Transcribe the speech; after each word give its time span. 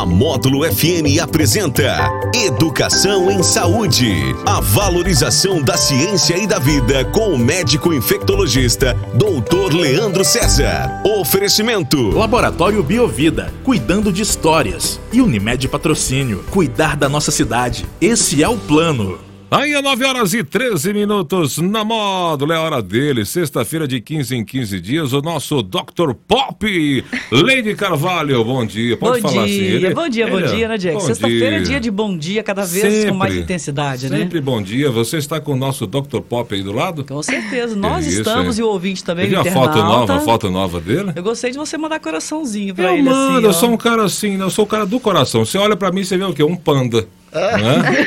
A 0.00 0.06
Módulo 0.06 0.64
FM 0.64 1.20
apresenta 1.22 2.10
Educação 2.34 3.30
em 3.30 3.42
Saúde. 3.42 4.10
A 4.46 4.58
valorização 4.58 5.60
da 5.60 5.76
ciência 5.76 6.38
e 6.38 6.46
da 6.46 6.58
vida 6.58 7.04
com 7.04 7.34
o 7.34 7.38
médico 7.38 7.92
infectologista 7.92 8.94
Dr. 9.12 9.74
Leandro 9.76 10.24
César. 10.24 11.02
Oferecimento: 11.04 12.12
Laboratório 12.12 12.82
Biovida, 12.82 13.52
cuidando 13.62 14.10
de 14.10 14.22
histórias. 14.22 14.98
E 15.12 15.20
Unimed 15.20 15.68
Patrocínio, 15.68 16.46
cuidar 16.50 16.96
da 16.96 17.06
nossa 17.06 17.30
cidade. 17.30 17.84
Esse 18.00 18.42
é 18.42 18.48
o 18.48 18.56
plano. 18.56 19.29
Aí 19.50 19.72
é 19.72 19.82
9 19.82 20.04
horas 20.04 20.32
e 20.32 20.44
13 20.44 20.92
minutos 20.92 21.58
na 21.58 21.84
módulo, 21.84 22.52
é 22.52 22.56
hora 22.56 22.80
dele. 22.80 23.24
Sexta-feira 23.24 23.88
de 23.88 24.00
15 24.00 24.36
em 24.36 24.44
15 24.44 24.80
dias, 24.80 25.12
o 25.12 25.20
nosso 25.20 25.60
Dr. 25.60 26.14
Pop, 26.28 27.04
Lady 27.32 27.74
Carvalho. 27.74 28.44
Bom 28.44 28.64
dia, 28.64 28.96
pode 28.96 29.20
bom 29.20 29.28
falar 29.28 29.46
dia, 29.46 29.56
assim. 29.56 29.74
Ele, 29.74 29.92
bom 29.92 30.08
dia, 30.08 30.28
bom 30.28 30.38
ele, 30.38 30.48
dia, 30.54 30.68
né, 30.68 30.78
Jack? 30.78 31.02
Sexta-feira 31.02 31.56
é 31.56 31.60
dia. 31.62 31.80
de 31.80 31.90
bom 31.90 32.16
dia, 32.16 32.44
cada 32.44 32.64
vez 32.64 32.94
Sempre, 32.94 33.10
com 33.10 33.16
mais 33.16 33.34
intensidade, 33.34 34.08
né? 34.08 34.18
Sempre 34.18 34.40
bom 34.40 34.62
dia. 34.62 34.88
Você 34.88 35.16
está 35.16 35.40
com 35.40 35.54
o 35.54 35.56
nosso 35.56 35.84
Dr. 35.84 36.20
Pop 36.20 36.54
aí 36.54 36.62
do 36.62 36.70
lado? 36.70 37.04
Com 37.04 37.20
certeza. 37.20 37.74
Nós 37.74 38.06
isso, 38.06 38.20
estamos 38.20 38.56
é. 38.56 38.62
e 38.62 38.64
o 38.64 38.68
ouvinte 38.68 39.02
também, 39.02 39.26
Ele 39.26 39.34
o 39.34 39.40
a 39.40 39.44
foto 39.46 39.78
nova, 39.78 40.14
a 40.14 40.20
foto 40.20 40.48
nova 40.48 40.80
dele? 40.80 41.12
Eu 41.16 41.24
gostei 41.24 41.50
de 41.50 41.58
você 41.58 41.76
mandar 41.76 41.98
coraçãozinho 41.98 42.72
pra 42.72 42.84
Eu 42.84 42.92
ele 42.92 43.02
mando, 43.02 43.38
assim, 43.38 43.44
eu 43.44 43.50
ó. 43.50 43.52
sou 43.52 43.70
um 43.70 43.76
cara 43.76 44.04
assim, 44.04 44.36
né? 44.36 44.44
eu 44.44 44.50
sou 44.50 44.64
o 44.64 44.68
cara 44.68 44.86
do 44.86 45.00
coração. 45.00 45.44
Você 45.44 45.58
olha 45.58 45.76
pra 45.76 45.90
mim, 45.90 46.04
você 46.04 46.16
vê 46.16 46.22
o 46.22 46.32
quê? 46.32 46.44
Um 46.44 46.54
panda. 46.54 47.04
Né? 47.32 48.06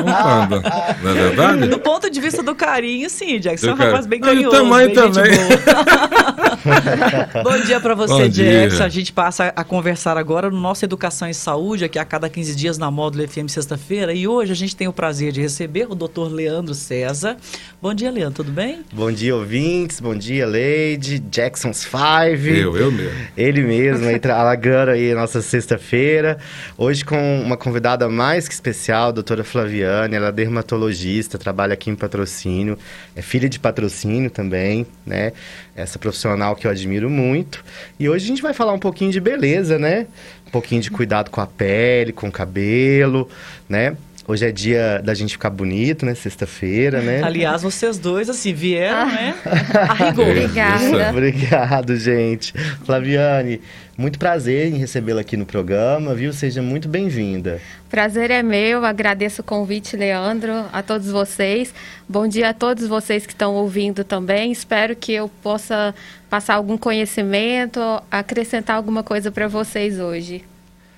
um 0.00 0.22
panda. 0.22 0.62
Não 1.02 1.10
é 1.10 1.14
verdade? 1.14 1.66
Do 1.68 1.78
ponto 1.78 2.08
de 2.08 2.20
vista 2.20 2.42
do 2.42 2.54
carinho, 2.54 3.10
sim, 3.10 3.38
Jack. 3.38 3.58
Você 3.58 3.68
é 3.68 3.72
um 3.72 3.76
rapaz 3.76 4.06
bem 4.06 4.20
Não, 4.20 4.28
e 4.28 4.30
o 4.30 4.50
carinhoso, 4.50 4.56
tamanho 4.56 4.92
também. 4.94 5.32
bom 7.42 7.58
dia 7.64 7.80
pra 7.80 7.94
você. 7.94 8.28
Jackson. 8.28 8.82
A 8.82 8.88
gente 8.88 9.12
passa 9.12 9.52
a 9.54 9.64
conversar 9.64 10.16
agora 10.16 10.50
no 10.50 10.60
nosso 10.60 10.84
Educação 10.84 11.28
e 11.28 11.34
Saúde, 11.34 11.84
aqui 11.84 11.98
a 11.98 12.04
cada 12.04 12.28
15 12.28 12.54
dias 12.54 12.78
na 12.78 12.90
Módulo 12.90 13.26
FM 13.26 13.48
sexta-feira. 13.48 14.12
E 14.12 14.26
hoje 14.26 14.52
a 14.52 14.54
gente 14.54 14.76
tem 14.76 14.88
o 14.88 14.92
prazer 14.92 15.32
de 15.32 15.40
receber 15.40 15.86
o 15.90 15.94
Dr. 15.94 16.28
Leandro 16.30 16.74
César. 16.74 17.36
Bom 17.80 17.92
dia, 17.92 18.10
Leandro, 18.10 18.44
tudo 18.44 18.52
bem? 18.52 18.84
Bom 18.92 19.10
dia, 19.10 19.34
ouvintes. 19.34 20.00
Bom 20.00 20.14
dia, 20.14 20.46
Lady. 20.46 21.18
Jackson's 21.18 21.84
Five. 21.84 22.58
Eu, 22.58 22.76
eu 22.76 22.92
mesmo. 22.92 23.18
Ele 23.36 23.62
mesmo, 23.62 24.06
alagando 24.32 24.92
aí 24.92 25.12
a 25.12 25.14
nossa 25.14 25.42
sexta-feira. 25.42 26.38
Hoje 26.78 27.04
com 27.04 27.40
uma 27.40 27.56
convidada 27.56 28.08
mais 28.08 28.46
que 28.46 28.54
especial, 28.54 29.08
a 29.08 29.12
doutora 29.12 29.42
Flaviane. 29.42 30.14
Ela 30.14 30.28
é 30.28 30.32
dermatologista, 30.32 31.38
trabalha 31.38 31.74
aqui 31.74 31.90
em 31.90 31.94
patrocínio. 31.94 32.78
É 33.16 33.22
filha 33.22 33.48
de 33.48 33.58
patrocínio 33.58 34.30
também, 34.30 34.86
né? 35.04 35.32
Essa 35.74 35.98
profissional 35.98 36.54
que 36.54 36.66
eu 36.66 36.70
admiro 36.70 37.08
muito. 37.08 37.64
E 37.98 38.08
hoje 38.08 38.24
a 38.24 38.28
gente 38.28 38.42
vai 38.42 38.52
falar 38.52 38.72
um 38.72 38.78
pouquinho 38.78 39.10
de 39.10 39.20
beleza, 39.20 39.78
né? 39.78 40.06
Um 40.46 40.50
pouquinho 40.50 40.82
de 40.82 40.90
cuidado 40.90 41.30
com 41.30 41.40
a 41.40 41.46
pele, 41.46 42.12
com 42.12 42.28
o 42.28 42.32
cabelo, 42.32 43.28
né? 43.68 43.96
Hoje 44.28 44.46
é 44.46 44.52
dia 44.52 45.00
da 45.02 45.14
gente 45.14 45.32
ficar 45.32 45.50
bonito, 45.50 46.06
né? 46.06 46.14
Sexta-feira, 46.14 47.00
né? 47.00 47.22
Aliás, 47.24 47.62
vocês 47.62 47.98
dois, 47.98 48.30
assim, 48.30 48.52
vieram, 48.52 49.06
né? 49.06 49.34
A 49.44 49.94
rigor. 49.94 50.26
É, 50.26 50.44
Obrigada. 50.44 51.10
Obrigado, 51.10 51.96
gente. 51.96 52.52
Flaviane, 52.84 53.60
muito 53.96 54.18
prazer 54.18 54.72
em 54.72 54.78
recebê-la 54.78 55.20
aqui 55.20 55.36
no 55.36 55.44
programa, 55.44 56.14
viu? 56.14 56.32
Seja 56.32 56.62
muito 56.62 56.88
bem-vinda. 56.88 57.60
Prazer 57.90 58.30
é 58.30 58.42
meu, 58.42 58.84
agradeço 58.84 59.42
o 59.42 59.44
convite, 59.44 59.96
Leandro, 59.96 60.64
a 60.72 60.82
todos 60.82 61.10
vocês. 61.10 61.74
Bom 62.08 62.26
dia 62.26 62.50
a 62.50 62.54
todos 62.54 62.86
vocês 62.86 63.26
que 63.26 63.32
estão 63.32 63.54
ouvindo 63.54 64.02
também. 64.02 64.50
Espero 64.50 64.96
que 64.96 65.12
eu 65.12 65.28
possa 65.42 65.94
passar 66.30 66.54
algum 66.54 66.78
conhecimento, 66.78 67.80
acrescentar 68.10 68.76
alguma 68.76 69.02
coisa 69.02 69.30
para 69.30 69.46
vocês 69.46 70.00
hoje. 70.00 70.42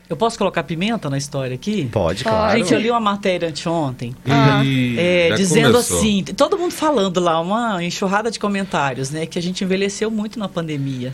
Eu 0.08 0.16
posso 0.16 0.36
colocar 0.38 0.62
pimenta 0.62 1.08
na 1.10 1.16
história 1.16 1.54
aqui? 1.54 1.88
Pode, 1.90 2.22
claro. 2.24 2.56
Gente, 2.58 2.72
eu 2.72 2.78
li 2.78 2.90
uma 2.90 3.00
matéria 3.00 3.48
anteontem. 3.48 4.14
Ih, 4.62 4.96
É, 4.98 5.30
dizendo 5.34 5.72
começou. 5.72 5.98
assim, 5.98 6.22
todo 6.36 6.58
mundo 6.58 6.72
falando 6.72 7.18
lá, 7.20 7.40
uma 7.40 7.82
enxurrada 7.82 8.30
de 8.30 8.38
comentários, 8.38 9.10
né? 9.10 9.24
Que 9.26 9.38
a 9.38 9.42
gente 9.42 9.64
envelheceu 9.64 10.10
muito 10.10 10.38
na 10.38 10.46
pandemia. 10.48 11.12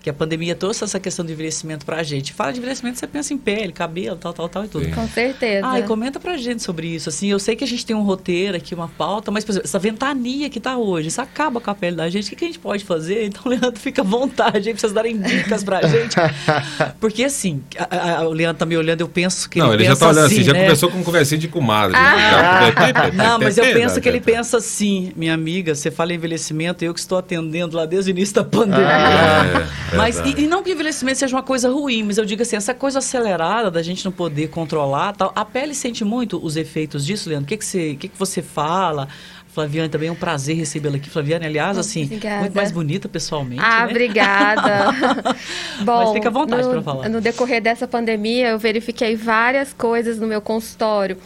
Que 0.00 0.08
a 0.08 0.12
pandemia 0.12 0.54
trouxe 0.54 0.84
essa 0.84 1.00
questão 1.00 1.24
do 1.24 1.32
envelhecimento 1.32 1.84
pra 1.84 2.02
gente. 2.04 2.32
Fala 2.32 2.52
de 2.52 2.58
envelhecimento, 2.60 2.98
você 3.00 3.06
pensa 3.06 3.34
em 3.34 3.38
pele, 3.38 3.72
cabelo, 3.72 4.16
tal, 4.16 4.32
tal, 4.32 4.48
tal 4.48 4.64
e 4.64 4.68
tudo. 4.68 4.84
Sim. 4.84 4.92
Com 4.92 5.08
certeza. 5.08 5.66
Ai, 5.66 5.82
comenta 5.82 6.20
pra 6.20 6.36
gente 6.36 6.62
sobre 6.62 6.86
isso. 6.86 7.08
Assim, 7.08 7.28
eu 7.28 7.38
sei 7.40 7.56
que 7.56 7.64
a 7.64 7.66
gente 7.66 7.84
tem 7.84 7.96
um 7.96 8.02
roteiro 8.02 8.56
aqui, 8.56 8.74
uma 8.74 8.86
pauta, 8.88 9.30
mas, 9.32 9.44
por 9.44 9.50
exemplo, 9.52 9.66
essa 9.66 9.78
ventania 9.78 10.48
que 10.48 10.60
tá 10.60 10.76
hoje, 10.76 11.08
isso 11.08 11.20
acaba 11.20 11.60
com 11.60 11.68
a 11.70 11.74
pele 11.74 11.96
da 11.96 12.08
gente. 12.08 12.26
O 12.26 12.30
que, 12.30 12.36
que 12.36 12.44
a 12.44 12.46
gente 12.48 12.60
pode 12.60 12.84
fazer? 12.84 13.24
Então, 13.26 13.42
Leandro, 13.50 13.78
fica 13.80 14.02
à 14.02 14.04
vontade 14.04 14.68
aí 14.68 14.72
pra 14.74 14.80
vocês 14.80 14.92
darem 14.92 15.18
dicas 15.20 15.64
pra 15.64 15.82
gente. 15.86 16.14
Porque, 17.00 17.24
assim, 17.24 17.60
a- 17.76 18.20
a- 18.20 18.28
o 18.28 18.32
Leandro 18.32 18.58
tá 18.58 18.64
me 18.66 18.76
olhando, 18.76 19.00
eu 19.00 19.08
penso 19.08 19.50
que 19.50 19.58
Não, 19.58 19.74
ele 19.74 19.82
já 19.84 19.90
pensa 19.90 20.00
tá 20.04 20.08
olhando 20.12 20.26
assim, 20.26 20.42
já 20.44 20.52
né? 20.52 20.62
começou 20.64 20.90
com 20.90 21.02
conversinha 21.02 21.38
de 21.40 21.48
comadre. 21.48 21.96
Ah. 21.96 22.70
Já- 22.70 23.10
Não, 23.12 23.38
mas 23.40 23.58
eu 23.58 23.64
penso 23.64 24.00
que 24.00 24.08
ele 24.08 24.18
Já- 24.18 24.24
pensa 24.24 24.56
assim, 24.58 25.12
minha 25.16 25.34
amiga, 25.34 25.74
você 25.74 25.90
fala 25.90 26.12
em 26.12 26.16
envelhecimento, 26.16 26.84
eu 26.84 26.94
que 26.94 27.00
estou 27.00 27.18
atendendo 27.18 27.76
lá 27.76 27.84
desde 27.84 28.10
o 28.10 28.12
início 28.12 28.34
da 28.36 28.44
pandemia. 28.44 28.86
É, 28.88 29.87
mas, 29.96 30.18
e, 30.20 30.42
e 30.42 30.46
não 30.46 30.62
que 30.62 30.70
o 30.70 30.72
envelhecimento 30.72 31.18
seja 31.18 31.34
uma 31.36 31.42
coisa 31.42 31.70
ruim, 31.70 32.02
mas 32.02 32.18
eu 32.18 32.24
digo 32.24 32.42
assim, 32.42 32.56
essa 32.56 32.74
coisa 32.74 32.98
acelerada 32.98 33.70
da 33.70 33.82
gente 33.82 34.04
não 34.04 34.12
poder 34.12 34.48
controlar, 34.48 35.12
tal, 35.14 35.32
a 35.34 35.44
pele 35.44 35.74
sente 35.74 36.04
muito 36.04 36.44
os 36.44 36.56
efeitos 36.56 37.04
disso, 37.04 37.28
Leandro? 37.28 37.44
O 37.44 37.48
que, 37.48 37.56
que, 37.56 37.64
você, 37.64 37.92
o 37.92 37.96
que, 37.96 38.08
que 38.08 38.18
você 38.18 38.42
fala? 38.42 39.08
Flaviane, 39.48 39.88
também 39.88 40.08
é 40.08 40.12
um 40.12 40.16
prazer 40.16 40.54
recebê-la 40.56 40.96
aqui. 40.96 41.10
Flaviane, 41.10 41.46
aliás, 41.46 41.76
assim, 41.78 42.04
Obrigada. 42.04 42.40
muito 42.40 42.54
mais 42.54 42.70
bonita 42.70 43.08
pessoalmente, 43.08 43.60
Ah, 43.64 43.86
né? 43.86 43.90
obrigada. 43.90 44.92
Bom, 45.82 46.04
Mas 46.04 46.12
fica 46.12 46.28
à 46.28 46.32
vontade 46.32 46.62
no, 46.62 46.70
pra 46.70 46.82
falar. 46.82 47.08
No 47.08 47.20
decorrer 47.20 47.60
dessa 47.60 47.88
pandemia, 47.88 48.50
eu 48.50 48.58
verifiquei 48.58 49.16
várias 49.16 49.72
coisas 49.72 50.18
no 50.18 50.26
meu 50.26 50.40
consultório. 50.40 51.16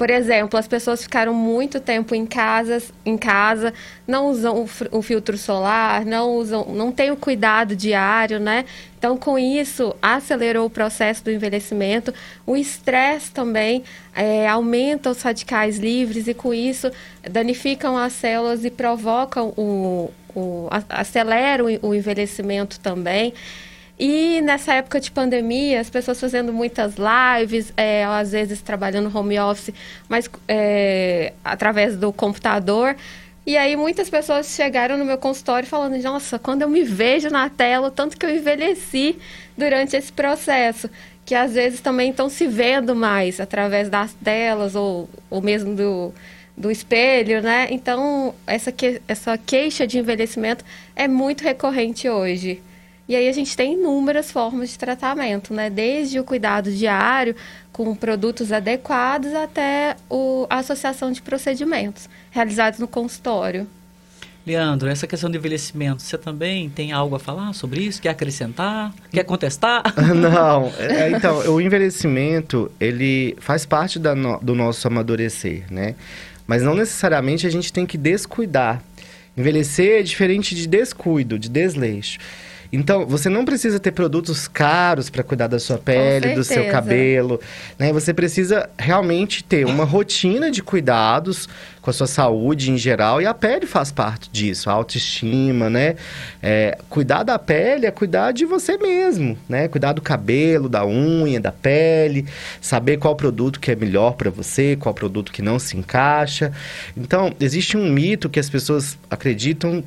Por 0.00 0.08
exemplo, 0.08 0.58
as 0.58 0.66
pessoas 0.66 1.02
ficaram 1.02 1.34
muito 1.34 1.78
tempo 1.78 2.14
em 2.14 2.24
casa, 2.24 2.82
em 3.04 3.18
casa, 3.18 3.74
não 4.08 4.30
usam 4.30 4.66
o, 4.90 5.02
filtro 5.02 5.36
solar, 5.36 6.06
não 6.06 6.36
usam, 6.36 6.64
não 6.72 6.90
têm 6.90 7.10
o 7.10 7.16
cuidado 7.18 7.76
diário, 7.76 8.40
né? 8.40 8.64
Então, 8.98 9.18
com 9.18 9.38
isso, 9.38 9.94
acelerou 10.00 10.64
o 10.64 10.70
processo 10.70 11.22
do 11.22 11.30
envelhecimento. 11.30 12.14
O 12.46 12.56
estresse 12.56 13.30
também 13.30 13.84
eh, 14.16 14.48
aumenta 14.48 15.10
os 15.10 15.20
radicais 15.20 15.78
livres 15.78 16.26
e, 16.26 16.32
com 16.32 16.54
isso, 16.54 16.90
danificam 17.22 17.94
as 17.94 18.14
células 18.14 18.64
e 18.64 18.70
provocam 18.70 19.52
o, 19.54 20.10
o 20.34 20.66
aceleram 20.88 21.66
o 21.82 21.94
envelhecimento 21.94 22.80
também. 22.80 23.34
E 24.02 24.40
nessa 24.40 24.72
época 24.72 24.98
de 24.98 25.10
pandemia, 25.10 25.78
as 25.78 25.90
pessoas 25.90 26.18
fazendo 26.18 26.54
muitas 26.54 26.94
lives, 26.96 27.70
é, 27.76 28.02
às 28.04 28.32
vezes 28.32 28.62
trabalhando 28.62 29.14
home 29.14 29.38
office, 29.38 29.74
mas 30.08 30.28
é, 30.48 31.34
através 31.44 31.98
do 31.98 32.10
computador. 32.10 32.96
E 33.46 33.58
aí 33.58 33.76
muitas 33.76 34.08
pessoas 34.08 34.46
chegaram 34.54 34.96
no 34.96 35.04
meu 35.04 35.18
consultório 35.18 35.68
falando, 35.68 36.02
nossa, 36.02 36.38
quando 36.38 36.62
eu 36.62 36.68
me 36.70 36.82
vejo 36.82 37.28
na 37.28 37.50
tela, 37.50 37.88
o 37.88 37.90
tanto 37.90 38.16
que 38.16 38.24
eu 38.24 38.34
envelheci 38.34 39.18
durante 39.54 39.94
esse 39.94 40.10
processo. 40.10 40.88
Que 41.26 41.34
às 41.34 41.52
vezes 41.52 41.82
também 41.82 42.08
estão 42.10 42.30
se 42.30 42.46
vendo 42.46 42.96
mais 42.96 43.38
através 43.38 43.90
das 43.90 44.14
telas 44.14 44.74
ou, 44.74 45.10
ou 45.28 45.42
mesmo 45.42 45.76
do, 45.76 46.14
do 46.56 46.70
espelho, 46.70 47.42
né? 47.42 47.68
Então, 47.70 48.34
essa, 48.46 48.72
que, 48.72 49.02
essa 49.06 49.36
queixa 49.36 49.86
de 49.86 49.98
envelhecimento 49.98 50.64
é 50.96 51.06
muito 51.06 51.44
recorrente 51.44 52.08
hoje. 52.08 52.62
E 53.10 53.16
aí 53.16 53.28
a 53.28 53.32
gente 53.32 53.56
tem 53.56 53.72
inúmeras 53.72 54.30
formas 54.30 54.70
de 54.70 54.78
tratamento, 54.78 55.52
né? 55.52 55.68
Desde 55.68 56.20
o 56.20 56.22
cuidado 56.22 56.70
diário, 56.70 57.34
com 57.72 57.92
produtos 57.92 58.52
adequados, 58.52 59.34
até 59.34 59.96
o, 60.08 60.46
a 60.48 60.58
associação 60.58 61.10
de 61.10 61.20
procedimentos 61.20 62.08
realizados 62.30 62.78
no 62.78 62.86
consultório. 62.86 63.66
Leandro, 64.46 64.88
essa 64.88 65.08
questão 65.08 65.28
do 65.28 65.36
envelhecimento, 65.36 66.02
você 66.02 66.16
também 66.16 66.70
tem 66.70 66.92
algo 66.92 67.16
a 67.16 67.18
falar 67.18 67.52
sobre 67.52 67.80
isso? 67.80 68.00
Quer 68.00 68.10
acrescentar? 68.10 68.94
Quer 69.10 69.24
contestar? 69.24 69.82
Não, 70.14 70.72
é, 70.78 71.10
então, 71.10 71.38
o 71.52 71.60
envelhecimento, 71.60 72.70
ele 72.78 73.36
faz 73.40 73.66
parte 73.66 73.98
da 73.98 74.14
no- 74.14 74.38
do 74.38 74.54
nosso 74.54 74.86
amadurecer, 74.86 75.64
né? 75.68 75.96
Mas 76.46 76.62
não 76.62 76.76
necessariamente 76.76 77.44
a 77.44 77.50
gente 77.50 77.72
tem 77.72 77.84
que 77.84 77.98
descuidar. 77.98 78.80
Envelhecer 79.36 79.98
é 79.98 80.02
diferente 80.04 80.54
de 80.54 80.68
descuido, 80.68 81.38
de 81.40 81.48
desleixo. 81.48 82.18
Então, 82.72 83.04
você 83.04 83.28
não 83.28 83.44
precisa 83.44 83.80
ter 83.80 83.90
produtos 83.90 84.46
caros 84.46 85.10
para 85.10 85.24
cuidar 85.24 85.48
da 85.48 85.58
sua 85.58 85.76
pele, 85.76 86.34
do 86.34 86.44
seu 86.44 86.68
cabelo, 86.70 87.40
né? 87.78 87.92
Você 87.92 88.14
precisa 88.14 88.70
realmente 88.78 89.42
ter 89.42 89.66
uma 89.66 89.84
rotina 89.84 90.50
de 90.50 90.62
cuidados 90.62 91.48
com 91.82 91.90
a 91.90 91.92
sua 91.92 92.06
saúde 92.06 92.70
em 92.70 92.76
geral 92.76 93.20
e 93.20 93.26
a 93.26 93.34
pele 93.34 93.66
faz 93.66 93.90
parte 93.90 94.28
disso, 94.30 94.70
a 94.70 94.72
autoestima, 94.72 95.68
né? 95.68 95.96
É, 96.42 96.78
cuidar 96.88 97.22
da 97.24 97.38
pele 97.38 97.86
é 97.86 97.90
cuidar 97.90 98.32
de 98.32 98.44
você 98.44 98.76
mesmo, 98.76 99.36
né? 99.48 99.66
Cuidar 99.66 99.92
do 99.92 100.00
cabelo, 100.00 100.68
da 100.68 100.86
unha, 100.86 101.40
da 101.40 101.50
pele, 101.50 102.26
saber 102.60 102.98
qual 102.98 103.16
produto 103.16 103.58
que 103.58 103.72
é 103.72 103.76
melhor 103.76 104.12
para 104.12 104.30
você, 104.30 104.76
qual 104.76 104.94
produto 104.94 105.32
que 105.32 105.42
não 105.42 105.58
se 105.58 105.76
encaixa. 105.76 106.52
Então, 106.96 107.32
existe 107.40 107.76
um 107.76 107.90
mito 107.90 108.28
que 108.28 108.38
as 108.38 108.48
pessoas 108.48 108.96
acreditam 109.10 109.82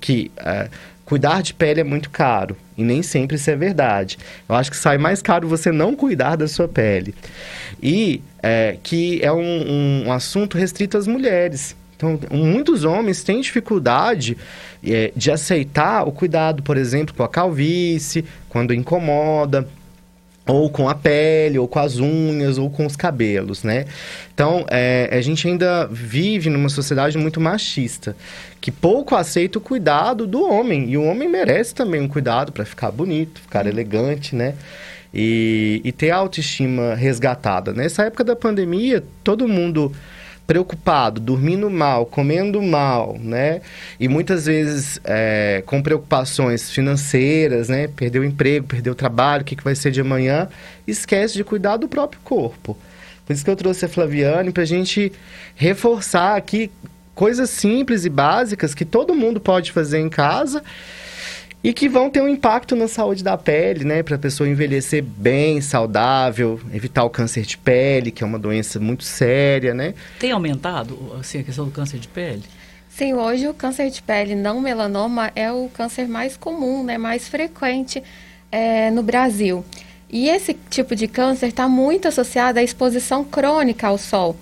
que 0.00 0.30
é, 0.36 0.68
cuidar 1.08 1.42
de 1.42 1.54
pele 1.54 1.80
é 1.80 1.84
muito 1.84 2.10
caro. 2.10 2.54
E 2.76 2.84
nem 2.84 3.02
sempre 3.02 3.36
isso 3.36 3.50
é 3.50 3.56
verdade. 3.56 4.18
Eu 4.46 4.54
acho 4.54 4.70
que 4.70 4.76
sai 4.76 4.98
mais 4.98 5.22
caro 5.22 5.48
você 5.48 5.72
não 5.72 5.96
cuidar 5.96 6.36
da 6.36 6.46
sua 6.46 6.68
pele. 6.68 7.14
E 7.82 8.20
é, 8.42 8.76
que 8.82 9.18
é 9.22 9.32
um, 9.32 10.04
um 10.06 10.12
assunto 10.12 10.58
restrito 10.58 10.98
às 10.98 11.06
mulheres. 11.06 11.74
Então, 11.96 12.20
muitos 12.30 12.84
homens 12.84 13.24
têm 13.24 13.40
dificuldade 13.40 14.36
é, 14.86 15.10
de 15.16 15.30
aceitar 15.30 16.06
o 16.06 16.12
cuidado, 16.12 16.62
por 16.62 16.76
exemplo, 16.76 17.14
com 17.14 17.22
a 17.22 17.28
calvície, 17.28 18.24
quando 18.50 18.74
incomoda, 18.74 19.66
ou 20.48 20.70
com 20.70 20.88
a 20.88 20.94
pele, 20.94 21.58
ou 21.58 21.68
com 21.68 21.78
as 21.78 21.98
unhas, 21.98 22.56
ou 22.56 22.70
com 22.70 22.86
os 22.86 22.96
cabelos, 22.96 23.62
né? 23.62 23.84
Então, 24.32 24.64
é, 24.70 25.10
a 25.12 25.20
gente 25.20 25.46
ainda 25.46 25.86
vive 25.86 26.48
numa 26.48 26.70
sociedade 26.70 27.18
muito 27.18 27.38
machista, 27.38 28.16
que 28.58 28.72
pouco 28.72 29.14
aceita 29.14 29.58
o 29.58 29.60
cuidado 29.60 30.26
do 30.26 30.42
homem. 30.42 30.88
E 30.90 30.96
o 30.96 31.04
homem 31.04 31.28
merece 31.28 31.74
também 31.74 32.00
um 32.00 32.08
cuidado 32.08 32.50
para 32.50 32.64
ficar 32.64 32.90
bonito, 32.90 33.42
ficar 33.42 33.66
elegante, 33.66 34.34
né? 34.34 34.54
E, 35.12 35.82
e 35.84 35.92
ter 35.92 36.10
a 36.10 36.16
autoestima 36.16 36.94
resgatada. 36.94 37.74
Nessa 37.74 38.04
época 38.04 38.24
da 38.24 38.34
pandemia, 38.34 39.04
todo 39.22 39.46
mundo 39.46 39.92
preocupado, 40.48 41.20
dormindo 41.20 41.68
mal, 41.68 42.06
comendo 42.06 42.62
mal, 42.62 43.18
né? 43.20 43.60
E 44.00 44.08
muitas 44.08 44.46
vezes 44.46 44.98
é, 45.04 45.62
com 45.66 45.82
preocupações 45.82 46.70
financeiras, 46.70 47.68
né? 47.68 47.86
Perdeu 47.86 48.22
o 48.22 48.24
emprego, 48.24 48.66
perdeu 48.66 48.94
o 48.94 48.96
trabalho, 48.96 49.42
o 49.42 49.44
que, 49.44 49.54
que 49.54 49.62
vai 49.62 49.74
ser 49.74 49.90
de 49.90 50.00
amanhã, 50.00 50.48
esquece 50.86 51.34
de 51.34 51.44
cuidar 51.44 51.76
do 51.76 51.86
próprio 51.86 52.18
corpo. 52.24 52.78
Por 53.26 53.34
isso 53.34 53.44
que 53.44 53.50
eu 53.50 53.56
trouxe 53.56 53.84
a 53.84 53.88
Flaviane 53.90 54.50
para 54.50 54.62
a 54.62 54.66
gente 54.66 55.12
reforçar 55.54 56.34
aqui 56.34 56.70
coisas 57.14 57.50
simples 57.50 58.06
e 58.06 58.08
básicas 58.08 58.74
que 58.74 58.86
todo 58.86 59.14
mundo 59.14 59.38
pode 59.38 59.70
fazer 59.70 59.98
em 59.98 60.08
casa 60.08 60.62
e 61.62 61.72
que 61.72 61.88
vão 61.88 62.08
ter 62.08 62.22
um 62.22 62.28
impacto 62.28 62.76
na 62.76 62.86
saúde 62.86 63.24
da 63.24 63.36
pele, 63.36 63.84
né? 63.84 64.02
Para 64.02 64.16
a 64.16 64.18
pessoa 64.18 64.48
envelhecer 64.48 65.02
bem, 65.02 65.60
saudável, 65.60 66.60
evitar 66.72 67.04
o 67.04 67.10
câncer 67.10 67.42
de 67.42 67.58
pele, 67.58 68.10
que 68.10 68.22
é 68.22 68.26
uma 68.26 68.38
doença 68.38 68.78
muito 68.78 69.04
séria, 69.04 69.74
né? 69.74 69.94
Tem 70.18 70.30
aumentado 70.30 71.16
assim, 71.18 71.40
a 71.40 71.42
questão 71.42 71.64
do 71.64 71.70
câncer 71.70 71.98
de 71.98 72.08
pele? 72.08 72.44
Sim, 72.88 73.14
hoje 73.14 73.46
o 73.48 73.54
câncer 73.54 73.90
de 73.90 74.02
pele 74.02 74.34
não 74.34 74.60
melanoma 74.60 75.30
é 75.34 75.52
o 75.52 75.68
câncer 75.68 76.08
mais 76.08 76.36
comum, 76.36 76.84
né? 76.84 76.96
Mais 76.96 77.28
frequente 77.28 78.02
é, 78.50 78.90
no 78.90 79.02
Brasil. 79.02 79.64
E 80.10 80.28
esse 80.28 80.54
tipo 80.70 80.96
de 80.96 81.06
câncer 81.06 81.48
está 81.48 81.68
muito 81.68 82.08
associado 82.08 82.58
à 82.58 82.62
exposição 82.62 83.24
crônica 83.24 83.86
ao 83.86 83.98
sol. 83.98 84.36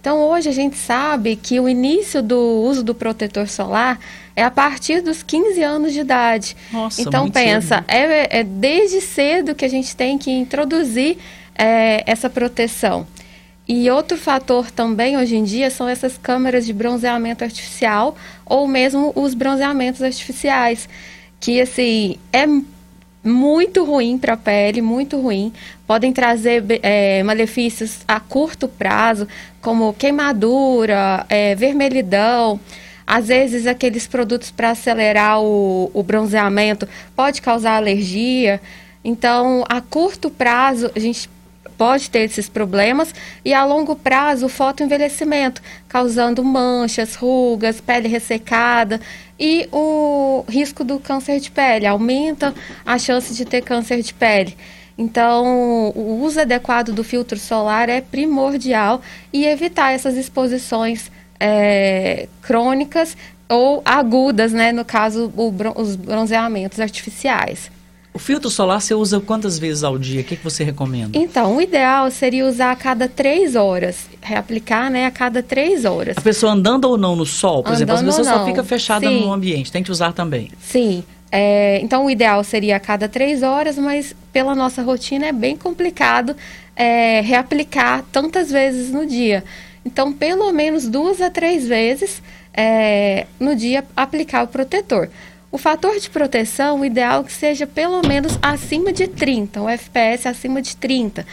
Então, 0.00 0.18
hoje 0.18 0.48
a 0.48 0.52
gente 0.52 0.78
sabe 0.78 1.36
que 1.36 1.60
o 1.60 1.68
início 1.68 2.22
do 2.22 2.38
uso 2.38 2.82
do 2.82 2.94
protetor 2.94 3.46
solar 3.46 4.00
é 4.34 4.42
a 4.42 4.50
partir 4.50 5.02
dos 5.02 5.22
15 5.22 5.62
anos 5.62 5.92
de 5.92 6.00
idade. 6.00 6.56
Nossa, 6.72 7.02
então, 7.02 7.30
pensa, 7.30 7.84
é, 7.86 8.40
é, 8.40 8.42
desde 8.42 9.02
cedo 9.02 9.54
que 9.54 9.62
a 9.62 9.68
gente 9.68 9.94
tem 9.94 10.16
que 10.16 10.30
introduzir 10.30 11.18
é, 11.54 12.02
essa 12.10 12.30
proteção. 12.30 13.06
E 13.68 13.90
outro 13.90 14.16
fator 14.16 14.70
também 14.70 15.18
hoje 15.18 15.36
em 15.36 15.44
dia 15.44 15.70
são 15.70 15.86
essas 15.86 16.16
câmeras 16.16 16.64
de 16.64 16.72
bronzeamento 16.72 17.44
artificial 17.44 18.16
ou 18.46 18.66
mesmo 18.66 19.12
os 19.14 19.34
bronzeamentos 19.34 20.02
artificiais, 20.02 20.88
que 21.38 21.60
assim 21.60 22.16
é 22.32 22.46
muito 23.22 23.84
ruim 23.84 24.18
para 24.18 24.34
a 24.34 24.36
pele, 24.36 24.80
muito 24.80 25.20
ruim. 25.20 25.52
Podem 25.86 26.12
trazer 26.12 26.64
é, 26.82 27.22
malefícios 27.22 28.00
a 28.08 28.18
curto 28.18 28.66
prazo, 28.66 29.28
como 29.60 29.92
queimadura, 29.92 31.26
é, 31.28 31.54
vermelhidão. 31.54 32.58
Às 33.06 33.28
vezes, 33.28 33.66
aqueles 33.66 34.06
produtos 34.06 34.50
para 34.50 34.70
acelerar 34.70 35.40
o, 35.40 35.90
o 35.92 36.02
bronzeamento 36.02 36.88
pode 37.14 37.42
causar 37.42 37.76
alergia. 37.76 38.60
Então, 39.04 39.64
a 39.68 39.80
curto 39.80 40.30
prazo, 40.30 40.90
a 40.94 40.98
gente 40.98 41.28
pode 41.80 42.10
ter 42.10 42.18
esses 42.18 42.46
problemas 42.46 43.14
e 43.42 43.54
a 43.54 43.64
longo 43.64 43.96
prazo 43.96 44.44
o 44.44 44.48
fotoenvelhecimento, 44.50 45.62
causando 45.88 46.44
manchas, 46.44 47.14
rugas, 47.14 47.80
pele 47.80 48.06
ressecada 48.06 49.00
e 49.38 49.66
o 49.72 50.44
risco 50.46 50.84
do 50.84 51.00
câncer 51.00 51.40
de 51.40 51.50
pele, 51.50 51.86
aumenta 51.86 52.54
a 52.84 52.98
chance 52.98 53.34
de 53.34 53.46
ter 53.46 53.62
câncer 53.62 54.02
de 54.02 54.12
pele. 54.12 54.54
Então, 54.98 55.90
o 55.96 56.20
uso 56.22 56.42
adequado 56.42 56.92
do 56.92 57.02
filtro 57.02 57.38
solar 57.38 57.88
é 57.88 58.02
primordial 58.02 59.00
e 59.32 59.46
evitar 59.46 59.94
essas 59.94 60.18
exposições 60.18 61.10
é, 61.40 62.28
crônicas 62.42 63.16
ou 63.48 63.80
agudas, 63.86 64.52
né? 64.52 64.70
No 64.70 64.84
caso, 64.84 65.32
o, 65.34 65.50
os 65.80 65.96
bronzeamentos 65.96 66.78
artificiais. 66.78 67.70
O 68.12 68.18
filtro 68.18 68.50
solar 68.50 68.80
você 68.80 68.92
usa 68.92 69.20
quantas 69.20 69.58
vezes 69.58 69.84
ao 69.84 69.96
dia? 69.96 70.22
O 70.22 70.24
que, 70.24 70.36
que 70.36 70.42
você 70.42 70.64
recomenda? 70.64 71.16
Então, 71.16 71.56
o 71.56 71.62
ideal 71.62 72.10
seria 72.10 72.44
usar 72.44 72.72
a 72.72 72.76
cada 72.76 73.08
três 73.08 73.54
horas. 73.54 74.08
Reaplicar, 74.20 74.90
né, 74.90 75.06
a 75.06 75.10
cada 75.10 75.42
três 75.42 75.84
horas. 75.84 76.18
A 76.18 76.20
pessoa 76.20 76.52
andando 76.52 76.86
ou 76.86 76.98
não 76.98 77.14
no 77.14 77.24
sol, 77.24 77.62
por 77.62 77.68
andando 77.68 77.76
exemplo, 77.76 77.94
às 77.94 78.02
vezes 78.02 78.16
você 78.16 78.24
só 78.24 78.44
fica 78.44 78.64
fechada 78.64 79.08
Sim. 79.08 79.20
no 79.20 79.32
ambiente. 79.32 79.70
Tem 79.70 79.82
que 79.82 79.92
usar 79.92 80.12
também. 80.12 80.50
Sim. 80.60 81.04
É, 81.30 81.78
então, 81.80 82.04
o 82.04 82.10
ideal 82.10 82.42
seria 82.42 82.76
a 82.76 82.80
cada 82.80 83.08
três 83.08 83.44
horas, 83.44 83.78
mas 83.78 84.14
pela 84.32 84.56
nossa 84.56 84.82
rotina 84.82 85.26
é 85.26 85.32
bem 85.32 85.56
complicado 85.56 86.34
é, 86.74 87.20
reaplicar 87.20 88.04
tantas 88.10 88.50
vezes 88.50 88.90
no 88.90 89.06
dia. 89.06 89.44
Então, 89.84 90.12
pelo 90.12 90.52
menos 90.52 90.88
duas 90.88 91.20
a 91.20 91.30
três 91.30 91.66
vezes 91.66 92.20
é, 92.52 93.26
no 93.38 93.54
dia 93.54 93.84
aplicar 93.96 94.42
o 94.42 94.48
protetor. 94.48 95.08
O 95.52 95.58
fator 95.58 95.98
de 95.98 96.08
proteção, 96.08 96.80
o 96.80 96.84
ideal 96.84 97.22
é 97.22 97.24
que 97.24 97.32
seja 97.32 97.66
pelo 97.66 98.06
menos 98.06 98.38
acima 98.40 98.92
de 98.92 99.08
30, 99.08 99.60
o 99.60 99.68
FPS 99.68 100.28
acima 100.28 100.62
de 100.62 100.76
30. 100.76 101.26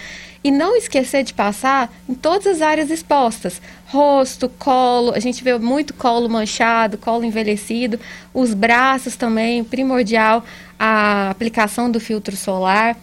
E 0.44 0.50
não 0.50 0.76
esquecer 0.76 1.24
de 1.24 1.36
passar 1.36 1.94
em 2.10 2.16
todas 2.16 2.48
as 2.48 2.62
áreas 2.62 2.90
expostas: 2.90 3.62
rosto, 3.86 4.50
colo, 4.50 5.14
a 5.14 5.20
gente 5.20 5.44
vê 5.44 5.56
muito 5.60 5.94
colo 5.94 6.28
manchado, 6.28 6.98
colo 6.98 7.24
envelhecido, 7.24 8.00
os 8.34 8.56
braços 8.56 9.16
também, 9.16 9.64
primordial 9.64 10.44
a 10.80 11.30
aplicação 11.30 11.92
do 11.92 12.00
filtro 12.00 12.36
solar. 12.36 12.98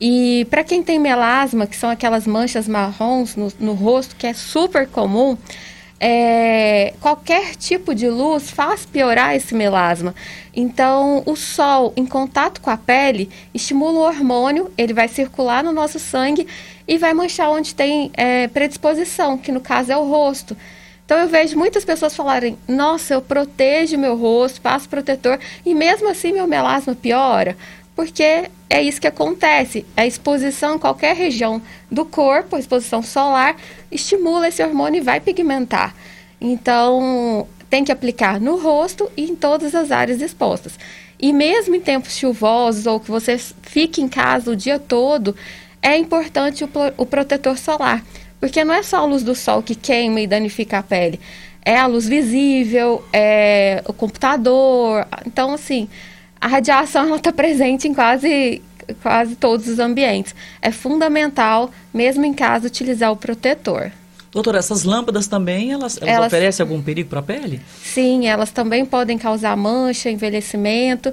E 0.00 0.46
para 0.48 0.64
quem 0.64 0.82
tem 0.82 0.98
melasma, 0.98 1.66
que 1.66 1.76
são 1.76 1.90
aquelas 1.90 2.26
manchas 2.26 2.66
marrons 2.66 3.36
no, 3.36 3.52
no 3.58 3.72
rosto, 3.74 4.16
que 4.16 4.26
é 4.26 4.32
super 4.32 4.86
comum, 4.86 5.36
é, 5.98 6.92
qualquer 7.00 7.56
tipo 7.56 7.94
de 7.94 8.08
luz 8.08 8.50
faz 8.50 8.84
piorar 8.84 9.34
esse 9.34 9.54
melasma. 9.54 10.14
Então, 10.54 11.22
o 11.26 11.36
sol 11.36 11.92
em 11.96 12.06
contato 12.06 12.60
com 12.60 12.70
a 12.70 12.76
pele 12.76 13.30
estimula 13.54 13.98
o 13.98 14.02
hormônio, 14.02 14.70
ele 14.76 14.92
vai 14.92 15.08
circular 15.08 15.62
no 15.64 15.72
nosso 15.72 15.98
sangue 15.98 16.46
e 16.86 16.98
vai 16.98 17.12
manchar 17.14 17.50
onde 17.50 17.74
tem 17.74 18.10
é, 18.14 18.48
predisposição, 18.48 19.36
que 19.38 19.52
no 19.52 19.60
caso 19.60 19.92
é 19.92 19.96
o 19.96 20.08
rosto. 20.08 20.56
Então, 21.04 21.18
eu 21.18 21.28
vejo 21.28 21.56
muitas 21.56 21.84
pessoas 21.84 22.16
falarem: 22.16 22.58
Nossa, 22.66 23.14
eu 23.14 23.22
protejo 23.22 23.96
meu 23.96 24.16
rosto, 24.16 24.60
passo 24.60 24.88
protetor 24.88 25.38
e 25.64 25.74
mesmo 25.74 26.08
assim 26.08 26.32
meu 26.32 26.46
melasma 26.46 26.94
piora. 26.94 27.56
Porque 27.94 28.50
é 28.68 28.82
isso 28.82 29.00
que 29.00 29.06
acontece. 29.06 29.86
A 29.96 30.06
exposição 30.06 30.76
em 30.76 30.78
qualquer 30.78 31.14
região 31.14 31.62
do 31.90 32.04
corpo, 32.04 32.56
a 32.56 32.58
exposição 32.58 33.02
solar, 33.02 33.56
estimula 33.90 34.48
esse 34.48 34.62
hormônio 34.62 34.98
e 34.98 35.04
vai 35.04 35.20
pigmentar. 35.20 35.94
Então, 36.40 37.46
tem 37.70 37.84
que 37.84 37.92
aplicar 37.92 38.40
no 38.40 38.56
rosto 38.56 39.10
e 39.16 39.24
em 39.30 39.36
todas 39.36 39.74
as 39.74 39.90
áreas 39.90 40.20
expostas. 40.20 40.78
E 41.18 41.32
mesmo 41.32 41.74
em 41.74 41.80
tempos 41.80 42.16
chuvosos 42.16 42.86
ou 42.86 43.00
que 43.00 43.10
você 43.10 43.38
fique 43.62 44.02
em 44.02 44.08
casa 44.08 44.50
o 44.50 44.56
dia 44.56 44.78
todo, 44.78 45.34
é 45.80 45.96
importante 45.96 46.64
o, 46.64 46.68
o 46.96 47.06
protetor 47.06 47.56
solar. 47.56 48.04
Porque 48.40 48.64
não 48.64 48.74
é 48.74 48.82
só 48.82 48.98
a 48.98 49.04
luz 49.04 49.22
do 49.22 49.34
sol 49.34 49.62
que 49.62 49.74
queima 49.74 50.20
e 50.20 50.26
danifica 50.26 50.78
a 50.78 50.82
pele. 50.82 51.18
É 51.64 51.76
a 51.78 51.86
luz 51.86 52.06
visível, 52.06 53.02
é 53.12 53.82
o 53.86 53.92
computador. 53.92 55.06
Então, 55.24 55.54
assim, 55.54 55.88
a 56.40 56.46
radiação 56.46 57.16
está 57.16 57.32
presente 57.32 57.88
em 57.88 57.94
quase, 57.94 58.62
quase 59.02 59.36
todos 59.36 59.68
os 59.68 59.78
ambientes. 59.78 60.34
É 60.60 60.70
fundamental, 60.70 61.70
mesmo 61.92 62.24
em 62.24 62.34
casa, 62.34 62.66
utilizar 62.66 63.10
o 63.10 63.16
protetor. 63.16 63.90
Doutora, 64.30 64.58
essas 64.58 64.84
lâmpadas 64.84 65.26
também, 65.26 65.72
elas, 65.72 65.96
elas, 65.96 66.14
elas 66.14 66.26
oferecem 66.26 66.62
algum 66.62 66.82
perigo 66.82 67.08
para 67.08 67.20
a 67.20 67.22
pele? 67.22 67.60
Sim, 67.82 68.26
elas 68.26 68.50
também 68.50 68.84
podem 68.84 69.16
causar 69.16 69.56
mancha, 69.56 70.10
envelhecimento. 70.10 71.12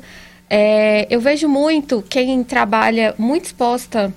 É, 0.50 1.08
eu 1.10 1.22
vejo 1.22 1.48
muito 1.48 2.04
quem 2.10 2.44
trabalha 2.44 3.16
muito 3.18 3.46
exposta, 3.46 4.14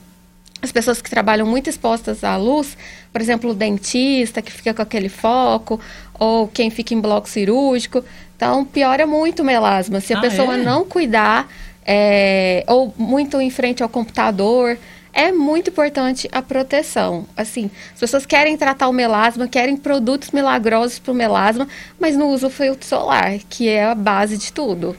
as 0.62 0.72
pessoas 0.72 1.02
que 1.02 1.10
trabalham 1.10 1.46
muito 1.46 1.68
expostas 1.68 2.24
à 2.24 2.36
luz, 2.36 2.76
por 3.12 3.20
exemplo, 3.20 3.50
o 3.50 3.54
dentista 3.54 4.40
que 4.40 4.50
fica 4.50 4.72
com 4.72 4.82
aquele 4.82 5.08
foco, 5.08 5.80
ou 6.14 6.48
quem 6.48 6.70
fica 6.70 6.94
em 6.94 7.00
bloco 7.00 7.28
cirúrgico. 7.28 8.04
Então, 8.36 8.64
piora 8.64 9.06
muito 9.06 9.42
o 9.42 9.44
melasma. 9.44 10.00
Se 10.00 10.12
a 10.12 10.18
ah, 10.18 10.20
pessoa 10.20 10.54
é? 10.54 10.56
não 10.56 10.84
cuidar, 10.84 11.48
é, 11.84 12.64
ou 12.66 12.92
muito 12.96 13.40
em 13.40 13.50
frente 13.50 13.82
ao 13.82 13.88
computador, 13.88 14.78
é 15.12 15.32
muito 15.32 15.70
importante 15.70 16.28
a 16.30 16.42
proteção. 16.42 17.26
Assim, 17.36 17.70
as 17.94 18.00
pessoas 18.00 18.26
querem 18.26 18.56
tratar 18.56 18.88
o 18.88 18.92
melasma, 18.92 19.48
querem 19.48 19.76
produtos 19.76 20.30
milagrosos 20.30 20.98
para 20.98 21.12
o 21.12 21.14
melasma, 21.14 21.66
mas 21.98 22.16
não 22.16 22.28
usam 22.30 22.50
o 22.50 22.52
filtro 22.52 22.86
solar, 22.86 23.38
que 23.48 23.68
é 23.68 23.84
a 23.84 23.94
base 23.94 24.36
de 24.36 24.52
tudo. 24.52 24.94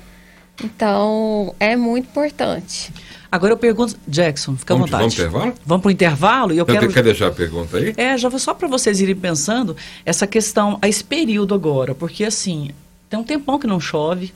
Então, 0.63 1.53
é 1.59 1.75
muito 1.75 2.05
importante. 2.05 2.91
Agora 3.31 3.53
eu 3.53 3.57
pergunto, 3.57 3.95
Jackson, 4.07 4.55
fica 4.55 4.73
Vamos- 4.73 4.93
à 4.93 4.97
vontade. 4.99 5.15
vamos 5.15 5.15
pro 5.15 5.23
intervalo? 5.41 5.53
Vamos 5.65 5.81
pro 5.81 5.91
intervalo 5.91 6.53
e 6.53 6.57
eu 6.57 6.65
Quer, 6.65 6.79
quero. 6.79 6.93
quer 6.93 7.03
deixar 7.03 7.27
a 7.27 7.31
pergunta 7.31 7.77
aí? 7.77 7.93
É, 7.97 8.17
já 8.17 8.29
vou 8.29 8.39
só 8.39 8.53
para 8.53 8.67
vocês 8.67 9.01
irem 9.01 9.15
pensando 9.15 9.75
essa 10.05 10.25
questão, 10.25 10.77
a 10.81 10.87
esse 10.87 11.03
período 11.03 11.53
agora, 11.53 11.93
porque 11.93 12.23
assim, 12.23 12.69
tem 13.09 13.17
um 13.19 13.23
tempão 13.23 13.57
que 13.57 13.65
não 13.67 13.79
chove, 13.79 14.33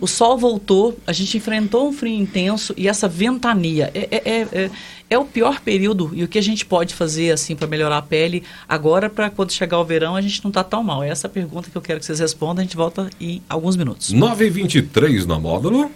o 0.00 0.06
sol 0.06 0.38
voltou, 0.38 0.98
a 1.06 1.12
gente 1.12 1.36
enfrentou 1.36 1.88
um 1.88 1.92
frio 1.92 2.14
intenso 2.14 2.72
e 2.76 2.88
essa 2.88 3.06
ventania 3.08 3.90
é, 3.94 4.08
é, 4.10 4.22
é, 4.24 4.48
é- 4.64 4.70
é 5.08 5.16
o 5.18 5.24
pior 5.24 5.60
período 5.60 6.10
e 6.14 6.24
o 6.24 6.28
que 6.28 6.36
a 6.38 6.42
gente 6.42 6.66
pode 6.66 6.92
fazer 6.94 7.30
assim 7.30 7.54
para 7.54 7.66
melhorar 7.68 7.98
a 7.98 8.02
pele 8.02 8.42
agora 8.68 9.08
para 9.08 9.30
quando 9.30 9.52
chegar 9.52 9.78
o 9.78 9.84
verão 9.84 10.16
a 10.16 10.20
gente 10.20 10.42
não 10.44 10.50
tá 10.50 10.64
tão 10.64 10.82
mal. 10.82 11.02
É 11.04 11.08
essa 11.10 11.28
pergunta 11.28 11.70
que 11.70 11.76
eu 11.76 11.82
quero 11.82 12.00
que 12.00 12.06
vocês 12.06 12.18
respondam, 12.18 12.60
a 12.62 12.64
gente 12.64 12.76
volta 12.76 13.08
em 13.20 13.40
alguns 13.48 13.76
minutos. 13.76 14.12
9h23 14.12 15.24
na 15.26 15.38
módulo. 15.38 15.90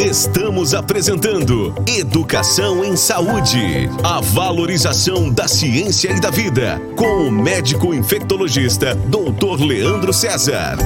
Estamos 0.00 0.72
apresentando 0.72 1.74
Educação 1.86 2.82
em 2.82 2.96
Saúde. 2.96 3.86
A 4.02 4.18
valorização 4.18 5.30
da 5.30 5.46
ciência 5.46 6.10
e 6.10 6.18
da 6.18 6.30
vida. 6.30 6.80
Com 6.96 7.28
o 7.28 7.30
médico 7.30 7.92
infectologista 7.92 8.94
Dr. 8.94 9.62
Leandro 9.62 10.14
César. 10.14 10.78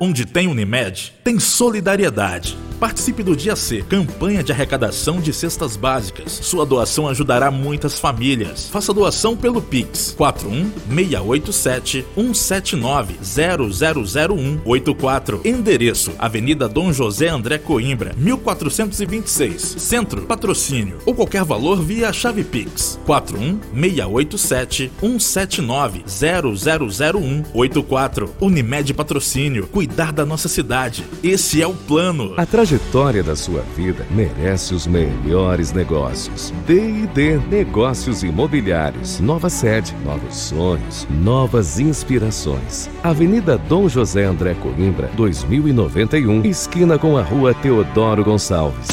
Onde 0.00 0.26
tem 0.26 0.48
Unimed, 0.48 1.12
tem 1.22 1.38
solidariedade. 1.38 2.58
Participe 2.80 3.22
do 3.22 3.36
Dia 3.36 3.54
C, 3.56 3.82
campanha 3.88 4.42
de 4.42 4.52
arrecadação 4.52 5.18
de 5.20 5.32
cestas 5.32 5.76
básicas. 5.76 6.32
Sua 6.32 6.66
doação 6.66 7.08
ajudará 7.08 7.50
muitas 7.50 7.98
famílias. 7.98 8.68
Faça 8.68 8.92
doação 8.92 9.34
pelo 9.36 9.62
Pix 9.62 10.14
41687 10.16 12.04
179 12.14 13.14
000184. 13.22 15.40
Endereço: 15.44 16.12
Avenida 16.18 16.68
Dom 16.68 16.92
José 16.92 17.28
André 17.28 17.58
Coimbra, 17.58 18.12
1426, 18.16 19.76
Centro, 19.78 20.22
Patrocínio. 20.22 20.98
Ou 21.06 21.14
qualquer 21.14 21.44
valor 21.44 21.80
via 21.80 22.12
chave 22.12 22.42
Pix 22.44 22.98
41687 23.06 24.90
179 25.00 26.04
000184. 26.06 28.34
Unimed 28.40 28.92
Patrocínio. 28.92 29.68
Cuidar 29.84 30.12
da 30.12 30.24
nossa 30.24 30.48
cidade. 30.48 31.04
Esse 31.22 31.60
é 31.60 31.66
o 31.66 31.74
plano. 31.74 32.32
A 32.38 32.46
trajetória 32.46 33.22
da 33.22 33.36
sua 33.36 33.60
vida 33.76 34.06
merece 34.10 34.74
os 34.74 34.86
melhores 34.86 35.72
negócios. 35.72 36.54
D&D 36.66 37.36
Negócios 37.50 38.22
Imobiliários. 38.22 39.20
Nova 39.20 39.50
sede, 39.50 39.94
novos 40.02 40.34
sonhos, 40.34 41.06
novas 41.10 41.78
inspirações. 41.78 42.88
Avenida 43.02 43.58
Dom 43.58 43.86
José 43.86 44.24
André 44.24 44.54
Coimbra, 44.54 45.10
2091, 45.16 46.46
esquina 46.46 46.98
com 46.98 47.18
a 47.18 47.22
Rua 47.22 47.52
Teodoro 47.52 48.24
Gonçalves. 48.24 48.88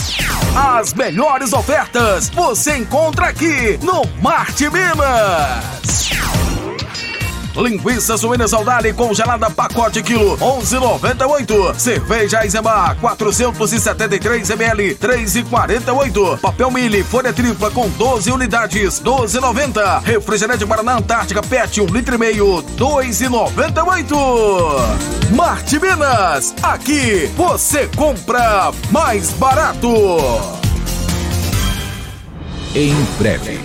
As 0.53 0.93
melhores 0.93 1.53
ofertas 1.53 2.29
você 2.29 2.75
encontra 2.75 3.27
aqui 3.27 3.79
no 3.81 4.03
Marte 4.21 4.69
Minas. 4.69 6.00
Linguiça 7.55 8.17
suína 8.17 8.47
saudade 8.47 8.91
congelada 8.93 9.49
pacote 9.49 10.01
quilo 10.01 10.37
11,98. 10.37 11.75
Cerveja 11.77 12.43
Eisenbar 12.43 12.95
473 12.99 14.49
ml 14.51 14.95
3,48. 14.95 16.39
Papel 16.39 16.71
Mili 16.71 17.03
folha 17.03 17.33
tripla 17.33 17.69
com 17.69 17.89
12 17.89 18.31
unidades 18.31 19.01
12,90. 19.01 20.01
Refrigerante 20.03 20.63
Guaraná 20.63 20.97
Antártica 20.97 21.41
PET 21.41 21.81
1 21.81 21.85
litro 21.87 22.15
e 22.15 22.17
meio 22.17 22.63
2,98. 22.77 25.35
Marte 25.35 25.77
Minas, 25.79 26.55
aqui 26.63 27.29
você 27.35 27.89
compra 27.95 28.71
mais 28.91 29.31
barato. 29.31 29.89
Em 32.73 32.93
breve. 33.17 33.59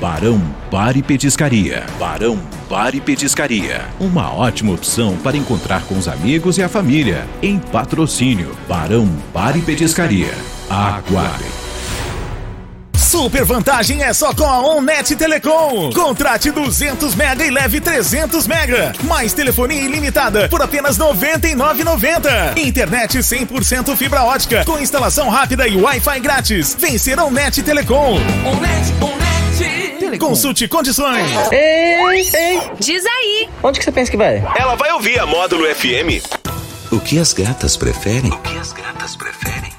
Barão 0.00 0.40
Bar 0.70 0.96
e 0.96 1.02
Petiscaria. 1.02 1.86
Barão 1.98 2.38
Bar 2.68 2.96
e 2.96 3.00
Petiscaria. 3.00 3.84
Uma 4.00 4.32
ótima 4.32 4.72
opção 4.72 5.16
para 5.18 5.36
encontrar 5.36 5.84
com 5.84 5.96
os 5.96 6.08
amigos 6.08 6.58
e 6.58 6.62
a 6.62 6.68
família. 6.68 7.26
Em 7.40 7.58
patrocínio. 7.58 8.56
Barão 8.68 9.06
Bar 9.32 9.56
e 9.56 9.62
Petiscaria. 9.62 10.34
Aguardem. 10.68 11.65
Super 13.16 13.46
vantagem 13.46 14.02
é 14.02 14.12
só 14.12 14.34
com 14.34 14.44
a 14.44 14.60
OnNet 14.60 15.16
Telecom. 15.16 15.90
Contrate 15.90 16.50
200 16.50 17.14
mega 17.14 17.46
e 17.46 17.50
leve 17.50 17.80
300 17.80 18.46
mega. 18.46 18.92
Mais 19.04 19.32
telefonia 19.32 19.80
ilimitada 19.80 20.50
por 20.50 20.60
apenas 20.60 20.98
R$ 20.98 21.06
99,90. 21.06 22.58
Internet 22.58 23.16
100% 23.16 23.96
fibra 23.96 24.22
ótica 24.22 24.66
com 24.66 24.78
instalação 24.78 25.30
rápida 25.30 25.66
e 25.66 25.80
Wi-Fi 25.80 26.20
grátis. 26.20 26.76
Vencer 26.78 27.18
a 27.18 27.24
OnNet 27.24 27.62
Telecom. 27.62 28.18
Consulte 30.20 30.68
condições. 30.68 31.30
Ei, 31.50 32.20
ei. 32.34 32.60
Diz 32.78 33.02
aí. 33.06 33.48
Onde 33.62 33.78
que 33.78 33.84
você 33.86 33.92
pensa 33.92 34.10
que 34.10 34.18
vai? 34.18 34.44
Ela 34.58 34.74
vai 34.74 34.92
ouvir 34.92 35.18
a 35.18 35.24
Módulo 35.24 35.64
FM. 35.74 36.22
O 36.92 37.00
que 37.00 37.18
as 37.18 37.32
gatas 37.32 37.78
preferem? 37.78 38.30
O 38.30 38.38
que 38.40 38.58
as 38.58 38.74
gatas 38.74 39.16
preferem? 39.16 39.72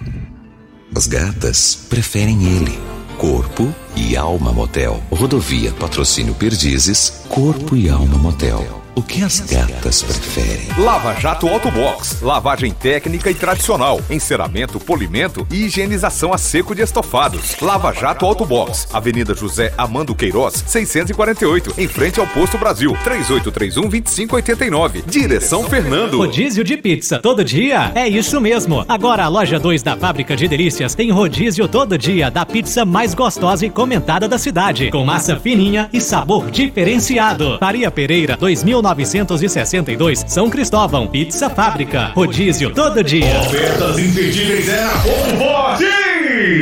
As 0.95 1.05
gatas 1.05 1.75
preferem 1.87 2.43
ele. 2.43 2.96
Corpo 3.17 3.73
e 3.95 4.15
Alma 4.15 4.53
Motel. 4.53 5.01
Rodovia 5.09 5.71
Patrocínio 5.71 6.35
Perdizes, 6.35 7.23
Corpo 7.27 7.75
e 7.75 7.89
Alma 7.89 8.15
Motel. 8.15 8.86
O 8.97 9.01
que 9.03 9.23
as 9.23 9.41
gatas 9.41 10.01
preferem? 10.01 10.67
Lava 10.75 11.13
Jato 11.19 11.47
Autobox. 11.47 12.19
Lavagem 12.19 12.71
técnica 12.71 13.29
e 13.29 13.35
tradicional. 13.35 14.01
Enceramento, 14.09 14.79
polimento 14.79 15.45
e 15.51 15.65
higienização 15.65 16.33
a 16.33 16.37
seco 16.39 16.73
de 16.73 16.81
estofados. 16.81 17.57
Lava 17.61 17.93
Jato 17.93 18.25
Autobox. 18.25 18.87
Avenida 18.91 19.35
José 19.35 19.71
Amando 19.77 20.15
Queiroz, 20.15 20.63
648. 20.65 21.75
Em 21.77 21.87
frente 21.87 22.19
ao 22.19 22.25
Posto 22.25 22.57
Brasil. 22.57 22.97
3831-2589. 23.05 25.03
Direção 25.05 25.65
Fernando. 25.65 26.17
Rodízio 26.17 26.63
de 26.63 26.75
pizza 26.75 27.19
todo 27.19 27.43
dia? 27.43 27.91
É 27.93 28.09
isso 28.09 28.41
mesmo. 28.41 28.83
Agora 28.87 29.25
a 29.25 29.27
loja 29.27 29.59
2 29.59 29.83
da 29.83 29.95
Fábrica 29.95 30.35
de 30.35 30.47
Delícias 30.47 30.95
tem 30.95 31.11
rodízio 31.11 31.67
todo 31.67 31.99
dia 31.99 32.31
da 32.31 32.47
pizza 32.47 32.83
mais 32.83 33.13
gostosa 33.13 33.63
e 33.63 33.69
comentada 33.69 34.27
da 34.27 34.39
cidade. 34.39 34.89
Com 34.89 35.05
massa 35.05 35.35
fininha 35.35 35.87
e 35.93 36.01
sabor 36.01 36.49
diferenciado. 36.49 37.59
Faria 37.59 37.91
Pereira 37.91 38.35
2962, 38.93 40.25
São 40.27 40.49
Cristóvão. 40.49 41.07
Pizza 41.07 41.49
Fábrica. 41.49 42.11
Rodízio 42.15 42.73
todo 42.73 43.03
dia. 43.03 43.39
Ofertas 43.41 43.97
imperdíveis 43.97 44.69
é 44.69 44.87
Ponto 45.03 45.37
Forte! 45.37 46.06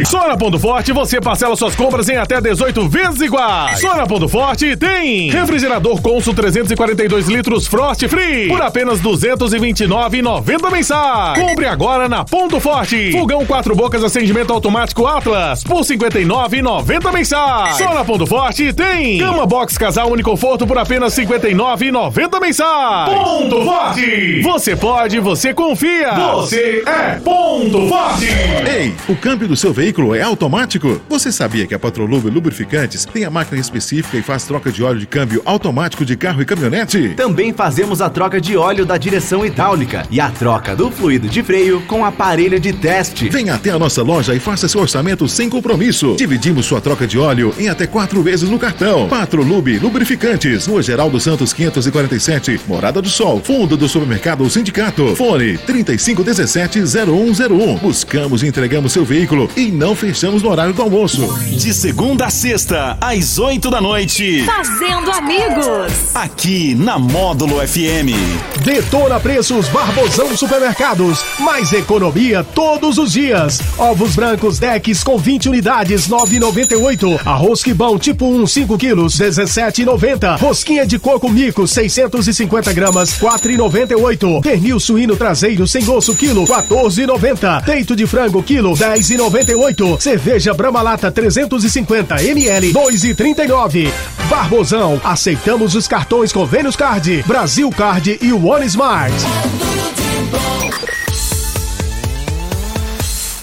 Só 0.06 0.28
na 0.28 0.38
Ponto 0.38 0.60
Forte 0.60 0.92
você 0.92 1.20
parcela 1.20 1.56
suas 1.56 1.76
compras 1.76 2.08
em 2.10 2.18
até 2.18 2.40
18 2.40 2.88
vezes 2.88 3.22
iguais. 3.22 3.80
Só 3.80 3.96
na 3.96 4.06
Ponto 4.06 4.28
Forte 4.28 4.76
tem 4.76 5.30
refrigerador 5.30 6.02
Consul 6.02 6.34
342 6.34 7.28
litros 7.28 7.68
Frost 7.68 8.08
Free 8.08 8.48
por 8.48 8.62
apenas 8.62 9.00
R$ 9.00 9.10
229,90 9.10 10.72
mensais. 10.72 11.40
Compre 11.40 11.66
agora 11.66 12.08
na 12.08 12.24
Ponto 12.24 12.60
Forte. 12.60 13.12
Fogão 13.12 13.46
quatro 13.46 13.76
bocas 13.76 14.04
acendimento 14.04 14.54
automático 14.54 15.06
Atlas 15.06 15.64
por 15.64 15.78
R$ 15.78 15.98
59,90 15.98 17.12
mensais. 17.14 17.78
Só 17.78 17.94
na 17.94 18.04
Ponto 18.06 18.26
Forte 18.26 18.74
tem 18.74 19.20
cama 19.20 19.46
box 19.46 19.78
casal 19.78 20.12
Uniconforto 20.12 20.68
por 20.68 20.78
apenas 20.78 21.18
R$ 21.18 21.26
59,90 21.26 22.42
mensais. 22.42 23.14
Ponto 23.14 23.64
Forte! 23.64 24.42
Você 24.42 24.76
pode, 24.76 25.20
você 25.20 25.54
confia. 25.54 26.12
Você 26.14 26.84
é 26.86 27.20
Ponto 27.24 27.88
Forte! 27.88 28.28
Ei, 28.68 28.94
o 29.08 29.16
câmbio 29.16 29.48
do 29.48 29.55
seu 29.56 29.74
veículo 29.74 30.16
é 30.16 30.22
automático? 30.22 31.02
Você 31.10 31.32
sabia 31.32 31.68
que 31.68 31.74
a 31.74 31.80
Patrolube 31.80 32.30
Lubrificantes 32.30 33.06
tem 33.06 33.26
a 33.26 33.30
máquina 33.30 33.60
específica 33.60 34.18
e 34.18 34.22
faz 34.22 34.46
troca 34.46 34.72
de 34.72 34.84
óleo 34.84 35.00
de 35.00 35.06
câmbio 35.06 35.42
automático 35.46 36.06
de 36.06 36.16
carro 36.16 36.42
e 36.42 36.46
caminhonete? 36.46 37.10
Também 37.16 37.54
fazemos 37.54 38.02
a 38.02 38.10
troca 38.10 38.42
de 38.42 38.58
óleo 38.58 38.86
da 38.86 38.98
direção 38.98 39.46
hidráulica 39.46 40.06
e 40.10 40.20
a 40.20 40.30
troca 40.30 40.76
do 40.76 40.92
fluido 40.92 41.28
de 41.28 41.44
freio 41.44 41.82
com 41.82 42.04
aparelho 42.04 42.60
de 42.60 42.74
teste. 42.74 43.30
Venha 43.30 43.56
até 43.56 43.70
a 43.70 43.80
nossa 43.80 44.02
loja 44.02 44.34
e 44.34 44.40
faça 44.40 44.68
seu 44.68 44.82
orçamento 44.82 45.28
sem 45.28 45.50
compromisso. 45.50 46.16
Dividimos 46.18 46.66
sua 46.66 46.82
troca 46.82 47.08
de 47.08 47.18
óleo 47.18 47.54
em 47.58 47.70
até 47.70 47.88
quatro 47.88 48.22
vezes 48.22 48.50
no 48.50 48.60
cartão. 48.60 49.08
Patrolube 49.08 49.80
Lubrificantes, 49.80 50.66
Rua 50.66 50.82
Geraldo 50.82 51.20
Santos 51.20 51.54
547, 51.54 52.60
Morada 52.68 53.02
do 53.02 53.10
Sol, 53.10 53.42
fundo 53.44 53.78
do 53.78 53.88
supermercado 53.88 54.50
Sindicato. 54.50 55.16
Fone 55.16 55.58
3517-0101. 55.60 57.80
Buscamos 57.80 58.44
e 58.44 58.48
entregamos 58.48 58.92
seu 58.92 59.06
veículo 59.06 59.45
e 59.56 59.72
não 59.72 59.96
fechamos 59.96 60.42
no 60.42 60.50
horário 60.50 60.74
do 60.74 60.82
almoço. 60.82 61.22
De 61.50 61.74
segunda 61.74 62.26
a 62.26 62.30
sexta, 62.30 62.98
às 63.02 63.38
8 63.38 63.70
da 63.70 63.82
noite. 63.82 64.44
Fazendo 64.46 65.12
amigos. 65.12 66.16
Aqui 66.16 66.76
na 66.76 66.98
Módulo 66.98 67.56
FM. 67.66 68.16
Detona 68.64 69.20
Preços 69.20 69.68
Barbosão 69.70 70.36
Supermercados. 70.36 71.24
Mais 71.40 71.74
economia 71.74 72.44
todos 72.44 72.98
os 72.98 73.12
dias. 73.12 73.62
Ovos 73.78 74.16
brancos 74.16 74.60
Dex 74.60 75.04
com 75.04 75.18
20 75.18 75.50
unidades, 75.50 76.08
9,98. 76.08 77.20
Arroz 77.26 77.64
que 77.64 77.74
bom 77.74 77.98
tipo 77.98 78.26
1, 78.26 78.48
5 78.48 78.78
quilos, 78.78 79.20
17,90. 79.20 80.40
Rosquinha 80.40 80.86
de 80.86 81.00
coco 81.00 81.30
mico, 81.30 81.68
650 81.68 82.74
gramas, 82.74 83.18
4,98. 83.20 84.42
Pernil 84.42 84.80
suíno 84.80 85.16
traseiro 85.16 85.68
sem 85.68 85.88
osso, 85.90 86.16
quilo, 86.16 86.46
14,90. 86.46 87.64
Peito 87.64 87.96
de 87.96 88.06
frango, 88.08 88.42
quilo, 88.44 88.74
10,98. 89.36 90.00
Cerveja 90.00 90.54
Brama 90.54 90.82
Lata 90.82 91.12
350 91.12 92.24
ml, 92.24 92.74
2,39. 92.74 93.92
Barbosão, 94.30 95.02
aceitamos 95.04 95.76
os 95.76 95.88
cartões 95.88 96.32
Convênios 96.32 96.76
Card, 96.76 97.24
Brasil 97.28 97.70
Card 97.70 98.18
e 98.22 98.32
One 98.32 98.66
Smart. 98.66 99.14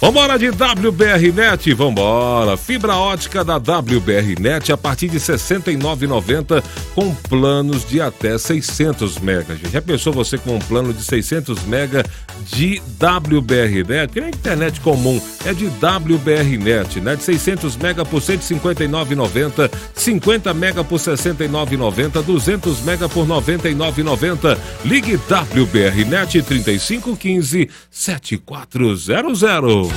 Vambora 0.03 0.37
de 0.37 0.49
WBRnet, 0.49 1.73
vambora. 1.75 2.57
Fibra 2.57 2.97
ótica 2.97 3.45
da 3.45 3.59
WBRnet 3.59 4.73
a 4.73 4.77
partir 4.77 5.07
de 5.07 5.19
R$ 5.19 5.23
69,90 5.23 6.61
com 6.93 7.15
planos 7.15 7.89
de 7.89 8.01
até 8.01 8.37
600 8.37 9.21
megas. 9.21 9.61
Já 9.73 9.81
pensou 9.81 10.13
você 10.13 10.37
com 10.37 10.57
um 10.57 10.59
plano 10.59 10.93
de 10.93 11.05
600 11.05 11.63
mega 11.67 12.05
de 12.47 12.83
WBRnet? 12.99 14.13
Que 14.13 14.21
nem 14.21 14.31
internet 14.31 14.81
comum, 14.81 15.23
é 15.45 15.55
de 15.55 15.67
WBRnet, 15.67 17.01
né? 17.01 17.15
De 17.15 17.23
600 17.23 17.77
mega 17.77 18.05
por 18.05 18.21
R$ 18.21 18.39
159,90, 18.39 19.71
50 19.95 20.53
mega 20.53 20.83
por 20.83 20.99
R$ 20.99 21.15
69,90, 21.15 22.25
200 22.25 22.81
mega 22.81 23.09
por 23.09 23.23
R$ 23.23 23.35
99,90. 23.35 24.59
Ligue 24.85 25.15
WBRnet 25.15 26.43
3515 26.43 27.71
7400. 27.89 29.92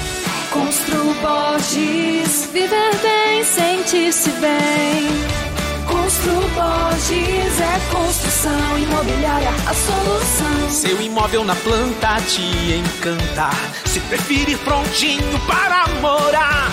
Constru 0.55 1.13
Borges, 1.15 2.49
viver 2.53 2.95
bem, 3.01 3.43
sentir-se 3.43 4.29
bem. 4.39 5.05
Constru 5.85 6.33
Borges 6.55 7.59
é 7.59 7.93
construção 7.93 8.77
imobiliária, 8.77 9.49
a 9.49 9.73
solução. 9.73 10.69
Seu 10.69 11.01
imóvel 11.01 11.43
na 11.43 11.55
planta 11.57 12.21
te 12.21 12.41
encantar. 12.73 13.53
Se 13.85 13.99
preferir 13.99 14.57
prontinho 14.59 15.37
para 15.45 15.89
morar. 15.99 16.71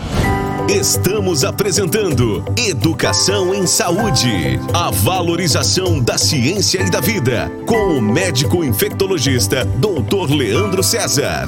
Estamos 0.69 1.45
apresentando 1.45 2.43
Educação 2.58 3.56
em 3.56 3.65
Saúde, 3.65 4.60
a 4.73 4.91
valorização 4.91 5.97
da 6.01 6.17
ciência 6.17 6.82
e 6.82 6.91
da 6.91 6.99
vida, 6.99 7.49
com 7.65 7.97
o 7.97 8.01
médico 8.01 8.65
infectologista 8.65 9.63
Dr. 9.63 10.36
Leandro 10.36 10.84
César. 10.84 11.47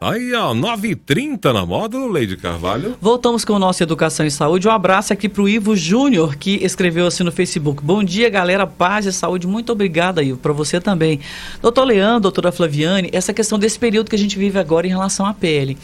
Aí, 0.00 0.34
ó, 0.34 0.52
9h30 0.52 1.52
na 1.52 1.64
moda, 1.64 1.96
Leide 2.04 2.36
Carvalho. 2.36 2.96
Voltamos 3.00 3.44
com 3.44 3.52
o 3.52 3.58
nosso 3.58 3.84
Educação 3.84 4.26
e 4.26 4.32
Saúde. 4.32 4.66
Um 4.66 4.72
abraço 4.72 5.12
aqui 5.12 5.28
pro 5.28 5.48
Ivo 5.48 5.76
Júnior, 5.76 6.34
que 6.34 6.56
escreveu 6.56 7.06
assim 7.06 7.22
no 7.22 7.30
Facebook. 7.30 7.84
Bom 7.84 8.02
dia, 8.02 8.28
galera. 8.28 8.66
Paz 8.66 9.06
e 9.06 9.12
saúde. 9.12 9.46
Muito 9.46 9.70
obrigada, 9.70 10.24
Ivo. 10.24 10.38
Para 10.38 10.52
você 10.52 10.80
também. 10.80 11.20
Doutor 11.62 11.84
Leandro, 11.84 12.22
doutora 12.22 12.50
Flaviane, 12.50 13.08
essa 13.12 13.32
questão 13.32 13.60
desse 13.60 13.78
período 13.78 14.10
que 14.10 14.16
a 14.16 14.18
gente 14.18 14.36
vive 14.36 14.58
agora 14.58 14.88
em 14.88 14.90
relação 14.90 15.24
à 15.24 15.32
pele. 15.32 15.78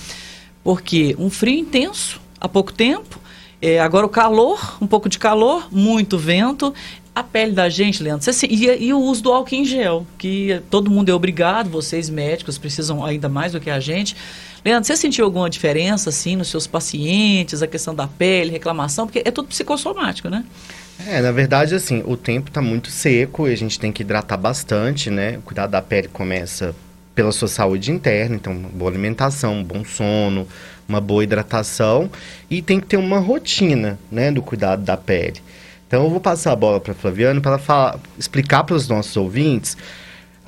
Porque 0.62 1.16
um 1.18 1.30
frio 1.30 1.58
intenso 1.58 2.20
há 2.40 2.48
pouco 2.48 2.72
tempo, 2.72 3.20
é, 3.62 3.78
agora 3.78 4.06
o 4.06 4.08
calor, 4.08 4.78
um 4.80 4.86
pouco 4.86 5.08
de 5.08 5.18
calor, 5.18 5.68
muito 5.70 6.16
vento. 6.16 6.72
A 7.14 7.22
pele 7.22 7.52
da 7.52 7.68
gente, 7.68 8.02
Leandro, 8.02 8.24
você, 8.24 8.46
e, 8.46 8.84
e, 8.84 8.94
o 8.94 8.98
uso 8.98 9.22
do 9.22 9.32
álcool 9.32 9.54
em 9.56 9.64
gel, 9.64 10.06
que 10.16 10.62
todo 10.70 10.90
mundo 10.90 11.08
é 11.08 11.14
obrigado, 11.14 11.68
vocês 11.68 12.08
médicos 12.08 12.56
precisam 12.56 13.04
ainda 13.04 13.28
mais 13.28 13.52
do 13.52 13.60
que 13.60 13.68
a 13.68 13.80
gente. 13.80 14.16
Leandro, 14.64 14.86
você 14.86 14.96
sentiu 14.96 15.24
alguma 15.24 15.50
diferença, 15.50 16.08
assim, 16.08 16.36
nos 16.36 16.48
seus 16.48 16.66
pacientes, 16.66 17.62
a 17.62 17.66
questão 17.66 17.94
da 17.94 18.06
pele, 18.06 18.52
reclamação? 18.52 19.06
Porque 19.06 19.22
é 19.24 19.30
tudo 19.30 19.48
psicossomático, 19.48 20.28
né? 20.28 20.44
É, 21.06 21.20
na 21.20 21.32
verdade, 21.32 21.74
assim, 21.74 22.02
o 22.06 22.16
tempo 22.16 22.48
está 22.48 22.62
muito 22.62 22.90
seco 22.90 23.48
e 23.48 23.52
a 23.52 23.56
gente 23.56 23.78
tem 23.78 23.90
que 23.90 24.02
hidratar 24.02 24.36
bastante, 24.36 25.10
né? 25.10 25.38
O 25.38 25.42
cuidado 25.42 25.70
da 25.70 25.82
pele 25.82 26.08
começa 26.08 26.74
pela 27.14 27.32
sua 27.32 27.48
saúde 27.48 27.90
interna, 27.90 28.36
então 28.36 28.54
boa 28.54 28.90
alimentação, 28.90 29.62
bom 29.62 29.84
sono, 29.84 30.46
uma 30.88 31.00
boa 31.00 31.22
hidratação 31.22 32.10
e 32.48 32.60
tem 32.62 32.80
que 32.80 32.86
ter 32.86 32.96
uma 32.96 33.18
rotina, 33.18 33.98
né, 34.10 34.30
do 34.30 34.42
cuidado 34.42 34.82
da 34.82 34.96
pele. 34.96 35.40
Então 35.86 36.04
eu 36.04 36.10
vou 36.10 36.20
passar 36.20 36.52
a 36.52 36.56
bola 36.56 36.80
para 36.80 36.94
Flaviano 36.94 37.40
para 37.40 37.98
explicar 38.18 38.64
para 38.64 38.76
os 38.76 38.88
nossos 38.88 39.16
ouvintes. 39.16 39.76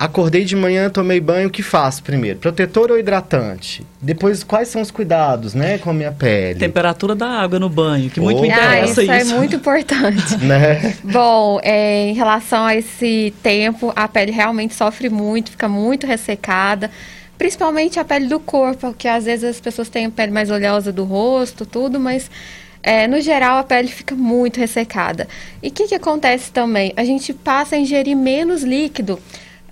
Acordei 0.03 0.45
de 0.45 0.57
manhã, 0.57 0.91
tomei 0.91 1.21
banho, 1.21 1.47
o 1.47 1.51
que 1.51 1.63
faço 1.63 2.03
primeiro? 2.03 2.41
Protetor 2.41 2.91
ou 2.91 2.99
hidratante? 2.99 3.87
Depois, 4.01 4.43
quais 4.43 4.67
são 4.67 4.83
os 4.83 4.91
cuidados, 4.91 5.55
né, 5.55 5.79
com 5.79 5.91
a 5.91 5.93
minha 5.93 6.11
pele? 6.11 6.59
Temperatura 6.59 7.15
da 7.15 7.29
água 7.29 7.61
no 7.61 7.69
banho, 7.69 8.11
que 8.11 8.19
muito 8.21 8.39
Oh. 8.39 8.43
me 8.43 8.51
Ah, 8.51 8.57
interessa 8.57 9.01
isso, 9.05 9.13
isso. 9.13 9.33
é 9.33 9.37
muito 9.39 9.55
importante. 9.55 10.37
Né? 10.43 10.97
Bom, 11.05 11.61
é, 11.63 12.09
em 12.09 12.15
relação 12.15 12.65
a 12.65 12.75
esse 12.75 13.33
tempo, 13.45 13.93
a 13.95 14.09
pele 14.09 14.33
realmente 14.33 14.75
sofre 14.75 15.09
muito, 15.09 15.53
fica 15.53 15.69
muito 15.69 16.05
ressecada. 16.05 16.91
Principalmente 17.39 18.01
a 18.01 18.05
pele 18.05 18.27
do 18.27 18.41
corpo, 18.41 18.89
porque 18.89 19.07
às 19.07 19.25
vezes 19.25 19.45
as 19.45 19.61
pessoas 19.61 19.89
têm 19.89 20.07
a 20.07 20.11
pele 20.11 20.33
mais 20.33 20.51
oleosa 20.51 20.91
do 20.91 21.05
rosto, 21.05 21.65
tudo, 21.65 22.01
mas 22.01 22.29
é, 22.83 23.07
no 23.07 23.21
geral 23.21 23.57
a 23.59 23.63
pele 23.63 23.87
fica 23.87 24.17
muito 24.17 24.59
ressecada. 24.59 25.29
E 25.63 25.69
o 25.69 25.71
que, 25.71 25.87
que 25.87 25.95
acontece 25.95 26.51
também? 26.51 26.93
A 26.97 27.05
gente 27.05 27.33
passa 27.33 27.77
a 27.77 27.79
ingerir 27.79 28.17
menos 28.17 28.65
líquido. 28.65 29.21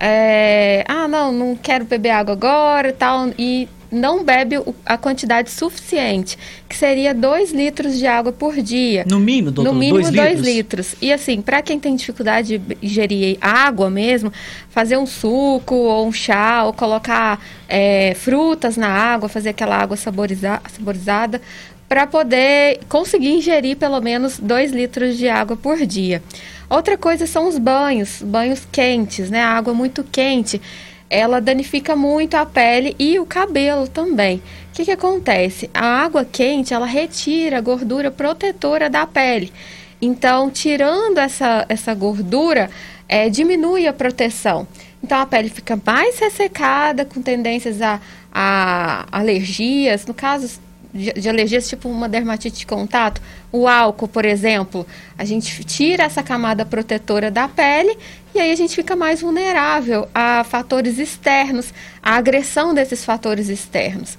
É, 0.03 0.83
ah, 0.89 1.07
não, 1.07 1.31
não 1.31 1.55
quero 1.57 1.85
beber 1.85 2.11
água 2.11 2.33
agora 2.33 2.91
tal, 2.93 3.29
e 3.39 3.69
não 3.93 4.25
bebe 4.25 4.55
a 4.87 4.97
quantidade 4.97 5.51
suficiente, 5.51 6.39
que 6.69 6.77
seria 6.77 7.13
2 7.13 7.51
litros 7.53 7.99
de 7.99 8.07
água 8.07 8.33
por 8.33 8.55
dia. 8.63 9.05
No 9.07 9.19
mínimo, 9.21 9.51
doutor, 9.51 9.73
No 9.73 9.79
mínimo 9.79 9.99
dois 10.01 10.11
2 10.15 10.29
litros? 10.41 10.47
litros. 10.47 10.95
E 11.03 11.13
assim, 11.13 11.43
para 11.43 11.61
quem 11.61 11.79
tem 11.79 11.97
dificuldade 11.97 12.57
de 12.57 12.79
ingerir 12.81 13.37
água 13.41 13.91
mesmo, 13.91 14.33
fazer 14.71 14.97
um 14.97 15.07
suco 15.07 15.75
ou 15.75 16.07
um 16.07 16.13
chá, 16.13 16.63
ou 16.65 16.73
colocar 16.73 17.45
é, 17.69 18.15
frutas 18.15 18.77
na 18.77 18.89
água, 18.89 19.29
fazer 19.29 19.51
aquela 19.51 19.77
água 19.77 19.97
saboriza- 19.97 20.63
saborizada, 20.73 21.43
para 21.91 22.07
poder 22.07 22.79
conseguir 22.89 23.31
ingerir 23.31 23.77
pelo 23.77 24.01
menos 24.01 24.39
2 24.39 24.71
litros 24.71 25.19
de 25.19 25.29
água 25.29 25.57
por 25.57 25.85
dia. 25.85 26.23
Outra 26.69 26.97
coisa 26.97 27.27
são 27.27 27.49
os 27.49 27.59
banhos, 27.59 28.23
banhos 28.23 28.65
quentes, 28.71 29.29
né? 29.29 29.43
A 29.43 29.49
água 29.49 29.75
muito 29.75 30.05
quente, 30.05 30.63
ela 31.11 31.41
danifica 31.41 31.97
muito 31.97 32.37
a 32.37 32.47
pele 32.47 32.95
e 32.97 33.19
o 33.19 33.27
cabelo 33.27 33.89
também. 33.89 34.37
O 34.37 34.43
que, 34.73 34.85
que 34.85 34.93
acontece? 34.93 35.69
A 35.75 36.05
água 36.05 36.25
quente, 36.25 36.73
ela 36.73 36.87
retira 36.87 37.59
a 37.59 37.61
gordura 37.61 38.09
protetora 38.09 38.89
da 38.89 39.05
pele. 39.05 39.53
Então, 40.01 40.49
tirando 40.49 41.19
essa, 41.19 41.67
essa 41.69 41.93
gordura, 41.93 42.71
é, 43.09 43.29
diminui 43.29 43.89
a 43.89 43.93
proteção. 43.93 44.65
Então, 45.03 45.19
a 45.19 45.27
pele 45.27 45.49
fica 45.49 45.77
mais 45.85 46.21
ressecada, 46.21 47.05
com 47.05 47.21
tendências 47.21 47.83
a, 47.83 48.01
a 48.33 49.07
alergias. 49.11 50.07
No 50.07 50.15
caso 50.15 50.61
de, 50.93 51.13
de 51.13 51.29
alergias, 51.29 51.69
tipo 51.69 51.89
uma 51.89 52.09
dermatite 52.09 52.59
de 52.59 52.67
contato, 52.67 53.21
o 53.53 53.67
álcool, 53.67 54.09
por 54.09 54.25
exemplo, 54.25 54.87
a 55.17 55.25
gente 55.25 55.65
tira 55.65 56.05
essa 56.05 56.23
camada 56.23 56.65
protetora 56.65 57.31
da 57.31 57.49
pele 57.49 57.97
e 58.35 58.39
aí 58.39 58.53
a 58.53 58.57
gente 58.57 58.75
fica 58.75 58.95
mais 58.95 59.21
vulnerável 59.21 60.09
a 60.15 60.45
fatores 60.45 60.99
externos, 60.99 61.73
a 62.03 62.17
agressão 62.17 62.75
desses 62.75 63.05
fatores 63.05 63.49
externos. 63.49 64.19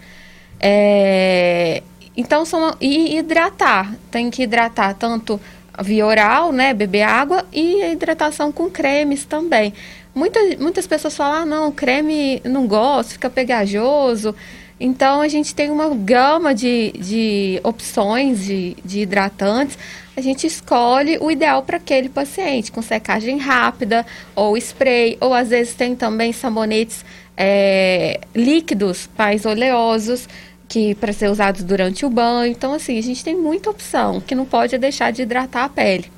É, 0.60 1.82
então, 2.16 2.46
são, 2.46 2.76
e 2.80 3.18
hidratar. 3.18 3.96
Tem 4.10 4.30
que 4.30 4.44
hidratar 4.44 4.94
tanto 4.96 5.40
via 5.82 6.06
oral, 6.06 6.52
né, 6.52 6.74
beber 6.74 7.04
água 7.04 7.46
e 7.52 7.84
hidratação 7.84 8.52
com 8.52 8.70
cremes 8.70 9.26
também. 9.26 9.74
Muitas, 10.14 10.58
muitas 10.58 10.86
pessoas 10.86 11.16
falam, 11.16 11.44
ah, 11.44 11.46
não, 11.46 11.72
creme 11.72 12.42
não 12.44 12.68
gosto, 12.68 13.14
fica 13.14 13.30
pegajoso. 13.30 14.36
Então, 14.84 15.22
a 15.22 15.28
gente 15.28 15.54
tem 15.54 15.70
uma 15.70 15.90
gama 15.90 16.56
de, 16.56 16.92
de 16.94 17.62
opções 17.64 18.44
de, 18.44 18.76
de 18.84 19.02
hidratantes. 19.02 19.78
A 20.18 20.22
gente 20.22 20.48
escolhe 20.48 21.20
o 21.22 21.30
ideal 21.30 21.62
para 21.62 21.78
aquele 21.78 22.10
paciente, 22.10 22.72
com 22.72 22.82
secagem 22.82 23.38
rápida, 23.38 24.04
ou 24.36 24.58
spray, 24.58 25.20
ou 25.22 25.36
às 25.36 25.50
vezes 25.50 25.76
tem 25.76 25.96
também 25.96 26.34
sabonetes 26.34 27.06
é, 27.38 28.22
líquidos, 28.34 29.08
mais 29.16 29.46
oleosos, 29.46 30.28
que 30.68 30.96
para 30.96 31.14
ser 31.14 31.30
usados 31.30 31.62
durante 31.62 32.04
o 32.04 32.10
banho. 32.10 32.52
Então, 32.52 32.74
assim, 32.74 32.98
a 32.98 33.04
gente 33.04 33.24
tem 33.24 33.38
muita 33.38 33.70
opção, 33.70 34.20
que 34.20 34.34
não 34.34 34.46
pode 34.46 34.76
deixar 34.80 35.12
de 35.12 35.22
hidratar 35.22 35.66
a 35.66 35.70
pele. 35.70 36.12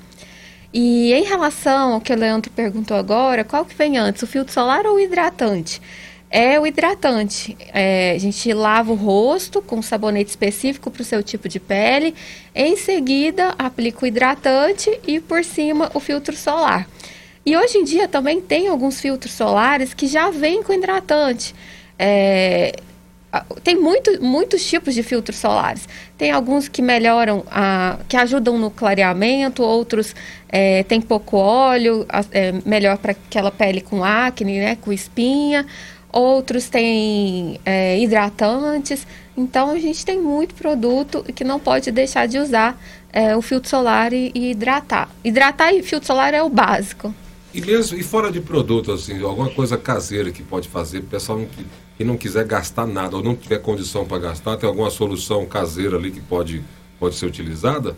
E 0.74 1.12
em 1.12 1.24
relação 1.26 1.96
ao 1.96 2.02
que 2.02 2.14
o 2.14 2.16
Leandro 2.16 2.50
perguntou 2.50 2.96
agora, 2.96 3.44
qual 3.44 3.66
que 3.66 3.76
vem 3.76 3.98
antes, 3.98 4.24
o 4.24 4.28
filtro 4.28 4.54
solar 4.54 4.86
ou 4.86 4.96
o 4.96 5.00
hidratante? 5.02 5.82
É 6.36 6.60
o 6.60 6.66
hidratante. 6.66 7.56
É, 7.72 8.14
a 8.16 8.18
gente 8.18 8.52
lava 8.54 8.92
o 8.92 8.96
rosto 8.96 9.62
com 9.62 9.84
sabonete 9.84 10.32
específico 10.32 10.90
para 10.90 11.04
o 11.04 11.06
seu 11.06 11.22
tipo 11.22 11.48
de 11.48 11.60
pele. 11.60 12.16
Em 12.56 12.76
seguida, 12.76 13.54
aplica 13.56 14.04
o 14.04 14.08
hidratante 14.08 15.00
e 15.06 15.20
por 15.20 15.44
cima 15.44 15.92
o 15.94 16.00
filtro 16.00 16.36
solar. 16.36 16.90
E 17.46 17.56
hoje 17.56 17.78
em 17.78 17.84
dia 17.84 18.08
também 18.08 18.42
tem 18.42 18.68
alguns 18.68 19.00
filtros 19.00 19.32
solares 19.32 19.94
que 19.94 20.08
já 20.08 20.32
vêm 20.32 20.64
com 20.64 20.74
hidratante. 20.74 21.54
É, 22.00 22.78
tem 23.64 23.80
muito, 23.80 24.20
muitos 24.20 24.68
tipos 24.68 24.96
de 24.96 25.04
filtros 25.04 25.38
solares. 25.38 25.88
Tem 26.18 26.32
alguns 26.32 26.68
que 26.68 26.82
melhoram, 26.82 27.44
a, 27.52 28.00
que 28.10 28.18
ajudam 28.18 28.58
no 28.58 28.72
clareamento, 28.72 29.62
outros 29.62 30.16
é, 30.50 30.82
tem 30.82 31.00
pouco 31.00 31.38
óleo, 31.38 32.08
é, 32.32 32.54
melhor 32.66 32.98
para 32.98 33.12
aquela 33.12 33.52
pele 33.52 33.82
com 33.82 34.04
acne, 34.04 34.58
né, 34.58 34.76
com 34.78 34.92
espinha. 34.92 35.68
Outros 36.14 36.70
têm 36.70 37.60
é, 37.66 38.00
hidratantes. 38.00 39.08
Então 39.36 39.72
a 39.72 39.80
gente 39.80 40.06
tem 40.06 40.22
muito 40.22 40.54
produto 40.54 41.24
que 41.34 41.44
não 41.44 41.60
pode 41.60 41.92
deixar 41.92 42.28
de 42.28 42.38
usar 42.38 42.80
é, 43.12 43.36
o 43.36 43.42
filtro 43.42 43.68
solar 43.68 44.14
e, 44.14 44.32
e 44.36 44.52
hidratar. 44.52 45.10
Hidratar 45.24 45.74
e 45.74 45.82
filtro 45.82 46.06
solar 46.06 46.34
é 46.36 46.44
o 46.44 46.50
básico. 46.50 47.14
E 47.52 47.62
mesmo 47.62 47.98
e 47.98 48.04
fora 48.04 48.32
de 48.32 48.40
produto, 48.40 48.92
assim, 48.92 49.24
alguma 49.24 49.50
coisa 49.50 49.76
caseira 49.76 50.32
que 50.32 50.44
pode 50.44 50.70
fazer, 50.70 51.00
o 51.00 51.04
pessoal 51.04 51.40
que, 51.40 51.66
que 51.98 52.04
não 52.04 52.16
quiser 52.16 52.46
gastar 52.46 52.86
nada 52.86 53.18
ou 53.18 53.24
não 53.24 53.36
tiver 53.36 53.60
condição 53.60 54.06
para 54.06 54.20
gastar, 54.20 54.58
tem 54.58 54.70
alguma 54.70 54.92
solução 54.92 55.46
caseira 55.46 55.98
ali 55.98 56.12
que 56.12 56.22
pode, 56.22 56.64
pode 57.00 57.16
ser 57.16 57.26
utilizada? 57.26 57.96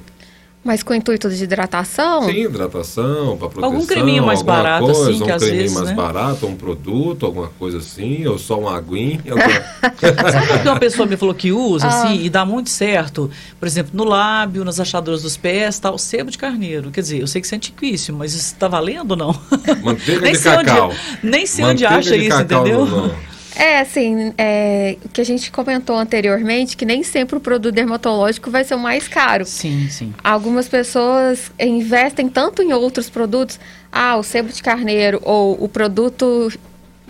Mas 0.65 0.81
com 0.81 0.93
o 0.93 0.95
intuito 0.95 1.29
de 1.29 1.43
hidratação? 1.43 2.23
Sim, 2.23 2.45
hidratação, 2.45 3.37
para 3.37 3.49
proteção. 3.49 3.63
Algum 3.65 3.85
creminho 3.85 4.25
mais 4.25 4.41
barato, 4.41 4.85
coisa, 4.85 5.09
assim, 5.11 5.21
um 5.21 5.25
que 5.27 5.31
às 5.31 5.43
creminho 5.43 5.61
vezes, 5.61 5.77
mais 5.77 5.89
né? 5.89 5.93
barato, 5.95 6.47
um 6.47 6.55
produto, 6.55 7.23
alguma 7.27 7.49
coisa 7.59 7.77
assim, 7.77 8.25
ou 8.25 8.39
só 8.39 8.59
uma 8.59 8.75
aguinha. 8.75 9.21
alguma- 9.29 10.31
Sabe 10.31 10.53
o 10.55 10.61
que 10.63 10.67
uma 10.67 10.79
pessoa 10.79 11.07
me 11.07 11.15
falou 11.17 11.35
que 11.35 11.51
usa, 11.51 11.85
Ah. 11.85 11.89
assim, 12.05 12.19
e 12.23 12.29
dá 12.31 12.43
muito 12.43 12.71
certo? 12.71 13.29
Por 13.59 13.67
exemplo, 13.67 13.91
no 13.93 14.03
lábio, 14.03 14.65
nas 14.65 14.79
achaduras 14.79 15.21
dos 15.21 15.37
pés, 15.37 15.77
tal, 15.77 15.99
sebo 15.99 16.31
de 16.31 16.37
carneiro. 16.39 16.89
Quer 16.89 17.01
dizer, 17.01 17.21
eu 17.21 17.27
sei 17.27 17.41
que 17.41 17.45
isso 17.45 17.53
é 17.53 17.57
antiquíssimo, 17.57 18.17
mas 18.17 18.33
isso 18.33 18.53
está 18.53 18.67
valendo 18.67 19.11
ou 19.11 19.17
não? 19.17 19.39
Manteiga 19.83 20.21
nem 20.25 20.33
de 20.33 20.39
cacau. 20.39 20.87
Onde, 20.89 20.97
nem 21.21 21.45
sei 21.45 21.63
onde 21.63 21.83
Manteiga 21.83 21.99
acha 21.99 22.17
de 22.17 22.27
isso, 22.27 22.41
entendeu? 22.41 22.85
no- 22.87 23.07
no- 23.07 23.34
É, 23.55 23.79
assim, 23.79 24.33
é, 24.37 24.97
o 25.03 25.09
que 25.09 25.21
a 25.21 25.23
gente 25.23 25.51
comentou 25.51 25.95
anteriormente, 25.95 26.75
que 26.75 26.85
nem 26.85 27.03
sempre 27.03 27.37
o 27.37 27.39
produto 27.39 27.73
dermatológico 27.73 28.51
vai 28.51 28.63
ser 28.63 28.75
o 28.75 28.79
mais 28.79 29.07
caro. 29.07 29.45
Sim, 29.45 29.87
sim. 29.89 30.13
Algumas 30.23 30.67
pessoas 30.67 31.51
investem 31.59 32.27
tanto 32.27 32.61
em 32.61 32.73
outros 32.73 33.09
produtos, 33.09 33.59
ah, 33.91 34.17
o 34.17 34.23
sebo 34.23 34.49
de 34.49 34.61
carneiro 34.61 35.21
ou 35.23 35.63
o 35.63 35.69
produto 35.69 36.51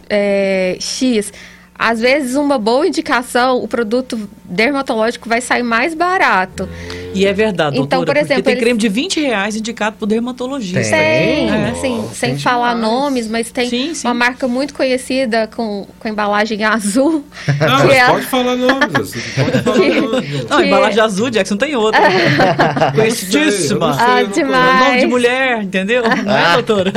é, 0.09 0.77
X. 0.79 1.33
Às 1.77 1.99
vezes, 1.99 2.35
uma 2.35 2.57
boa 2.57 2.87
indicação, 2.87 3.57
o 3.61 3.67
produto 3.67 4.29
dermatológico 4.45 5.27
vai 5.27 5.41
sair 5.41 5.63
mais 5.63 5.93
barato. 5.93 6.69
E 7.13 7.25
é 7.25 7.31
verdade, 7.33 7.77
Então, 7.77 7.99
doutora, 7.99 8.05
por 8.05 8.17
exemplo, 8.25 8.43
porque 8.43 8.43
tem 8.43 8.53
eles- 8.53 8.63
creme 8.63 8.79
de 8.79 8.89
20 8.89 9.21
reais 9.21 9.55
indicado 9.55 9.95
por 9.97 10.05
dermatologista. 10.05 10.81
Tem, 10.81 11.49
É. 11.49 11.69
assim, 11.71 12.09
sem 12.13 12.37
falar 12.37 12.75
nomes, 12.75 13.27
mas 13.29 13.51
tem 13.51 13.93
uma 14.03 14.13
marca 14.13 14.47
muito 14.49 14.73
conhecida 14.73 15.47
com, 15.55 15.87
com 15.99 16.07
embalagem 16.09 16.63
azul. 16.65 17.23
Não, 17.59 17.87
que 17.87 17.93
é- 17.93 18.05
pode 18.07 18.25
falar 18.25 18.55
nomes, 18.55 18.91
pode 19.35 19.61
falar 19.63 19.81
nomes. 20.11 20.49
Não, 20.49 20.61
embalagem 20.63 20.99
azul, 21.01 21.29
Jackson 21.29 21.55
tem 21.57 21.75
outra. 21.75 22.01
Conhecidíssima. 22.95 23.95
Ah, 23.99 24.23
demais. 24.23 24.85
Nome 24.85 24.99
de 24.99 25.05
mulher, 25.07 25.61
entendeu? 25.63 26.03
Não 26.23 26.37
é, 26.37 26.53
doutora? 26.53 26.93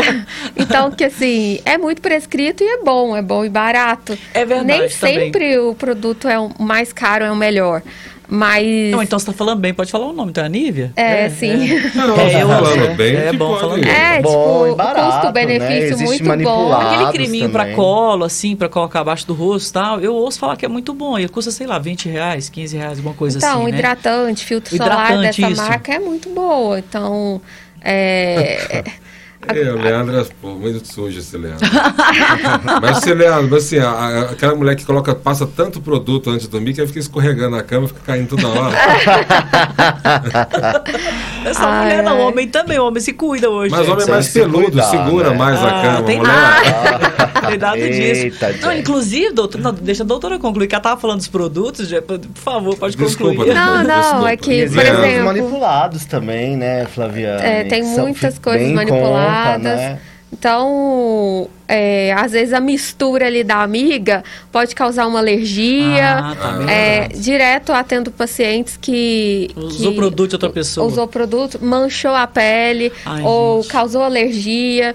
Então, 0.56 0.90
que 0.90 1.04
assim, 1.04 1.60
é 1.64 1.78
muito 1.78 2.02
prescrito 2.02 2.62
e 2.62 2.66
é 2.66 2.82
bom, 2.82 3.16
é 3.16 3.22
bom 3.22 3.44
e 3.44 3.48
barato. 3.48 4.18
É 4.34 4.44
verdade 4.44 4.67
Nem 4.68 4.88
também. 4.88 4.90
sempre 5.24 5.58
o 5.58 5.74
produto 5.74 6.28
é 6.28 6.38
o 6.38 6.50
mais 6.58 6.92
caro, 6.92 7.24
é 7.24 7.30
o 7.32 7.36
melhor. 7.36 7.82
Mas. 8.30 8.90
Não, 8.92 9.02
então 9.02 9.18
você 9.18 9.24
tá 9.24 9.32
falando 9.32 9.58
bem, 9.58 9.72
pode 9.72 9.90
falar 9.90 10.06
o 10.06 10.12
nome, 10.12 10.32
então 10.32 10.44
é 10.44 10.46
a 10.46 10.50
Nívia? 10.50 10.92
É, 10.96 11.30
sim. 11.30 11.80
Não, 11.96 12.14
É, 12.20 12.30
tá 12.32 12.38
eu- 12.40 12.46
falando 12.48 12.84
é, 12.84 12.94
bem, 12.94 13.16
é 13.16 13.30
que 13.30 13.36
bom 13.38 13.56
falando 13.58 13.80
bem. 13.82 13.90
É, 13.90 14.20
Bom 14.20 14.64
tipo, 14.64 14.76
barato, 14.76 15.12
custo-benefício 15.20 15.96
né? 15.96 16.04
Muito 16.26 16.44
bom. 16.44 16.72
Aquele 16.74 17.10
creminho 17.12 17.48
pra 17.48 17.62
também. 17.62 17.76
colo, 17.76 18.24
assim, 18.26 18.54
pra 18.54 18.68
colocar 18.68 19.00
abaixo 19.00 19.26
do 19.26 19.32
rosto 19.32 19.70
e 19.70 19.72
tal, 19.72 20.00
eu 20.00 20.14
ouço 20.14 20.38
falar 20.38 20.56
que 20.58 20.66
é 20.66 20.68
muito 20.68 20.92
bom. 20.92 21.18
E 21.18 21.26
custa, 21.26 21.50
sei 21.50 21.66
lá, 21.66 21.78
20 21.78 22.06
reais, 22.10 22.50
15 22.50 22.76
reais, 22.76 22.98
alguma 22.98 23.14
coisa 23.14 23.38
Então, 23.38 23.62
assim, 23.62 23.72
né? 23.72 23.78
hidratante, 23.78 24.44
filtro 24.44 24.74
O 24.74 24.76
solar 24.76 25.06
hidratante, 25.14 25.40
dessa 25.40 25.50
isso. 25.54 25.62
marca 25.62 25.94
é 25.94 25.98
muito 25.98 26.28
boa. 26.28 26.78
Então, 26.78 27.40
é. 27.80 28.84
É, 29.46 29.70
o 29.72 29.80
Leandro 29.80 30.26
pô, 30.42 30.54
muito 30.56 30.84
sujo 30.86 31.20
esse 31.20 31.36
Leandro. 31.38 31.64
mas 32.82 32.98
esse 32.98 33.14
Leandro, 33.14 33.56
assim, 33.56 33.78
a- 33.78 33.88
a- 33.88 34.20
aquela 34.32 34.54
mulher 34.54 34.74
que 34.74 34.84
coloca, 34.84 35.14
passa 35.14 35.46
tanto 35.46 35.80
produto 35.80 36.28
antes 36.30 36.42
de 36.46 36.50
dormir 36.50 36.74
que 36.74 36.80
aí 36.80 36.86
fica 36.86 36.98
escorregando 36.98 37.56
na 37.56 37.62
cama, 37.62 37.86
fica 37.88 38.00
caindo 38.04 38.36
toda 38.36 38.48
hora. 38.48 38.76
Só 41.54 41.64
Ai, 41.66 41.82
mulher, 41.84 42.02
não. 42.02 42.12
ai. 42.16 42.22
Homem 42.22 42.48
também, 42.48 42.78
homem 42.78 43.00
se 43.00 43.12
cuida 43.12 43.48
hoje. 43.50 43.70
Mas 43.70 43.80
gente. 43.86 43.92
homem 43.92 44.04
é 44.06 44.10
mais 44.10 44.26
se 44.26 44.32
peludo, 44.40 44.62
cuidar, 44.64 44.82
segura 44.84 45.30
né? 45.30 45.36
mais 45.36 45.62
a 45.62 45.68
Ah, 45.68 45.82
cama. 45.82 46.02
tem- 46.02 46.18
mulher. 46.18 47.28
Cuidado 47.48 47.76
disso. 47.78 48.22
Eita, 48.24 48.48
Não, 48.48 48.58
Jack. 48.58 48.78
inclusive, 48.80 49.32
doutor, 49.32 49.60
não, 49.60 49.72
deixa 49.72 50.02
a 50.02 50.06
doutora 50.06 50.38
concluir, 50.38 50.66
que 50.66 50.74
ela 50.74 50.82
tava 50.82 51.00
falando 51.00 51.18
dos 51.18 51.28
produtos, 51.28 51.88
já, 51.88 52.02
por 52.02 52.20
favor, 52.34 52.76
pode 52.76 52.96
Desculpa, 52.96 53.34
concluir. 53.36 53.54
Não, 53.54 53.84
não, 53.84 54.00
Desculpa. 54.00 54.30
é 54.30 54.36
que, 54.36 54.68
por 54.68 54.82
exemplo. 54.84 55.24
manipulados 55.24 56.04
também, 56.04 56.56
né, 56.56 56.86
Flaviana? 56.86 57.42
É, 57.42 57.64
tem 57.64 57.82
muitas 57.82 58.38
coisas 58.38 58.70
manipuladas. 58.72 59.54
conta, 59.54 59.76
né? 59.76 59.98
Então, 60.30 61.48
é, 61.66 62.12
às 62.12 62.32
vezes 62.32 62.52
a 62.52 62.60
mistura 62.60 63.26
ali 63.26 63.42
da 63.42 63.62
amiga 63.62 64.22
pode 64.52 64.74
causar 64.74 65.06
uma 65.06 65.18
alergia. 65.18 66.18
Ah, 66.18 66.36
tá 66.36 66.70
É, 66.70 67.08
direto 67.08 67.72
atendo 67.72 68.10
pacientes 68.10 68.76
que. 68.76 69.50
Usou 69.56 69.90
que 69.92 69.96
produto 69.96 70.28
de 70.30 70.34
outra 70.36 70.50
pessoa. 70.50 70.86
Usou 70.86 71.08
produto, 71.08 71.58
manchou 71.62 72.14
a 72.14 72.26
pele, 72.26 72.92
Ai, 73.06 73.22
ou 73.22 73.62
gente. 73.62 73.72
causou 73.72 74.02
alergia, 74.02 74.94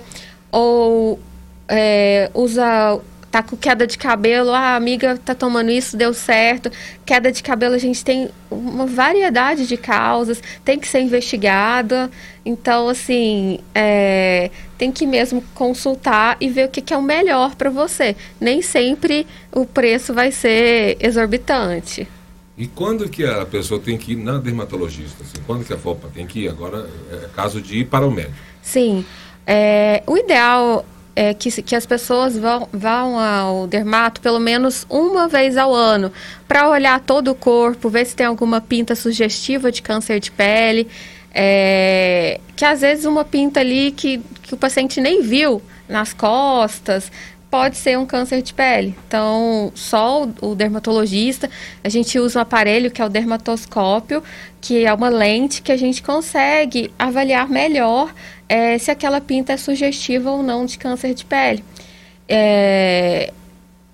ou 0.52 1.19
é, 1.67 2.30
usa. 2.34 3.00
Tá 3.34 3.41
com 3.41 3.58
queda 3.58 3.88
de 3.88 3.98
cabelo, 3.98 4.52
ah, 4.52 4.60
a 4.60 4.76
amiga 4.76 5.17
tá 5.17 5.34
tomando 5.34 5.72
isso, 5.72 5.98
deu 5.98 6.13
certo. 6.13 6.69
Queda 7.04 7.32
de 7.32 7.41
cabelo, 7.41 7.74
a 7.74 7.80
gente 7.80 8.06
tem 8.06 8.30
uma 8.52 8.86
variedade 8.86 9.65
de 9.65 9.76
causas, 9.76 10.39
tem 10.63 10.78
que 10.78 10.88
ser 10.88 11.00
investigada. 11.00 12.12
Então, 12.46 12.88
assim, 12.88 13.58
é, 13.74 14.52
tem 14.78 14.91
que 14.91 15.08
mesmo 15.08 15.43
consultar 15.56 16.38
e 16.39 16.48
ver 16.48 16.67
o 16.67 16.69
que, 16.69 16.80
que 16.80 16.93
é 16.93 16.98
o 16.98 17.02
melhor 17.02 17.56
para 17.56 17.72
você. 17.72 18.15
Nem 18.39 18.62
sempre 18.62 19.26
o 19.52 19.65
preço 19.65 20.13
vai 20.13 20.32
ser 20.32 20.96
exorbitante. 21.00 22.08
E 22.56 22.67
quando 22.67 23.10
que 23.10 23.26
a 23.26 23.48
pessoa 23.48 23.80
tem 23.80 23.98
que 23.98 24.12
ir 24.12 24.17
na 24.17 24.38
dermatologista? 24.38 25.24
Assim, 25.24 25.43
quando 25.48 25.65
que 25.65 25.74
a 25.74 25.78
FOPA 25.80 26.08
tem 26.13 26.28
que 26.28 26.41
ir? 26.41 26.50
Agora 26.50 26.88
é 27.12 27.30
caso 27.36 27.60
de 27.60 27.80
ir 27.80 27.86
para 27.86 28.06
o 28.06 28.12
médico. 28.12 28.36
Sim. 28.62 29.04
É, 29.48 30.04
o 30.06 30.15
ideal 30.15 30.86
é 31.15 31.34
que, 31.34 31.49
que 31.62 31.76
as 31.76 31.86
pessoas 31.86 32.38
vão, 32.38 32.67
vão 32.71 33.19
ao 33.19 33.67
dermato 33.67 34.19
pelo 34.19 34.39
menos 34.39 34.86
uma 34.89 35.28
vez 35.28 35.58
ao 35.58 35.73
ano 35.73 36.12
para 36.47 36.69
olhar 36.69 36.99
todo 36.99 37.32
o 37.32 37.36
corpo, 37.36 37.89
ver 37.89 38.06
se 38.06 38.15
tem 38.15 38.26
alguma 38.26 38.60
pinta 38.60 38.95
sugestiva 38.95 39.71
de 39.71 39.82
câncer 39.82 40.19
de 40.19 40.32
pele. 40.32 40.88
é, 41.34 42.39
que 42.56 42.65
às 42.65 42.82
vezes 42.82 43.06
uma 43.06 43.26
pinta 43.26 43.60
ali 43.60 43.91
que, 43.91 44.21
que 44.43 44.54
o 44.54 44.58
paciente 44.58 45.02
nem 45.02 45.21
viu 45.21 45.62
nas 45.88 46.13
costas, 46.13 47.12
pode 47.54 47.78
ser 47.78 47.99
um 47.99 48.06
câncer 48.06 48.41
de 48.41 48.52
pele. 48.52 48.95
Então, 49.08 49.71
só 49.76 50.28
o, 50.41 50.56
dermatologista, 50.56 51.47
a 51.84 51.89
gente 51.89 52.17
usa 52.17 52.39
um 52.39 52.41
aparelho 52.41 52.89
que 52.89 52.99
é 52.99 53.06
o 53.06 53.10
dermatoscópio, 53.10 54.23
que 54.60 54.84
é 54.84 54.91
uma 54.91 55.08
lente 55.10 55.62
que 55.62 55.71
a 55.71 55.78
gente 55.78 56.02
consegue 56.02 56.91
avaliar 56.97 57.47
melhor 57.47 58.12
é, 58.54 58.78
se 58.78 58.92
aquela 58.92 59.20
pinta 59.20 59.54
é 59.54 59.58
sugestiva 59.58 60.30
ou 60.30 60.44
não 60.44 60.63
de 60.63 60.78
câncer 60.78 61.16
de 61.16 61.26
pele. 61.26 61.63
É, 62.30 63.34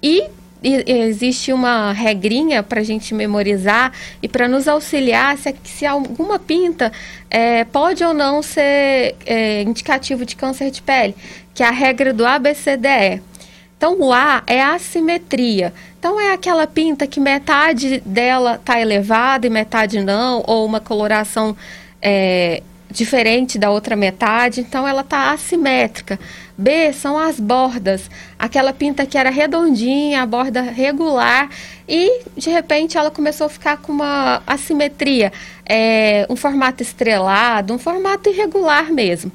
e 0.04 0.26
existe 0.62 1.54
uma 1.54 1.94
regrinha 1.94 2.62
para 2.62 2.82
a 2.82 2.84
gente 2.84 3.14
memorizar 3.14 3.94
e 4.22 4.28
para 4.28 4.50
nos 4.50 4.68
auxiliar 4.68 5.38
se, 5.38 5.56
se 5.64 5.86
alguma 5.86 6.38
pinta 6.38 6.92
é, 7.30 7.64
pode 7.64 8.04
ou 8.04 8.14
não 8.14 8.44
ser 8.44 9.16
é, 9.26 9.62
indicativo 9.62 10.26
de 10.26 10.36
câncer 10.36 10.72
de 10.72 10.82
pele, 10.82 11.16
que 11.54 11.64
é 11.64 11.66
a 11.66 11.72
regra 11.72 12.12
do 12.12 12.26
ABCDE. 12.26 13.22
Então, 13.78 13.96
o 13.98 14.12
A 14.12 14.44
é 14.46 14.62
a 14.62 14.74
assimetria. 14.74 15.74
Então, 15.98 16.20
é 16.20 16.34
aquela 16.34 16.68
pinta 16.68 17.08
que 17.08 17.22
metade 17.22 18.02
dela 18.06 18.56
está 18.56 18.78
elevada 18.78 19.48
e 19.48 19.50
metade 19.50 20.02
não, 20.02 20.44
ou 20.46 20.66
uma 20.66 20.82
coloração 20.82 21.56
é, 22.02 22.62
diferente 22.92 23.60
da 23.60 23.70
outra 23.70 23.96
metade, 23.96 24.62
então 24.62 24.88
ela 24.88 25.02
está 25.02 25.32
assimétrica. 25.32 26.20
B 26.58 26.92
são 26.92 27.18
as 27.18 27.40
bordas, 27.40 28.10
aquela 28.38 28.74
pinta 28.74 29.06
que 29.06 29.18
era 29.18 29.30
redondinha, 29.30 30.24
a 30.24 30.26
borda 30.26 30.62
regular, 30.62 31.50
e 31.88 32.24
de 32.36 32.50
repente 32.50 32.98
ela 32.98 33.12
começou 33.12 33.48
a 33.48 33.50
ficar 33.50 33.78
com 33.78 33.92
uma 33.92 34.42
assimetria, 34.46 35.32
é, 35.66 36.26
um 36.30 36.36
formato 36.36 36.84
estrelado, 36.84 37.74
um 37.74 37.80
formato 37.80 38.30
irregular 38.30 38.92
mesmo. 38.92 39.32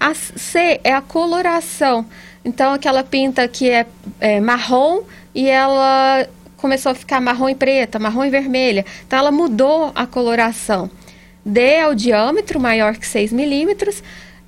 A 0.00 0.14
C 0.14 0.80
é 0.82 0.92
a 0.92 1.00
coloração, 1.00 2.06
então 2.44 2.72
aquela 2.72 3.04
pinta 3.04 3.46
que 3.46 3.70
é, 3.70 3.86
é 4.18 4.40
marrom 4.40 5.02
e 5.34 5.48
ela 5.48 6.26
começou 6.56 6.92
a 6.92 6.94
ficar 6.94 7.20
marrom 7.20 7.50
e 7.50 7.54
preta, 7.54 7.98
marrom 7.98 8.24
e 8.24 8.30
vermelha, 8.30 8.84
então 9.06 9.18
ela 9.18 9.30
mudou 9.30 9.92
a 9.94 10.06
coloração. 10.06 10.90
D 11.44 11.60
é 11.60 11.88
o 11.88 11.94
diâmetro 11.94 12.58
maior 12.58 12.96
que 12.96 13.06
6 13.06 13.32
milímetros 13.32 14.02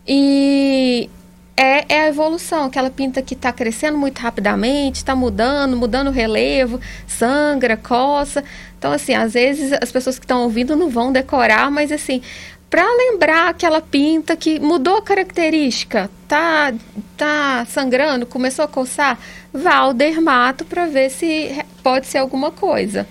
e 0.07 1.11
é, 1.57 1.85
é, 1.89 2.01
a 2.03 2.09
evolução, 2.09 2.65
aquela 2.65 2.91
pinta 2.91 3.23
que 3.23 3.35
está 3.35 3.51
crescendo 3.51 3.97
muito 3.97 4.19
rapidamente, 4.19 4.97
está 4.97 5.17
mudando, 5.17 5.77
mudando 5.77 6.09
o 6.09 6.13
relevo, 6.13 6.79
sangra, 7.07 7.77
coça. 7.77 8.45
Então, 8.79 8.93
assim, 8.93 9.15
às 9.15 9.33
vezes 9.33 9.73
as 9.81 9.91
pessoas 9.91 10.19
que 10.19 10.25
estão 10.25 10.43
ouvindo 10.43 10.77
não 10.77 10.91
vão 10.91 11.11
decorar, 11.11 11.71
mas 11.71 11.91
assim, 11.91 12.21
para 12.69 12.85
lembrar 12.85 13.49
aquela 13.49 13.81
pinta 13.81 14.37
que 14.37 14.61
mudou 14.61 14.99
a 14.99 15.03
característica, 15.03 16.11
tá, 16.29 16.75
tá 17.17 17.67
sangrando, 17.69 18.27
começou 18.27 18.65
a 18.65 18.69
coçar, 18.69 19.19
vá 19.53 19.77
ao 19.77 19.95
dermato 19.95 20.65
para 20.65 20.87
ver 20.87 21.11
se 21.11 21.65
pode 21.83 22.07
ser 22.07 22.19
alguma 22.19 22.51
coisa. 22.51 23.09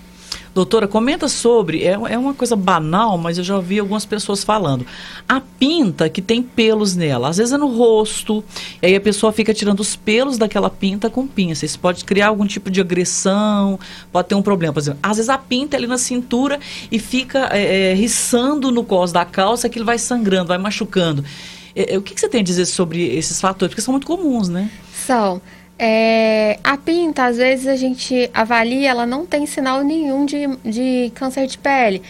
Doutora, 0.56 0.88
comenta 0.88 1.28
sobre, 1.28 1.84
é, 1.84 1.90
é 1.90 2.16
uma 2.16 2.32
coisa 2.32 2.56
banal, 2.56 3.18
mas 3.18 3.36
eu 3.36 3.44
já 3.44 3.56
ouvi 3.56 3.78
algumas 3.78 4.06
pessoas 4.06 4.42
falando. 4.42 4.86
A 5.28 5.38
pinta 5.38 6.08
que 6.08 6.22
tem 6.22 6.42
pelos 6.42 6.96
nela, 6.96 7.28
às 7.28 7.36
vezes 7.36 7.52
é 7.52 7.58
no 7.58 7.66
rosto, 7.66 8.42
e 8.80 8.86
aí 8.86 8.96
a 8.96 9.00
pessoa 9.02 9.34
fica 9.34 9.52
tirando 9.52 9.80
os 9.80 9.96
pelos 9.96 10.38
daquela 10.38 10.70
pinta 10.70 11.10
com 11.10 11.26
pinça. 11.26 11.66
Isso 11.66 11.78
pode 11.78 12.06
criar 12.06 12.28
algum 12.28 12.46
tipo 12.46 12.70
de 12.70 12.80
agressão, 12.80 13.78
pode 14.10 14.28
ter 14.28 14.34
um 14.34 14.40
problema. 14.40 14.72
Por 14.72 14.80
exemplo, 14.80 14.98
às 15.02 15.18
vezes 15.18 15.28
a 15.28 15.36
pinta 15.36 15.76
é 15.76 15.78
ali 15.78 15.86
na 15.86 15.98
cintura 15.98 16.58
e 16.90 16.98
fica 16.98 17.50
é, 17.52 17.92
é, 17.92 18.06
no 18.72 18.82
cos 18.82 19.12
da 19.12 19.26
calça, 19.26 19.68
ele 19.70 19.84
vai 19.84 19.98
sangrando, 19.98 20.48
vai 20.48 20.56
machucando. 20.56 21.22
É, 21.74 21.92
é, 21.92 21.98
o 21.98 22.00
que, 22.00 22.14
que 22.14 22.20
você 22.22 22.30
tem 22.30 22.40
a 22.40 22.44
dizer 22.44 22.64
sobre 22.64 23.14
esses 23.14 23.38
fatores? 23.38 23.74
Porque 23.74 23.82
são 23.82 23.92
muito 23.92 24.06
comuns, 24.06 24.48
né? 24.48 24.70
São. 25.06 25.42
É, 25.78 26.58
a 26.64 26.76
pinta, 26.76 27.26
às 27.26 27.36
vezes 27.36 27.66
a 27.66 27.76
gente 27.76 28.30
avalia, 28.32 28.90
ela 28.90 29.06
não 29.06 29.26
tem 29.26 29.44
sinal 29.44 29.82
nenhum 29.82 30.24
de, 30.24 30.46
de 30.64 31.12
câncer 31.14 31.46
de 31.46 31.58
pele. 31.58 32.02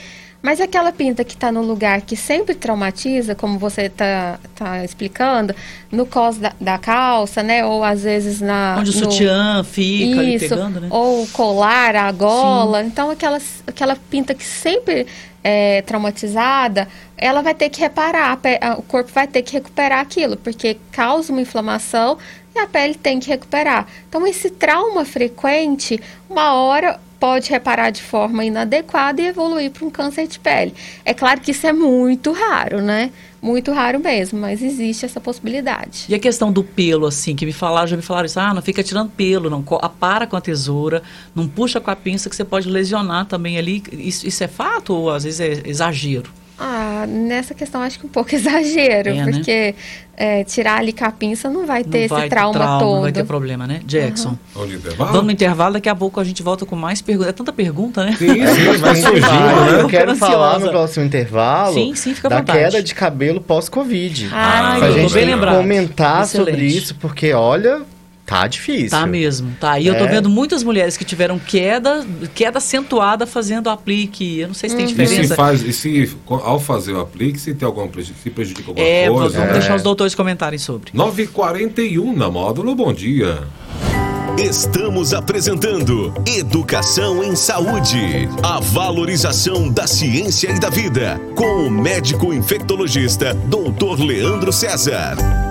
Mas 0.43 0.61
aquela 0.61 0.93
pinta 0.93 1.25
que 1.25 1.35
está 1.35 1.51
no 1.51 1.63
lugar 1.63 2.03
que 2.03 2.15
sempre 2.17 2.55
traumatiza, 2.55 3.35
como 3.35 3.59
você 3.59 3.83
está 3.83 4.39
tá 4.55 4.85
explicando, 4.85 5.55
no 5.91 6.07
cos 6.07 6.39
da, 6.39 6.53
da, 6.61 6.79
calça, 6.79 7.43
né? 7.43 7.65
Ou 7.65 7.83
às 7.83 8.03
vezes 8.03 8.41
na. 8.41 8.77
Onde 8.79 8.91
o 8.91 8.93
sutiã 8.93 9.65
fica 9.65 10.23
isso, 10.23 10.49
pegando, 10.51 10.81
né? 10.81 10.89
Ou 10.91 11.25
o 11.25 11.27
colar, 11.29 11.97
a 11.97 12.13
gola. 12.13 12.83
Sim. 12.83 12.89
Então 12.89 13.11
aquela, 13.11 13.39
aquela 13.67 13.97
pinta 13.97 14.35
que 14.35 14.45
sempre 14.45 15.07
é 15.43 15.83
traumatizada, 15.83 16.89
ela 17.17 17.41
vai 17.41 17.55
ter 17.55 17.69
que 17.71 17.81
reparar, 17.81 18.39
o 18.79 18.83
corpo 18.83 19.13
vai 19.13 19.29
ter 19.29 19.43
que 19.43 19.53
recuperar 19.53 20.01
aquilo, 20.01 20.37
porque 20.37 20.77
causa 20.91 21.33
uma 21.33 21.41
inflamação 21.41 22.19
e 22.53 22.59
a 22.59 22.67
pele 22.67 22.95
tem 22.95 23.21
que 23.21 23.29
recuperar. 23.29 23.87
Então, 24.09 24.27
esse 24.27 24.51
trauma 24.51 25.05
frequente, 25.05 26.01
uma 26.29 26.55
hora 26.55 26.99
pode 27.19 27.51
reparar 27.51 27.91
de 27.91 28.03
forma 28.03 28.45
inadequada 28.45 29.21
e 29.21 29.27
evoluir 29.27 29.71
para 29.71 29.85
um 29.87 29.91
câncer 29.91 30.27
de 30.27 30.39
pele. 30.39 30.75
É 31.05 31.15
claro 31.15 31.41
que 31.41 31.51
isso 31.51 31.67
é 31.67 31.73
muito 31.73 32.33
raro, 32.33 32.81
né? 32.81 33.11
Muito 33.41 33.73
raro 33.73 34.01
mesmo, 34.01 34.39
mas 34.39 34.63
existe 34.63 35.05
essa 35.05 35.21
possibilidade. 35.21 36.07
E 36.09 36.15
a 36.15 36.19
questão 36.19 36.51
do 36.51 36.65
pelo, 36.65 37.07
assim, 37.07 37.37
que 37.37 37.47
me 37.47 37.53
falaram, 37.53 37.87
já 37.87 37.97
me 37.97 38.03
falaram 38.03 38.27
isso, 38.27 38.41
ah, 38.41 38.53
não 38.53 38.63
fica 38.63 38.83
tirando 38.83 39.11
pelo, 39.11 39.49
não 39.49 39.63
para 40.01 40.27
com 40.27 40.37
a 40.37 40.41
tesoura, 40.41 41.03
não 41.35 41.47
puxa 41.47 41.81
com 41.81 41.91
a 41.91 41.97
pinça 41.97 42.29
que 42.29 42.37
você 42.37 42.45
pode 42.45 42.69
lesionar 42.69 43.27
também 43.27 43.59
ali. 43.59 43.83
Isso, 43.93 44.27
isso 44.27 44.43
é 44.43 44.49
fato 44.49 44.95
ou 44.95 45.11
às 45.11 45.25
vezes 45.25 45.41
é 45.41 45.63
exagero? 45.69 46.31
Ah, 46.59 47.05
nessa 47.07 47.55
questão 47.55 47.83
acho 47.83 47.99
que 47.99 48.07
um 48.07 48.09
pouco 48.09 48.33
exagero, 48.35 49.11
é, 49.11 49.15
né? 49.15 49.33
porque 49.33 49.75
né? 49.75 49.75
é, 50.17 50.45
tirar 50.45 50.79
ali 50.79 50.93
com 50.93 51.05
a 51.05 51.11
pinça 51.11 51.51
não 51.51 51.67
vai 51.67 51.85
ter 51.85 52.09
não 52.09 52.19
esse 52.19 52.29
trauma, 52.29 52.55
trauma, 52.55 52.79
todo. 52.79 52.95
Não 52.95 53.03
vai 53.03 53.13
ter 53.13 53.25
problema, 53.25 53.67
né? 53.67 53.83
Jackson. 53.85 54.39
Uhum. 54.55 54.79
Vamos 54.97 55.25
no 55.25 55.31
intervalo, 55.31 55.75
daqui 55.75 55.89
a 55.89 55.95
pouco 55.95 56.19
a 56.19 56.25
gente 56.25 56.43
volta 56.43 56.65
com 56.65 56.75
mais 56.75 57.03
perguntas. 57.03 57.29
É 57.29 57.33
tanta 57.33 57.53
pergunta, 57.53 58.05
né? 58.05 58.17
Sim, 58.19 58.29
sim 58.29 58.77
vai 58.81 58.97
surgindo, 58.97 59.27
né? 59.27 59.81
Eu 59.83 59.89
quero 59.89 60.17
falar 60.17 60.59
no 60.59 60.71
próximo 60.71 61.05
intervalo 61.05 61.75
sim, 61.75 61.95
sim, 61.95 62.15
fica 62.15 62.29
da 62.29 62.39
vontade. 62.39 62.59
queda 62.59 62.83
de 62.83 62.95
cabelo 62.95 63.41
pós-Covid. 63.41 64.31
Ah, 64.33 64.75
a 64.75 64.91
gente 64.91 65.13
bem 65.13 65.39
comentar 65.39 66.23
Excelente. 66.23 66.51
sobre 66.51 66.67
isso, 66.67 66.95
porque 66.95 67.33
olha, 67.35 67.83
Tá 68.27 68.49
difícil. 68.49 68.91
Tá 68.91 69.07
mesmo, 69.07 69.57
tá. 69.61 69.79
E 69.79 69.87
é. 69.87 69.91
eu 69.91 69.97
tô 69.97 70.05
é. 70.05 70.09
vendo 70.09 70.29
muitas 70.29 70.65
mulheres 70.65 70.97
que 70.97 71.05
tiveram 71.05 71.39
queda, 71.39 72.05
queda 72.35 72.59
acentuada 72.59 73.25
fazendo 73.25 73.69
o 73.69 73.71
aplique. 73.71 74.41
Eu 74.41 74.49
não 74.49 74.55
sei 74.55 74.69
se 74.69 74.75
tem 74.75 74.85
uhum. 74.85 74.91
diferença. 74.91 75.23
E 75.23 75.29
se, 75.29 75.35
faz, 75.37 75.63
e 75.63 75.73
se 75.73 76.17
ao 76.29 76.59
fazer 76.59 76.93
o 76.93 77.01
aplique, 77.01 77.39
se 77.39 77.55
tem 77.55 77.65
algum 77.65 77.89
se 78.03 78.31
prejudica 78.31 78.69
alguma 78.69 78.85
é, 78.85 79.09
coisa? 79.09 79.39
Vamos 79.39 79.51
é. 79.51 79.53
deixar 79.53 79.77
os 79.77 79.83
doutores 79.83 80.15
comentarem 80.17 80.59
sobre. 80.59 80.91
9h41 80.91 82.17
na 82.17 82.29
módulo, 82.29 82.75
bom 82.75 82.93
dia. 82.93 83.45
Estamos 84.37 85.15
apresentando 85.15 86.13
Educação 86.27 87.23
em 87.23 87.37
Saúde, 87.37 88.29
a 88.43 88.61
valorização 88.61 89.71
da 89.71 89.87
ciência 89.87 90.51
e 90.51 90.59
da 90.59 90.69
vida, 90.69 91.19
com 91.35 91.67
o 91.67 91.71
médico 91.71 92.35
infectologista 92.35 93.33
Dr. 93.33 94.05
Leandro 94.05 94.53
César. 94.53 95.46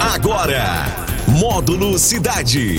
Agora, 0.00 0.86
Módulo 1.26 1.98
Cidade. 1.98 2.76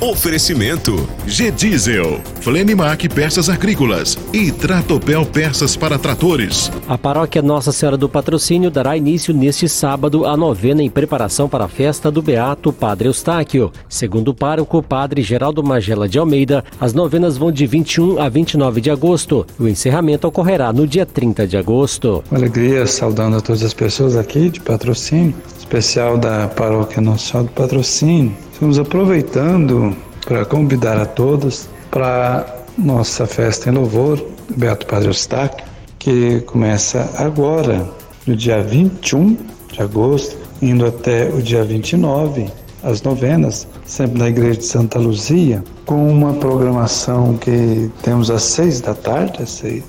Oferecimento 0.00 1.08
G-Diesel, 1.26 2.20
Flenimac 2.40 3.08
Peças 3.08 3.48
Agrícolas 3.48 4.16
e 4.32 4.52
Tratopel 4.52 5.24
Peças 5.24 5.74
para 5.74 5.98
Tratores. 5.98 6.70
A 6.86 6.98
paróquia 6.98 7.40
Nossa 7.40 7.72
Senhora 7.72 7.96
do 7.96 8.08
Patrocínio 8.10 8.70
dará 8.70 8.96
início 8.96 9.32
neste 9.32 9.68
sábado 9.68 10.26
à 10.26 10.36
novena 10.36 10.82
em 10.82 10.90
preparação 10.90 11.48
para 11.48 11.64
a 11.64 11.68
festa 11.68 12.10
do 12.10 12.20
Beato 12.20 12.72
Padre 12.72 13.08
Eustáquio. 13.08 13.72
Segundo 13.88 14.28
o 14.28 14.34
pároco 14.34 14.82
Padre 14.82 15.22
Geraldo 15.22 15.64
Magela 15.64 16.08
de 16.08 16.18
Almeida, 16.18 16.62
as 16.78 16.92
novenas 16.92 17.38
vão 17.38 17.50
de 17.50 17.66
21 17.66 18.20
a 18.20 18.28
29 18.28 18.80
de 18.82 18.90
agosto. 18.90 19.46
O 19.58 19.66
encerramento 19.66 20.28
ocorrerá 20.28 20.72
no 20.72 20.86
dia 20.86 21.06
30 21.06 21.46
de 21.46 21.56
agosto. 21.56 22.22
Com 22.28 22.36
alegria, 22.36 22.86
saudando 22.86 23.38
a 23.38 23.40
todas 23.40 23.62
as 23.62 23.72
pessoas 23.72 24.14
aqui 24.14 24.50
de 24.50 24.60
patrocínio, 24.60 25.34
especial 25.68 26.16
da 26.16 26.48
paróquia 26.48 27.02
Senhora 27.18 27.46
do 27.46 27.52
Patrocínio. 27.52 28.34
Estamos 28.54 28.78
aproveitando 28.78 29.94
para 30.26 30.44
convidar 30.46 30.96
a 30.98 31.04
todos 31.04 31.68
para 31.90 32.46
nossa 32.78 33.26
festa 33.26 33.68
em 33.68 33.74
louvor 33.74 34.18
Beato 34.56 34.86
Padre 34.86 35.08
Eustáquio, 35.08 35.66
que 35.98 36.40
começa 36.40 37.10
agora, 37.18 37.86
no 38.26 38.34
dia 38.34 38.62
21 38.62 39.36
de 39.70 39.82
agosto, 39.82 40.38
indo 40.62 40.86
até 40.86 41.28
o 41.28 41.42
dia 41.42 41.62
29, 41.64 42.50
as 42.82 43.02
novenas, 43.02 43.68
sempre 43.84 44.18
na 44.18 44.28
Igreja 44.30 44.60
de 44.60 44.64
Santa 44.64 44.98
Luzia, 44.98 45.62
com 45.84 46.08
uma 46.08 46.32
programação 46.32 47.36
que 47.36 47.90
temos 48.02 48.30
às 48.30 48.42
seis 48.42 48.80
da 48.80 48.94
tarde, 48.94 49.44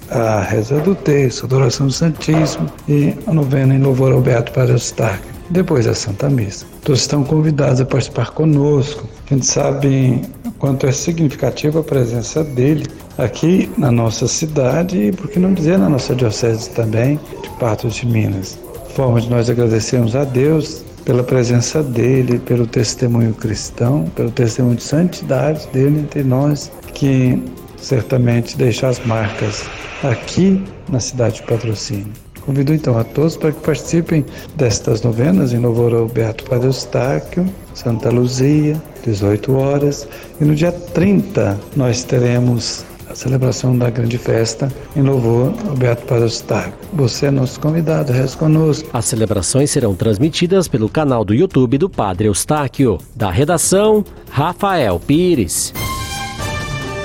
a 0.09 0.41
reza 0.41 0.79
do 0.81 0.93
texto, 0.93 1.43
a 1.43 1.45
adoração 1.45 1.87
do 1.87 1.93
Santíssimo 1.93 2.69
e 2.87 3.13
a 3.25 3.33
novena 3.33 3.73
em 3.73 3.79
louvor 3.79 4.11
ao 4.11 4.19
Beato 4.19 4.51
Padre 4.51 4.73
Eustáquio 4.73 5.38
depois 5.49 5.85
da 5.85 5.93
Santa 5.93 6.29
Missa. 6.29 6.65
Todos 6.83 7.01
estão 7.01 7.23
convidados 7.23 7.81
a 7.81 7.85
participar 7.85 8.31
conosco. 8.31 9.07
A 9.29 9.33
gente 9.33 9.45
sabe 9.45 10.21
quanto 10.57 10.85
é 10.85 10.91
significativa 10.91 11.79
a 11.79 11.83
presença 11.83 12.43
dele 12.43 12.85
aqui 13.17 13.69
na 13.77 13.91
nossa 13.91 14.27
cidade 14.27 14.97
e, 14.97 15.11
por 15.11 15.29
que 15.29 15.39
não 15.39 15.53
dizer, 15.53 15.77
na 15.77 15.89
nossa 15.89 16.15
diocese 16.15 16.69
também, 16.71 17.19
de 17.41 17.49
Patos 17.59 17.95
de 17.95 18.05
Minas. 18.05 18.59
Forma 18.95 19.21
de 19.21 19.29
nós 19.29 19.49
agradecermos 19.49 20.15
a 20.15 20.23
Deus 20.23 20.83
pela 21.05 21.23
presença 21.23 21.81
dele, 21.81 22.39
pelo 22.39 22.67
testemunho 22.67 23.33
cristão, 23.33 24.05
pelo 24.15 24.29
testemunho 24.31 24.75
de 24.75 24.83
santidade 24.83 25.67
dele 25.73 25.99
entre 26.01 26.23
nós, 26.23 26.71
que 26.93 27.41
certamente 27.77 28.57
deixa 28.57 28.87
as 28.87 29.03
marcas 29.05 29.63
aqui 30.03 30.63
na 30.89 30.99
cidade 30.99 31.35
de 31.35 31.43
Patrocínio. 31.43 32.28
Convido 32.49 32.73
então 32.73 32.97
a 32.97 33.03
todos 33.03 33.37
para 33.37 33.51
que 33.51 33.61
participem 33.61 34.25
destas 34.55 35.03
novenas 35.03 35.53
em 35.53 35.59
louvor 35.59 35.93
ao 35.93 36.07
Beato 36.07 36.43
Padre 36.45 36.65
Eustáquio, 36.65 37.45
Santa 37.75 38.09
Luzia, 38.09 38.81
18 39.05 39.55
horas, 39.55 40.07
e 40.41 40.45
no 40.45 40.55
dia 40.55 40.71
30 40.71 41.59
nós 41.75 42.03
teremos 42.03 42.83
a 43.07 43.13
celebração 43.13 43.77
da 43.77 43.91
grande 43.91 44.17
festa 44.17 44.67
em 44.95 45.03
louvor 45.03 45.53
ao 45.67 45.75
Beato 45.75 46.07
Padre 46.07 46.23
Eustáquio. 46.23 46.73
Você 46.93 47.27
é 47.27 47.31
nosso 47.31 47.59
convidado, 47.59 48.11
reze 48.11 48.35
conosco. 48.35 48.89
As 48.91 49.05
celebrações 49.05 49.69
serão 49.69 49.93
transmitidas 49.93 50.67
pelo 50.67 50.89
canal 50.89 51.23
do 51.23 51.35
YouTube 51.35 51.77
do 51.77 51.87
Padre 51.87 52.29
Eustáquio. 52.29 52.97
Da 53.15 53.29
redação, 53.29 54.03
Rafael 54.31 54.99
Pires. 54.99 55.71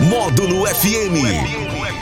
Módulo 0.09 0.65
FM. 0.65 1.64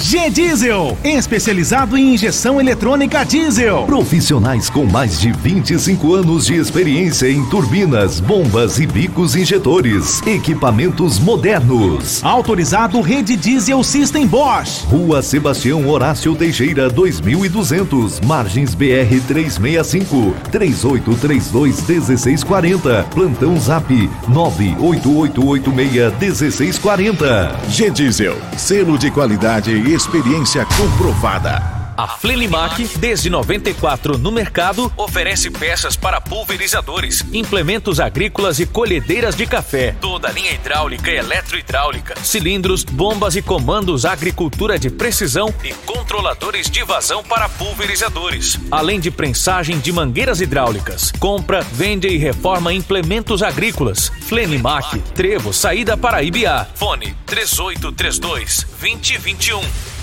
G 0.00 0.30
Diesel, 0.30 0.96
especializado 1.02 1.98
em 1.98 2.14
injeção 2.14 2.60
eletrônica 2.60 3.24
diesel. 3.24 3.82
Profissionais 3.84 4.70
com 4.70 4.86
mais 4.86 5.18
de 5.20 5.32
25 5.32 6.14
anos 6.14 6.46
de 6.46 6.54
experiência 6.54 7.28
em 7.28 7.44
turbinas, 7.46 8.20
bombas 8.20 8.78
e 8.78 8.86
bicos 8.86 9.34
injetores. 9.34 10.24
Equipamentos 10.24 11.18
modernos. 11.18 12.22
Autorizado 12.22 13.00
Rede 13.00 13.34
Diesel 13.36 13.82
System 13.82 14.24
Bosch. 14.24 14.84
Rua 14.84 15.20
Sebastião 15.20 15.88
Horácio 15.88 16.36
Teixeira, 16.36 16.88
2200. 16.88 18.20
Margens 18.20 18.76
BR 18.76 19.20
365. 19.26 20.32
3832 20.52 21.82
1640. 21.88 23.02
Plantão 23.12 23.58
Zap 23.58 23.92
98886 24.28 26.12
1640. 26.20 27.56
G 27.68 27.90
Diesel, 27.90 28.36
selo 28.56 28.96
de 28.96 29.10
qualidade 29.10 29.72
e 29.72 29.87
experiência 29.94 30.66
comprovada. 30.76 31.77
A 31.98 32.06
Flenimac, 32.06 32.96
desde 32.98 33.28
94 33.28 34.16
no 34.18 34.30
mercado, 34.30 34.92
oferece 34.96 35.50
peças 35.50 35.96
para 35.96 36.20
pulverizadores, 36.20 37.24
implementos 37.32 37.98
agrícolas 37.98 38.60
e 38.60 38.66
colhedeiras 38.66 39.34
de 39.34 39.44
café, 39.44 39.96
toda 40.00 40.30
linha 40.30 40.52
hidráulica 40.52 41.10
e 41.10 41.16
eletrohidráulica, 41.16 42.14
cilindros, 42.22 42.84
bombas 42.84 43.34
e 43.34 43.42
comandos 43.42 44.04
agricultura 44.04 44.78
de 44.78 44.90
precisão 44.90 45.52
e 45.64 45.74
controladores 45.84 46.70
de 46.70 46.84
vazão 46.84 47.24
para 47.24 47.48
pulverizadores, 47.48 48.60
além 48.70 49.00
de 49.00 49.10
prensagem 49.10 49.80
de 49.80 49.90
mangueiras 49.90 50.40
hidráulicas. 50.40 51.10
Compra, 51.18 51.62
vende 51.62 52.06
e 52.06 52.16
reforma 52.16 52.72
implementos 52.72 53.42
agrícolas. 53.42 54.08
Flenimac, 54.20 55.00
Trevo, 55.16 55.52
saída 55.52 55.96
para 55.96 56.22
Ibiá. 56.22 56.64
Fone 56.76 57.16
3832 57.26 58.68
2021. 58.80 59.97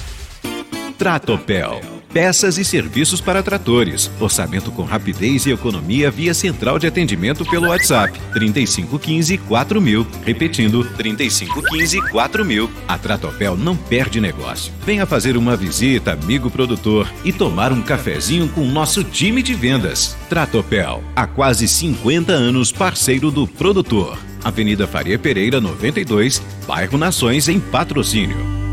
Tratopel. 0.98 1.82
Peças 2.14 2.58
e 2.58 2.64
serviços 2.64 3.20
para 3.20 3.44
tratores. 3.44 4.10
Orçamento 4.22 4.72
com 4.72 4.84
rapidez 4.84 5.46
e 5.46 5.52
economia 5.52 6.10
via 6.10 6.34
central 6.34 6.80
de 6.80 6.88
atendimento 6.88 7.44
pelo 7.44 7.68
WhatsApp 7.68 8.18
3515 8.32 9.38
4000. 9.40 10.08
Repetindo, 10.24 10.86
3515 10.96 12.02
4000. 12.10 12.70
A 12.88 12.98
Tratopel 12.98 13.58
não 13.58 13.76
perde 13.76 14.22
negócio. 14.22 14.72
Venha 14.86 15.06
fazer 15.06 15.36
uma 15.36 15.58
visita, 15.58 16.14
amigo 16.14 16.50
produtor, 16.50 17.12
e 17.26 17.34
tomar 17.34 17.74
um 17.74 17.82
cafezinho 17.82 18.48
com 18.48 18.62
o 18.62 18.72
nosso 18.72 19.04
time 19.04 19.44
de 19.44 19.54
vendas. 19.54 20.16
Tratopel, 20.30 21.04
há 21.14 21.28
quase 21.28 21.68
50 21.68 22.32
anos 22.32 22.72
parceiro 22.72 23.30
do 23.30 23.46
produtor. 23.46 24.18
Avenida 24.42 24.88
Faria 24.88 25.20
Pereira 25.20 25.60
92, 25.60 26.42
bairro 26.66 26.98
Nações, 26.98 27.50
em 27.50 27.60
patrocínio. 27.60 28.65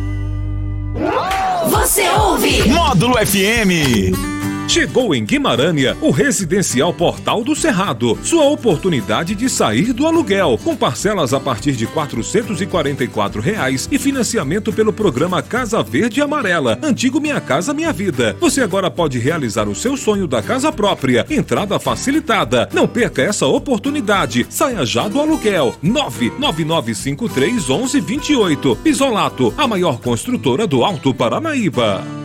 Você 1.72 2.06
ouve 2.10 2.68
Módulo 2.68 3.14
FM. 3.14 4.31
Chegou 4.72 5.14
em 5.14 5.22
Guimarães 5.22 5.94
o 6.00 6.10
Residencial 6.10 6.94
Portal 6.94 7.44
do 7.44 7.54
Cerrado. 7.54 8.18
Sua 8.22 8.44
oportunidade 8.44 9.34
de 9.34 9.46
sair 9.46 9.92
do 9.92 10.06
aluguel, 10.06 10.58
com 10.64 10.74
parcelas 10.74 11.34
a 11.34 11.38
partir 11.38 11.72
de 11.72 11.86
444 11.86 13.42
reais 13.42 13.86
e 13.92 13.98
financiamento 13.98 14.72
pelo 14.72 14.90
programa 14.90 15.42
Casa 15.42 15.82
Verde 15.82 16.20
e 16.20 16.22
Amarela, 16.22 16.78
antigo 16.82 17.20
Minha 17.20 17.38
Casa 17.38 17.74
Minha 17.74 17.92
Vida. 17.92 18.34
Você 18.40 18.62
agora 18.62 18.90
pode 18.90 19.18
realizar 19.18 19.68
o 19.68 19.74
seu 19.74 19.94
sonho 19.94 20.26
da 20.26 20.40
casa 20.40 20.72
própria. 20.72 21.26
Entrada 21.28 21.78
facilitada. 21.78 22.66
Não 22.72 22.88
perca 22.88 23.20
essa 23.20 23.46
oportunidade. 23.46 24.46
Saia 24.48 24.86
já 24.86 25.06
do 25.06 25.20
aluguel. 25.20 25.74
99953 25.82 27.68
1128. 27.68 28.78
Isolato, 28.86 29.52
a 29.58 29.68
maior 29.68 30.00
construtora 30.00 30.66
do 30.66 30.82
Alto 30.82 31.12
Paranaíba. 31.12 32.22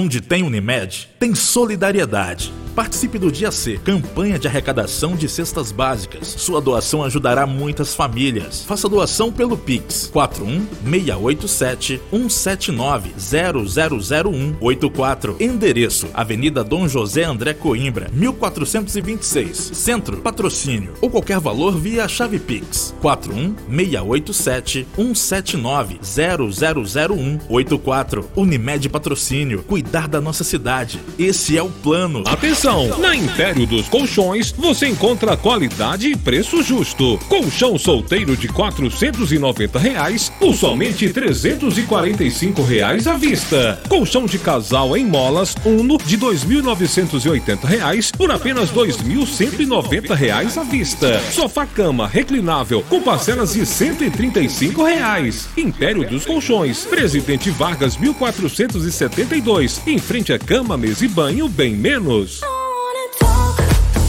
Onde 0.00 0.22
tem 0.22 0.42
Unimed, 0.42 1.09
tem 1.20 1.34
solidariedade. 1.34 2.50
Participe 2.74 3.18
do 3.18 3.30
Dia 3.30 3.50
C, 3.50 3.78
campanha 3.84 4.38
de 4.38 4.48
arrecadação 4.48 5.14
de 5.16 5.28
cestas 5.28 5.70
básicas. 5.72 6.28
Sua 6.28 6.60
doação 6.60 7.02
ajudará 7.02 7.44
muitas 7.46 7.94
famílias. 7.94 8.62
Faça 8.64 8.88
doação 8.88 9.32
pelo 9.32 9.58
Pix 9.58 10.08
41687 10.12 12.00
179 12.10 13.10
000184. 13.18 15.36
Endereço: 15.40 16.08
Avenida 16.14 16.64
Dom 16.64 16.88
José 16.88 17.24
André 17.24 17.52
Coimbra, 17.54 18.08
1426, 18.12 19.72
Centro, 19.74 20.18
Patrocínio. 20.18 20.92
Ou 21.00 21.10
qualquer 21.10 21.40
valor 21.40 21.76
via 21.76 22.06
chave 22.08 22.38
Pix 22.38 22.94
41687 23.02 24.86
179 24.96 25.98
000184. 26.02 28.30
Unimed 28.36 28.88
Patrocínio. 28.88 29.64
Cuidar 29.64 30.06
da 30.08 30.20
nossa 30.20 30.44
cidade. 30.44 31.00
Esse 31.18 31.56
é 31.56 31.62
o 31.62 31.68
plano. 31.68 32.22
Atenção! 32.26 32.98
Na 32.98 33.14
Império 33.14 33.66
dos 33.66 33.88
Colchões 33.88 34.52
você 34.52 34.86
encontra 34.86 35.36
qualidade 35.36 36.08
e 36.08 36.16
preço 36.16 36.62
justo. 36.62 37.18
Colchão 37.28 37.78
solteiro 37.78 38.36
de 38.36 38.48
490 38.48 39.78
reais 39.78 40.30
por 40.38 40.54
somente 40.54 41.08
345 41.08 42.62
reais 42.62 43.06
à 43.06 43.14
vista. 43.14 43.80
Colchão 43.88 44.26
de 44.26 44.38
casal 44.38 44.96
em 44.96 45.04
molas 45.04 45.54
Uno 45.64 45.98
de 45.98 46.16
2.980 46.16 47.64
reais 47.64 48.10
por 48.10 48.30
apenas 48.30 48.70
2.190 48.70 50.14
reais 50.14 50.56
à 50.56 50.62
vista. 50.62 51.20
Sofá 51.32 51.66
cama 51.66 52.06
reclinável 52.06 52.84
com 52.88 53.00
parcelas 53.02 53.54
de 53.54 53.66
135 53.66 54.82
reais. 54.84 55.48
Império 55.56 56.08
dos 56.08 56.24
Colchões, 56.24 56.84
Presidente 56.84 57.50
Vargas 57.50 57.96
1472, 57.96 59.82
em 59.86 59.98
frente 59.98 60.32
à 60.32 60.38
cama, 60.38 60.76
mesa 60.76 60.99
e 61.02 61.08
banho 61.08 61.48
bem 61.48 61.74
menos. 61.74 62.40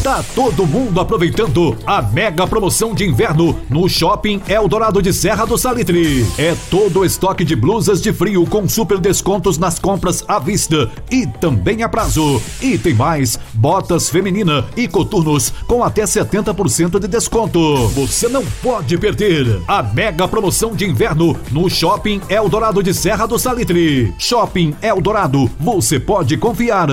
Tá 0.04 0.24
todo 0.34 0.66
mundo 0.66 1.00
aproveitando 1.00 1.78
a 1.86 2.02
mega 2.02 2.48
promoção 2.48 2.96
de 2.96 3.06
inverno 3.06 3.62
no 3.70 3.88
Shopping 3.88 4.42
Eldorado 4.48 5.00
de 5.00 5.14
Serra 5.14 5.46
do 5.46 5.60
Salitre. 5.60 6.26
É 6.40 6.56
todo 6.72 7.02
o 7.02 7.06
estoque 7.06 7.46
de 7.46 7.56
blusas 7.56 8.02
de 8.02 8.12
frio 8.12 8.44
com 8.48 8.68
super 8.68 8.98
descontos 8.98 9.60
nas 9.60 9.78
compras 9.78 10.26
à 10.28 10.40
vista 10.40 10.90
e 11.12 11.28
também 11.28 11.84
a 11.84 11.90
prazo. 11.90 12.42
E 12.60 12.80
tem 12.80 12.96
mais, 12.96 13.38
botas 13.54 14.10
feminina 14.10 14.66
e 14.76 14.88
coturnos 14.88 15.54
com 15.68 15.84
até 15.84 16.02
70% 16.02 17.00
de 17.00 17.08
desconto. 17.08 17.88
Você 17.90 18.28
não 18.28 18.44
pode 18.64 18.98
perder 18.98 19.62
a 19.68 19.84
mega 19.84 20.28
promoção 20.28 20.74
de 20.74 20.84
inverno 20.84 21.38
no 21.52 21.70
Shopping 21.70 22.22
Eldorado 22.28 22.82
de 22.82 22.92
Serra 22.92 23.28
do 23.28 23.38
Salitre. 23.38 24.12
Shopping 24.18 24.74
Eldorado, 24.82 25.48
você 25.60 26.00
pode 26.00 26.38
confiar. 26.38 26.90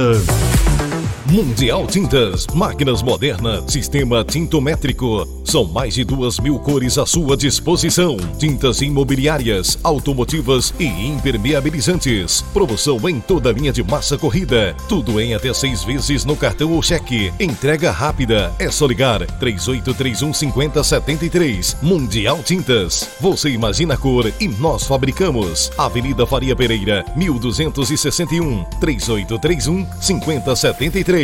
Mundial 1.31 1.87
Tintas, 1.87 2.47
máquinas 2.55 3.03
modernas, 3.03 3.71
sistema 3.71 4.25
tintométrico, 4.25 5.29
São 5.45 5.64
mais 5.64 5.93
de 5.95 6.03
duas 6.03 6.38
mil 6.38 6.59
cores 6.59 6.97
à 6.97 7.05
sua 7.05 7.37
disposição. 7.37 8.17
Tintas 8.38 8.81
imobiliárias, 8.81 9.79
automotivas 9.83 10.73
e 10.79 10.87
impermeabilizantes. 10.87 12.40
Promoção 12.52 13.07
em 13.11 13.21
toda 13.21 13.52
linha 13.52 13.71
de 13.71 13.83
massa 13.83 14.17
corrida. 14.17 14.75
Tudo 14.88 15.21
em 15.21 15.35
até 15.35 15.52
seis 15.52 15.85
vezes 15.85 16.25
no 16.25 16.35
cartão 16.35 16.73
ou 16.73 16.83
cheque. 16.83 17.31
Entrega 17.38 17.90
rápida. 17.90 18.55
É 18.59 18.71
só 18.71 18.87
ligar 18.87 19.27
3831 19.38 20.33
5073. 20.33 21.77
Mundial 21.83 22.42
Tintas. 22.42 23.07
Você 23.21 23.50
imagina 23.50 23.94
a 23.94 23.98
cor 23.98 24.33
e 24.40 24.48
nós 24.48 24.87
fabricamos. 24.87 25.71
Avenida 25.77 26.27
Faria 26.27 26.57
Pereira, 26.57 27.05
1261. 27.17 28.65
3831 28.81 29.87
5073. 30.00 31.17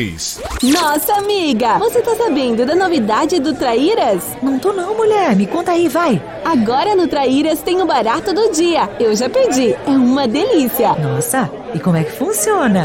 Nossa 0.61 1.15
amiga, 1.15 1.79
você 1.79 2.03
tá 2.03 2.17
sabendo 2.17 2.67
da 2.67 2.75
novidade 2.75 3.39
do 3.39 3.55
Traíras? 3.55 4.25
Não 4.43 4.59
tô 4.59 4.73
não, 4.73 4.93
mulher. 4.97 5.37
Me 5.37 5.47
conta 5.47 5.71
aí, 5.71 5.87
vai. 5.87 6.21
Agora 6.45 6.97
no 6.97 7.07
Traíras 7.07 7.63
tem 7.63 7.81
o 7.81 7.87
barato 7.87 8.35
do 8.35 8.51
dia. 8.51 8.91
Eu 8.99 9.15
já 9.15 9.31
pedi. 9.31 9.73
É 9.87 9.91
uma 9.91 10.27
delícia. 10.27 10.95
Nossa, 10.95 11.49
e 11.73 11.79
como 11.79 11.97
é 11.97 12.03
que 12.03 12.11
funciona? 12.11 12.83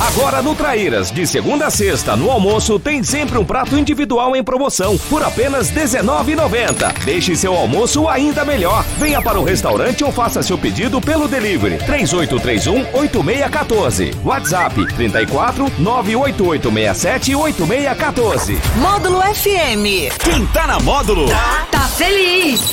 Agora 0.00 0.40
no 0.40 0.54
Traíras, 0.54 1.10
de 1.10 1.26
segunda 1.26 1.66
a 1.66 1.70
sexta, 1.70 2.16
no 2.16 2.30
almoço, 2.30 2.80
tem 2.80 3.02
sempre 3.02 3.36
um 3.36 3.44
prato 3.44 3.76
individual 3.76 4.34
em 4.34 4.42
promoção, 4.42 4.96
por 5.10 5.22
apenas 5.22 5.68
R$19,90. 5.68 7.04
Deixe 7.04 7.36
seu 7.36 7.54
almoço 7.54 8.08
ainda 8.08 8.42
melhor. 8.42 8.82
Venha 8.98 9.20
para 9.20 9.38
o 9.38 9.44
restaurante 9.44 10.02
ou 10.02 10.10
faça 10.10 10.42
seu 10.42 10.56
pedido 10.56 11.02
pelo 11.02 11.28
delivery. 11.28 11.76
3831-8614. 11.80 14.14
WhatsApp 14.24 14.86
34 14.94 15.70
98867 15.78 17.34
8614. 17.34 18.58
Módulo 18.76 19.20
FM. 19.20 20.16
Quem 20.18 20.46
tá 20.46 20.66
na 20.66 20.80
módulo? 20.80 21.28
Tá, 21.28 21.66
tá 21.70 21.80
feliz. 21.80 22.72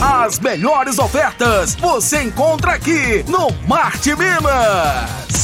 As 0.00 0.38
melhores 0.38 1.00
ofertas 1.00 1.74
você 1.74 2.22
encontra 2.22 2.74
aqui 2.74 3.24
no 3.26 3.48
Marte 3.66 4.14
Minas. 4.14 5.42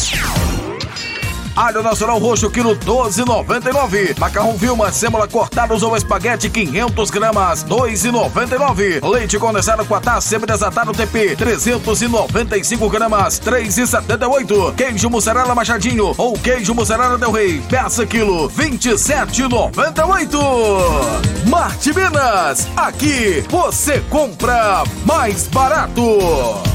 Alho 1.59 1.83
nacional 1.83 2.21
roxo, 2.21 2.49
quilo 2.49 2.77
12,99. 2.77 4.17
Macarrão 4.17 4.57
Vilma, 4.57 4.93
sêmola 4.93 5.27
cortados 5.27 5.83
ou 5.83 5.97
espaguete, 5.97 6.49
500 6.49 7.11
gramas, 7.11 7.65
2,99. 7.65 9.05
Leite 9.05 9.41
condensado 9.41 9.85
Quatá, 9.85 10.21
semi-desatado 10.21 10.93
TP, 10.93 11.35
395 11.35 12.89
gramas, 12.89 13.41
3,78. 13.41 14.77
Queijo 14.77 15.11
mussarela 15.11 15.53
machadinho 15.53 16.15
ou 16.17 16.35
queijo 16.35 16.73
mussarela 16.77 17.19
del 17.19 17.33
rei, 17.33 17.61
peça 17.69 18.07
quilo, 18.07 18.49
27,98. 18.51 20.39
Marte 21.49 21.93
Minas, 21.93 22.69
aqui 22.77 23.45
você 23.51 23.99
compra 24.09 24.85
mais 25.05 25.49
barato. 25.49 26.69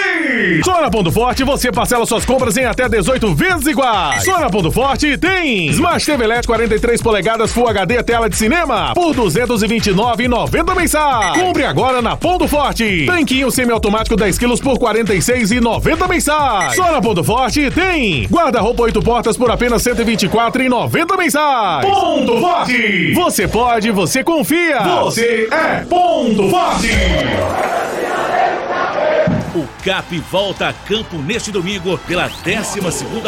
Forte! 0.48 0.64
Só 0.64 0.82
na 0.82 0.90
Ponto 0.90 1.12
Forte 1.12 1.44
você 1.44 1.72
parcela 1.72 2.06
suas 2.06 2.26
compras 2.26 2.56
em 2.58 2.66
até 2.66 2.88
18 2.88 3.34
vezes 3.36 3.68
iguais. 3.68 4.24
Só 4.24 4.40
na 4.40 4.50
Ponto 4.50 4.72
Forte 4.72 5.18
tem 5.18 5.68
Smart 5.68 6.06
TV 6.06 6.26
LED 6.28 6.48
43 6.48 7.02
polegadas 7.02 7.52
Full 7.52 7.68
HD 7.68 8.02
tela 8.04 8.30
de 8.30 8.36
cinema 8.36 8.94
por 8.94 9.16
229,90 9.16 10.76
mensais. 10.76 11.42
Compre 11.42 11.66
agora 11.66 12.02
na 12.02 12.16
Ponto 12.16 12.48
Forte. 12.48 13.06
Tanquinho 13.06 13.52
semiautomático 13.52 14.16
10 14.16 14.38
quilos 14.38 14.62
por 14.62 14.78
46,90 14.78 16.08
mensais. 16.08 16.76
Só 16.76 16.92
na 16.92 17.02
Ponto 17.02 17.24
Forte 17.24 17.70
tem 17.72 18.26
guarda-roupa 18.28 18.84
8 18.84 19.02
portas 19.02 19.38
por 19.38 19.52
apenas 19.52 19.84
124,90 19.84 21.18
mensais. 21.18 21.86
Ponto 21.86 22.40
Forte! 22.40 23.14
Você 23.14 23.48
pode, 23.48 23.92
você 23.92 24.24
confia. 24.24 24.80
Você 24.80 25.48
é 25.52 25.86
Ponto 25.86 26.50
Forte! 26.50 26.88
O 29.58 29.68
CAP 29.84 30.20
volta 30.20 30.68
a 30.68 30.74
campo 30.74 31.18
neste 31.18 31.52
domingo 31.52 31.98
pela 31.98 32.28
12 32.28 32.80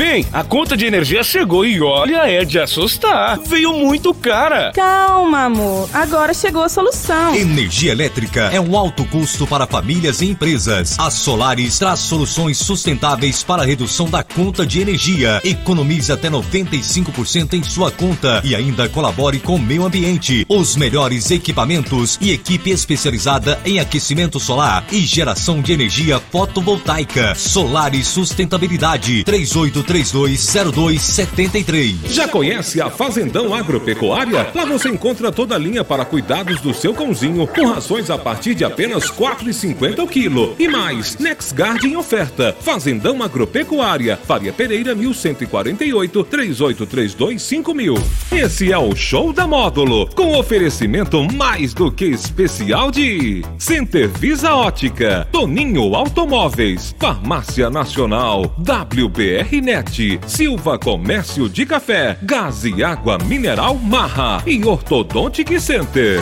Bem, 0.00 0.24
a 0.32 0.42
conta 0.42 0.78
de 0.78 0.86
energia 0.86 1.22
chegou 1.22 1.62
e 1.62 1.78
olha, 1.82 2.26
é 2.26 2.42
de 2.42 2.58
assustar. 2.58 3.38
Veio 3.38 3.74
muito 3.74 4.14
cara. 4.14 4.72
Calma, 4.72 5.44
amor. 5.44 5.90
Agora 5.92 6.32
chegou 6.32 6.62
a 6.62 6.70
solução. 6.70 7.34
Energia 7.36 7.92
elétrica 7.92 8.44
é 8.50 8.58
um 8.58 8.74
alto 8.78 9.04
custo 9.04 9.46
para 9.46 9.66
famílias 9.66 10.22
e 10.22 10.30
empresas. 10.30 10.98
A 10.98 11.10
Solaris 11.10 11.78
traz 11.78 12.00
soluções 12.00 12.56
sustentáveis 12.56 13.42
para 13.42 13.60
a 13.60 13.66
redução 13.66 14.08
da 14.08 14.22
conta 14.22 14.64
de 14.64 14.80
energia. 14.80 15.38
Economize 15.44 16.10
até 16.10 16.30
95% 16.30 17.52
em 17.52 17.62
sua 17.62 17.90
conta 17.90 18.40
e 18.42 18.54
ainda 18.54 18.88
colabore 18.88 19.38
com 19.38 19.56
o 19.56 19.60
meio 19.60 19.84
ambiente. 19.84 20.46
Os 20.48 20.76
melhores 20.76 21.30
equipamentos 21.30 22.16
e 22.22 22.32
equipe 22.32 22.70
especializada 22.70 23.60
em 23.66 23.78
aquecimento 23.78 24.40
solar 24.40 24.82
e 24.90 25.00
geração 25.00 25.60
de 25.60 25.74
energia 25.74 26.18
fotovoltaica. 26.32 27.34
Solaris 27.34 28.06
Sustentabilidade 28.06 29.24
38 29.24 29.89
320273. 29.90 31.96
Já 32.10 32.28
conhece 32.28 32.80
a 32.80 32.88
Fazendão 32.88 33.52
Agropecuária? 33.52 34.48
Lá 34.54 34.64
você 34.64 34.88
encontra 34.88 35.32
toda 35.32 35.56
a 35.56 35.58
linha 35.58 35.82
para 35.82 36.04
cuidados 36.04 36.60
do 36.60 36.72
seu 36.72 36.94
cãozinho, 36.94 37.44
com 37.48 37.66
rações 37.66 38.08
a 38.08 38.16
partir 38.16 38.54
de 38.54 38.64
apenas 38.64 39.10
R$ 39.10 39.16
4,50 39.16 39.98
o 39.98 40.06
quilo. 40.06 40.54
E 40.60 40.68
mais, 40.68 41.18
NexGuard 41.18 41.84
em 41.84 41.96
oferta. 41.96 42.56
Fazendão 42.60 43.20
Agropecuária, 43.20 44.16
Faria 44.16 44.52
Pereira 44.52 44.94
1148 44.94 46.22
3832 46.22 47.42
5000. 47.42 47.94
Esse 48.30 48.70
é 48.70 48.78
o 48.78 48.94
Show 48.94 49.32
da 49.32 49.48
Módulo, 49.48 50.08
com 50.14 50.38
oferecimento 50.38 51.24
mais 51.32 51.74
do 51.74 51.90
que 51.90 52.04
especial 52.04 52.92
de 52.92 53.44
Center 53.58 54.08
Visa 54.08 54.54
Ótica, 54.54 55.26
Toninho 55.32 55.96
Automóveis, 55.96 56.94
Farmácia 56.96 57.68
Nacional, 57.68 58.54
WBR 58.58 59.60
Net, 59.60 59.79
Silva 60.26 60.78
Comércio 60.78 61.48
de 61.48 61.64
Café, 61.64 62.18
Gás 62.22 62.64
e 62.64 62.82
Água 62.82 63.18
Mineral 63.18 63.74
Marra. 63.76 64.42
E 64.46 64.64
Ortodontic 64.64 65.58
Center. 65.58 66.20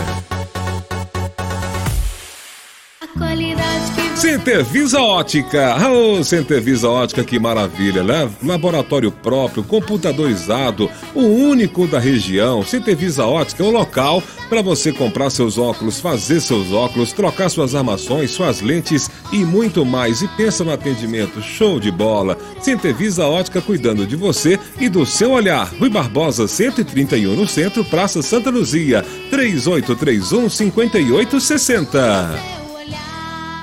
Center 4.19 4.64
Visa 4.64 5.01
Ótica. 5.01 5.77
Oh, 5.89 6.25
Center 6.25 6.61
Visa 6.61 6.89
Ótica, 6.89 7.23
que 7.23 7.39
maravilha, 7.39 8.03
né? 8.03 8.29
Laboratório 8.43 9.12
próprio, 9.12 9.62
computadorizado, 9.62 10.91
o 11.14 11.23
único 11.23 11.87
da 11.87 12.01
região. 12.01 12.64
Center 12.64 12.97
Visa 12.97 13.25
Ótica 13.25 13.62
é 13.62 13.66
o 13.66 13.71
local 13.71 14.21
para 14.49 14.61
você 14.61 14.93
comprar 14.93 15.31
seus 15.31 15.57
óculos, 15.57 16.01
fazer 16.01 16.41
seus 16.41 16.73
óculos, 16.73 17.12
trocar 17.12 17.49
suas 17.49 17.77
armações, 17.77 18.33
suas 18.33 18.61
lentes 18.61 19.09
e 19.31 19.45
muito 19.45 19.87
mais. 19.87 20.21
E 20.21 20.27
pensa 20.27 20.64
no 20.64 20.73
atendimento, 20.73 21.41
show 21.41 21.79
de 21.79 21.93
bola. 21.93 22.37
Center 22.61 22.93
Visa 22.93 23.25
Ótica 23.25 23.61
cuidando 23.61 24.05
de 24.05 24.16
você 24.16 24.59
e 24.81 24.89
do 24.89 25.07
seu 25.07 25.31
olhar. 25.31 25.73
Rui 25.79 25.91
Barbosa, 25.91 26.49
131 26.49 27.37
no 27.37 27.47
centro, 27.47 27.85
Praça 27.85 28.21
Santa 28.21 28.51
Luzia, 28.51 29.05
3831 29.31 30.51
5860. 30.51 32.68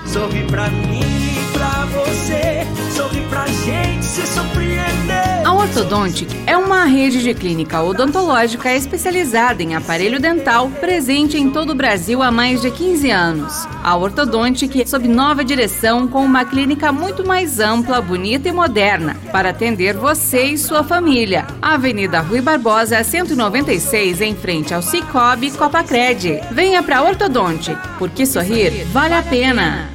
Sorri 0.05 0.43
pra 0.45 0.69
mim 0.69 0.99
e 0.99 1.51
pra 1.53 1.85
você. 1.85 2.65
Sorri 2.95 3.21
pra 3.29 3.45
gente 3.47 4.05
se 4.05 4.25
surpreender. 4.27 5.45
A 5.45 5.53
Ortodontic 5.53 6.29
é 6.47 6.55
uma 6.57 6.85
rede 6.85 7.21
de 7.21 7.33
clínica 7.33 7.81
odontológica 7.81 8.73
especializada 8.73 9.61
em 9.61 9.75
aparelho 9.75 10.19
dental, 10.19 10.69
presente 10.69 11.37
em 11.37 11.49
todo 11.49 11.71
o 11.71 11.75
Brasil 11.75 12.23
há 12.23 12.31
mais 12.31 12.61
de 12.61 12.71
15 12.71 13.11
anos. 13.11 13.67
A 13.83 13.95
Ortodontic, 13.95 14.87
sob 14.87 15.07
nova 15.07 15.43
direção, 15.43 16.07
com 16.07 16.23
uma 16.23 16.45
clínica 16.45 16.91
muito 16.91 17.25
mais 17.25 17.59
ampla, 17.59 18.01
bonita 18.01 18.47
e 18.47 18.51
moderna, 18.51 19.17
para 19.31 19.49
atender 19.49 19.95
você 19.95 20.45
e 20.45 20.57
sua 20.57 20.83
família. 20.83 21.45
Avenida 21.61 22.21
Rui 22.21 22.41
Barbosa, 22.41 23.03
196, 23.03 24.21
em 24.21 24.35
frente 24.35 24.73
ao 24.73 24.81
Cicobi 24.81 25.51
Copacred. 25.51 26.41
Venha 26.51 26.81
pra 26.81 27.03
Ortodontic, 27.03 27.77
porque 27.99 28.25
sorrir 28.25 28.85
vale 28.85 29.13
a 29.13 29.21
pena. 29.21 29.94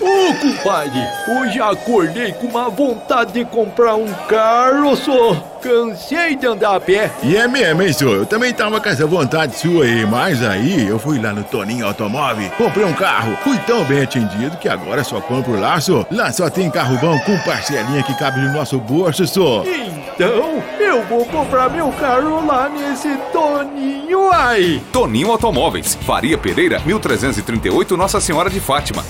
Ô, 0.00 0.34
compadre, 0.34 0.98
hoje 1.28 1.60
acordei 1.60 2.32
com 2.32 2.46
uma 2.46 2.70
vontade 2.70 3.32
de 3.32 3.44
comprar 3.44 3.94
um 3.96 4.10
carro, 4.28 4.96
só. 4.96 5.34
Cansei 5.60 6.36
de 6.36 6.46
andar 6.46 6.76
a 6.76 6.80
pé. 6.80 7.10
E 7.22 7.36
é 7.36 7.46
mesmo, 7.46 7.82
hein, 7.82 7.92
senhor? 7.92 8.16
Eu 8.16 8.24
também 8.24 8.50
tava 8.50 8.80
com 8.80 8.88
essa 8.88 9.06
vontade 9.06 9.58
sua 9.58 9.84
aí, 9.84 10.06
mas 10.06 10.42
aí 10.42 10.88
eu 10.88 10.98
fui 10.98 11.20
lá 11.20 11.34
no 11.34 11.44
Toninho 11.44 11.86
Automóvel, 11.86 12.50
comprei 12.56 12.86
um 12.86 12.94
carro, 12.94 13.36
fui 13.44 13.58
tão 13.66 13.84
bem 13.84 14.02
atendido 14.02 14.56
que 14.56 14.70
agora 14.70 15.04
só 15.04 15.20
compro 15.20 15.60
lá, 15.60 15.78
senhor. 15.78 16.06
Lá 16.10 16.32
só 16.32 16.48
tem 16.48 16.70
carro 16.70 16.96
bom 16.96 17.18
com 17.20 17.36
parcelinha 17.40 18.02
que 18.02 18.14
cabe 18.18 18.40
no 18.40 18.54
nosso 18.54 18.78
bolso, 18.78 19.26
senhor. 19.26 19.66
Então, 19.66 20.62
eu 20.78 21.02
vou 21.04 21.26
comprar 21.26 21.68
meu 21.68 21.92
carro 21.92 22.46
lá 22.46 22.66
nesse 22.70 23.14
Toninho 23.30 24.30
aí. 24.32 24.80
Toninho 24.92 25.30
Automóveis, 25.30 25.94
Faria 26.06 26.38
Pereira, 26.38 26.80
1338 26.86 27.96
Nossa 27.98 28.18
Senhora 28.18 28.48
de 28.48 28.60
Fátima, 28.60 29.04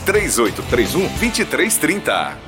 3831 0.86 1.08
2330. 1.18 2.38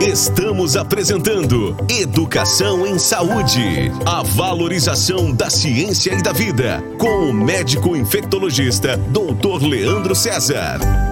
Estamos 0.00 0.76
apresentando 0.76 1.76
Educação 1.88 2.86
em 2.86 2.98
Saúde. 2.98 3.90
A 4.06 4.22
valorização 4.22 5.32
da 5.32 5.50
ciência 5.50 6.14
e 6.14 6.22
da 6.22 6.32
vida. 6.32 6.82
Com 6.98 7.30
o 7.30 7.34
médico 7.34 7.96
infectologista 7.96 8.96
Dr. 8.96 9.66
Leandro 9.66 10.14
César. 10.14 11.09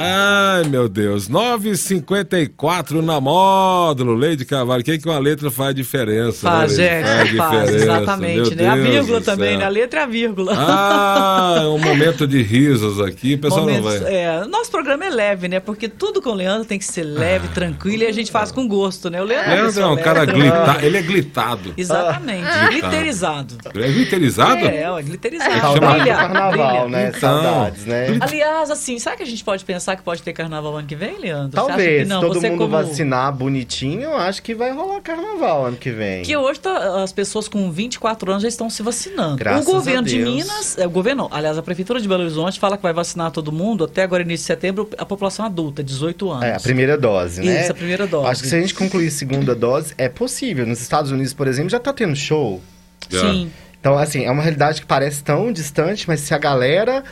Ai, 0.00 0.62
meu 0.68 0.88
Deus. 0.88 1.28
9,54 1.28 3.00
na 3.02 3.20
módulo. 3.20 4.14
Leide 4.14 4.44
Carvalho. 4.44 4.84
Quem 4.84 4.96
que 4.98 5.08
uma 5.08 5.18
letra 5.18 5.50
faz 5.50 5.74
diferença? 5.74 6.48
Faz, 6.48 6.78
né, 6.78 7.00
é, 7.00 7.16
Leide? 7.24 7.36
faz, 7.36 7.74
exatamente, 7.74 8.54
Meu 8.54 8.56
né? 8.56 8.68
A 8.68 8.76
vírgula 8.76 9.20
também, 9.20 9.56
né? 9.58 9.64
A 9.64 9.68
letra 9.68 10.00
é 10.00 10.02
a 10.04 10.06
vírgula. 10.06 10.52
Ah, 10.56 11.56
é 11.62 11.66
um 11.66 11.78
momento 11.80 12.26
de 12.28 12.40
risos 12.42 13.00
aqui. 13.00 13.34
O 13.34 13.38
pessoal 13.38 13.62
Momentos- 13.62 13.94
não 13.94 14.02
vai. 14.02 14.14
é, 14.14 14.44
nosso 14.46 14.70
programa 14.70 15.04
é 15.04 15.10
leve, 15.10 15.48
né? 15.48 15.58
Porque 15.58 15.88
tudo 15.88 16.22
com 16.22 16.30
o 16.30 16.34
Leandro 16.34 16.64
tem 16.64 16.78
que 16.78 16.84
ser 16.84 17.02
leve, 17.02 17.48
tranquilo 17.48 18.04
e 18.04 18.06
a 18.06 18.12
gente 18.12 18.30
faz 18.30 18.52
com 18.52 18.68
gosto, 18.68 19.10
né? 19.10 19.20
O 19.20 19.24
Leandro, 19.24 19.50
Ah. 19.50 19.54
Leandro 19.54 19.82
é 19.82 19.86
um 19.86 19.96
cara 19.96 20.24
tranquila. 20.26 20.50
glitado. 20.56 20.84
Ele 20.86 20.96
é 20.96 21.02
glitado. 21.02 21.74
Exatamente, 21.76 22.42
Glitado. 22.42 22.70
glitterizado. 22.70 23.54
É 23.74 23.88
glitterizado? 23.90 24.64
É, 24.66 24.90
ó, 24.90 25.00
glitterizado. 25.02 25.74
Chama- 25.74 25.92
Brilha, 25.94 26.14
Carnaval, 26.14 26.52
brilha. 26.84 26.88
né? 26.88 27.12
Então. 27.16 27.20
Saudades, 27.42 27.84
né? 27.84 28.18
Aliás, 28.20 28.70
assim, 28.70 28.96
será 28.98 29.16
que 29.16 29.22
a 29.22 29.26
gente 29.26 29.42
pode 29.42 29.64
pensar 29.88 29.96
que 29.96 30.02
pode 30.02 30.22
ter 30.22 30.32
carnaval 30.32 30.76
ano 30.76 30.86
que 30.86 30.94
vem, 30.94 31.18
Leandro? 31.18 31.50
Talvez, 31.50 32.06
não? 32.06 32.20
se 32.20 32.26
todo 32.26 32.40
Você 32.40 32.50
mundo 32.50 32.58
como... 32.58 32.72
vacinar 32.72 33.32
bonitinho, 33.32 34.02
eu 34.02 34.16
acho 34.16 34.42
que 34.42 34.54
vai 34.54 34.72
rolar 34.72 35.00
carnaval 35.00 35.66
ano 35.66 35.76
que 35.76 35.90
vem. 35.90 36.22
Que 36.22 36.36
hoje 36.36 36.60
tá- 36.60 37.02
as 37.02 37.12
pessoas 37.12 37.48
com 37.48 37.70
24 37.70 38.30
anos 38.30 38.42
já 38.42 38.48
estão 38.48 38.68
se 38.68 38.82
vacinando. 38.82 39.36
Graças 39.36 39.66
o 39.66 39.72
governo 39.72 40.00
a 40.00 40.04
de. 40.04 40.18
Minas, 40.18 40.76
é, 40.76 40.86
o 40.86 40.90
governo 40.90 41.28
aliás, 41.30 41.56
a 41.56 41.62
Prefeitura 41.62 42.00
de 42.00 42.08
Belo 42.08 42.22
Horizonte 42.22 42.60
fala 42.60 42.76
que 42.76 42.82
vai 42.82 42.92
vacinar 42.92 43.30
todo 43.30 43.50
mundo 43.50 43.84
até 43.84 44.02
agora, 44.02 44.22
início 44.22 44.44
de 44.44 44.46
setembro, 44.46 44.88
a 44.98 45.06
população 45.06 45.46
adulta, 45.46 45.82
18 45.82 46.30
anos. 46.30 46.44
É, 46.44 46.54
a 46.54 46.60
primeira 46.60 46.98
dose, 46.98 47.42
né? 47.42 47.62
Isso, 47.62 47.72
a 47.72 47.74
primeira 47.74 48.06
dose. 48.06 48.28
Acho 48.28 48.42
que 48.42 48.48
se 48.48 48.56
a 48.56 48.60
gente 48.60 48.74
concluir 48.74 49.10
segunda 49.10 49.54
dose, 49.54 49.94
é 49.96 50.08
possível. 50.08 50.66
Nos 50.66 50.80
Estados 50.80 51.10
Unidos, 51.10 51.32
por 51.32 51.46
exemplo, 51.46 51.70
já 51.70 51.80
tá 51.80 51.92
tendo 51.92 52.14
show. 52.14 52.60
Sim. 53.08 53.50
Então, 53.80 53.96
assim, 53.96 54.24
é 54.24 54.30
uma 54.30 54.42
realidade 54.42 54.80
que 54.80 54.86
parece 54.86 55.22
tão 55.22 55.52
distante, 55.52 56.06
mas 56.08 56.20
se 56.20 56.34
a 56.34 56.38
galera 56.38 57.04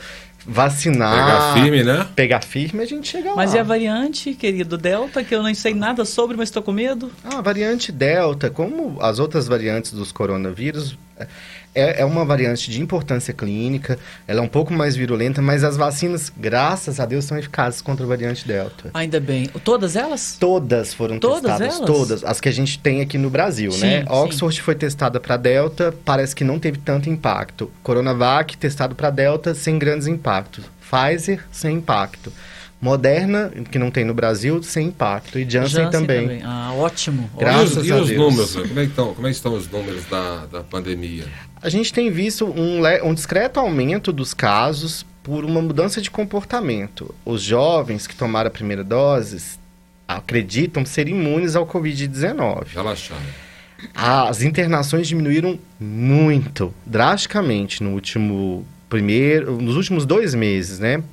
vacinar... 0.47 1.13
Pegar 1.13 1.53
firme, 1.53 1.83
né? 1.83 2.07
Pegar 2.15 2.41
firme, 2.41 2.81
a 2.81 2.85
gente 2.85 3.07
chega 3.09 3.35
Mas 3.35 3.51
lá. 3.51 3.57
e 3.57 3.59
a 3.59 3.63
variante, 3.63 4.33
querido 4.33 4.77
Delta, 4.77 5.23
que 5.23 5.35
eu 5.35 5.43
não 5.43 5.53
sei 5.53 5.73
nada 5.73 6.05
sobre, 6.05 6.37
mas 6.37 6.47
estou 6.47 6.63
com 6.63 6.71
medo? 6.71 7.11
Ah, 7.23 7.39
a 7.39 7.41
variante 7.41 7.91
Delta, 7.91 8.49
como 8.49 8.97
as 9.01 9.19
outras 9.19 9.47
variantes 9.47 9.91
dos 9.91 10.11
coronavírus, 10.11 10.97
é, 11.77 12.01
é 12.01 12.05
uma 12.05 12.25
variante 12.25 12.71
de 12.71 12.81
importância 12.81 13.33
clínica, 13.33 13.97
ela 14.27 14.39
é 14.39 14.43
um 14.43 14.47
pouco 14.47 14.73
mais 14.73 14.95
virulenta, 14.95 15.41
mas 15.41 15.63
as 15.63 15.77
vacinas, 15.77 16.31
graças 16.35 16.99
a 16.99 17.05
Deus, 17.05 17.25
são 17.25 17.37
eficazes 17.37 17.81
contra 17.81 18.03
a 18.05 18.07
variante 18.07 18.47
Delta. 18.47 18.89
Ainda 18.93 19.19
bem. 19.19 19.47
Todas 19.63 19.95
elas? 19.95 20.37
Todas 20.39 20.93
foram 20.93 21.19
Todas 21.19 21.41
testadas, 21.41 21.75
elas? 21.75 21.85
todas. 21.87 22.23
As 22.23 22.41
que 22.41 22.49
a 22.49 22.51
gente 22.51 22.79
tem 22.79 23.01
aqui 23.01 23.17
no 23.17 23.29
Brasil, 23.29 23.71
Sim, 23.71 23.81
né? 23.81 23.99
sim. 24.01 24.05
Oxford 24.09 24.61
foi 24.61 24.75
testada 24.75 25.19
para 25.19 25.37
Delta, 25.37 25.93
parece 26.03 26.35
que 26.35 26.43
não 26.43 26.57
teve 26.57 26.77
tanto 26.79 27.09
impacto. 27.09 27.71
Coronavac, 27.83 28.57
testado 28.57 28.95
para 28.95 29.09
Delta, 29.09 29.53
sem 29.53 29.77
grandes 29.77 30.07
impactos. 30.07 30.65
Pfizer, 30.89 31.45
sem 31.51 31.75
impacto. 31.75 32.31
Moderna, 32.79 33.51
que 33.71 33.79
não 33.79 33.89
tem 33.89 34.05
no 34.05 34.13
Brasil, 34.13 34.61
sem 34.61 34.87
impacto. 34.87 35.39
E 35.39 35.49
Janssen, 35.49 35.89
também. 35.89 36.41
Ah, 36.43 36.71
ótimo. 36.75 37.27
Graças 37.37 37.77
e 37.77 37.79
os, 37.79 37.87
e 37.87 37.91
a 37.91 37.95
os 37.97 38.07
Deus. 38.07 38.19
números? 38.21 38.55
Como 38.55 38.79
é, 38.79 38.83
que 38.83 38.89
estão, 38.89 39.13
como 39.15 39.27
é 39.27 39.29
que 39.31 39.35
estão 39.35 39.53
os 39.55 39.67
números 39.69 40.05
da, 40.05 40.45
da 40.45 40.61
pandemia? 40.61 41.25
A 41.61 41.69
gente 41.69 41.91
tem 41.91 42.11
visto 42.11 42.45
um, 42.45 42.81
um 43.03 43.13
discreto 43.13 43.59
aumento 43.59 44.11
dos 44.11 44.33
casos 44.33 45.05
por 45.23 45.43
uma 45.43 45.61
mudança 45.61 45.99
de 45.99 46.09
comportamento. 46.09 47.13
Os 47.25 47.41
jovens 47.41 48.05
que 48.05 48.15
tomaram 48.15 48.47
a 48.47 48.51
primeira 48.51 48.83
dose 48.83 49.57
acreditam 50.07 50.85
ser 50.85 51.07
imunes 51.07 51.55
ao 51.55 51.65
Covid-19. 51.65 52.67
Relaxaram. 52.73 53.21
As 53.93 54.41
internações 54.41 55.07
diminuíram 55.07 55.59
muito, 55.79 56.73
drasticamente, 56.85 57.83
no 57.83 57.91
último 57.91 58.65
primeiro, 58.89 59.61
nos 59.61 59.75
últimos 59.75 60.05
dois 60.05 60.33
meses, 60.33 60.79
né? 60.79 61.03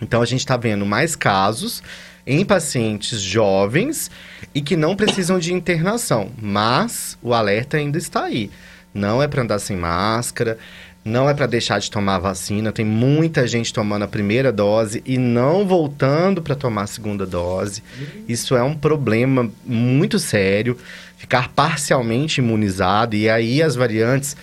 Então 0.00 0.20
a 0.20 0.26
gente 0.26 0.40
está 0.40 0.56
vendo 0.56 0.84
mais 0.84 1.14
casos 1.14 1.82
em 2.26 2.44
pacientes 2.44 3.20
jovens 3.20 4.10
e 4.54 4.60
que 4.60 4.76
não 4.76 4.94
precisam 4.94 5.38
de 5.38 5.52
internação, 5.52 6.30
mas 6.40 7.16
o 7.22 7.32
alerta 7.32 7.76
ainda 7.76 7.96
está 7.96 8.24
aí. 8.24 8.50
Não 8.98 9.22
é 9.22 9.28
para 9.28 9.42
andar 9.42 9.58
sem 9.58 9.76
máscara, 9.76 10.58
não 11.04 11.28
é 11.30 11.32
para 11.32 11.46
deixar 11.46 11.78
de 11.78 11.90
tomar 11.90 12.16
a 12.16 12.18
vacina. 12.18 12.72
Tem 12.72 12.84
muita 12.84 13.46
gente 13.46 13.72
tomando 13.72 14.02
a 14.04 14.08
primeira 14.08 14.52
dose 14.52 15.02
e 15.06 15.16
não 15.16 15.66
voltando 15.66 16.42
para 16.42 16.54
tomar 16.54 16.82
a 16.82 16.86
segunda 16.86 17.24
dose. 17.24 17.82
Isso 18.28 18.56
é 18.56 18.62
um 18.62 18.74
problema 18.74 19.50
muito 19.64 20.18
sério. 20.18 20.76
Ficar 21.16 21.48
parcialmente 21.50 22.40
imunizado 22.40 23.16
e 23.16 23.28
aí 23.30 23.62
as 23.62 23.74
variantes 23.74 24.36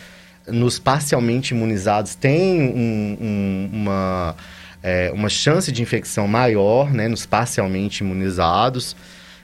nos 0.47 0.78
parcialmente 0.80 1.53
imunizados 1.53 2.16
têm 2.16 2.62
um- 2.62 3.18
um- 3.22 3.70
uma, 3.74 4.36
é, 4.84 5.12
uma 5.14 5.30
chance 5.30 5.72
de 5.72 5.82
infecção 5.82 6.28
maior, 6.28 6.91
né, 6.93 7.08
nos 7.08 7.26
parcialmente 7.26 8.03
imunizados. 8.03 8.95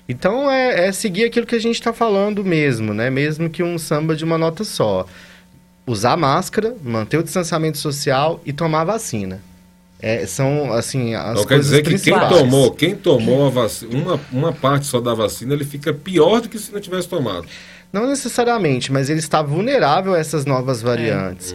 Então 0.07 0.49
é, 0.49 0.87
é 0.87 0.91
seguir 0.91 1.25
aquilo 1.25 1.45
que 1.45 1.55
a 1.55 1.59
gente 1.59 1.75
está 1.75 1.93
falando 1.93 2.43
mesmo, 2.43 2.93
né? 2.93 3.09
Mesmo 3.09 3.49
que 3.49 3.63
um 3.63 3.77
samba 3.77 4.15
de 4.15 4.23
uma 4.23 4.37
nota 4.37 4.63
só. 4.63 5.05
Usar 5.85 6.17
máscara, 6.17 6.75
manter 6.83 7.17
o 7.17 7.23
distanciamento 7.23 7.77
social 7.77 8.41
e 8.45 8.53
tomar 8.53 8.83
vacina. 8.83 9.41
É, 10.01 10.25
são, 10.25 10.73
assim, 10.73 11.13
as 11.13 11.33
Então 11.33 11.45
quer 11.45 11.59
dizer 11.59 11.83
que 11.83 11.99
quem 11.99 12.19
tomou, 12.27 12.71
quem 12.71 12.95
tomou 12.95 13.45
a 13.45 13.49
vacina, 13.51 13.95
uma, 13.95 14.19
uma 14.31 14.51
parte 14.51 14.87
só 14.87 14.99
da 14.99 15.13
vacina, 15.13 15.53
ele 15.53 15.63
fica 15.63 15.93
pior 15.93 16.41
do 16.41 16.49
que 16.49 16.57
se 16.57 16.71
não 16.71 16.81
tivesse 16.81 17.07
tomado. 17.07 17.45
Não 17.91 18.07
necessariamente, 18.07 18.91
mas 18.91 19.09
ele 19.09 19.19
está 19.19 19.41
vulnerável 19.41 20.13
a 20.13 20.17
essas 20.17 20.45
novas 20.45 20.81
variantes. 20.81 21.53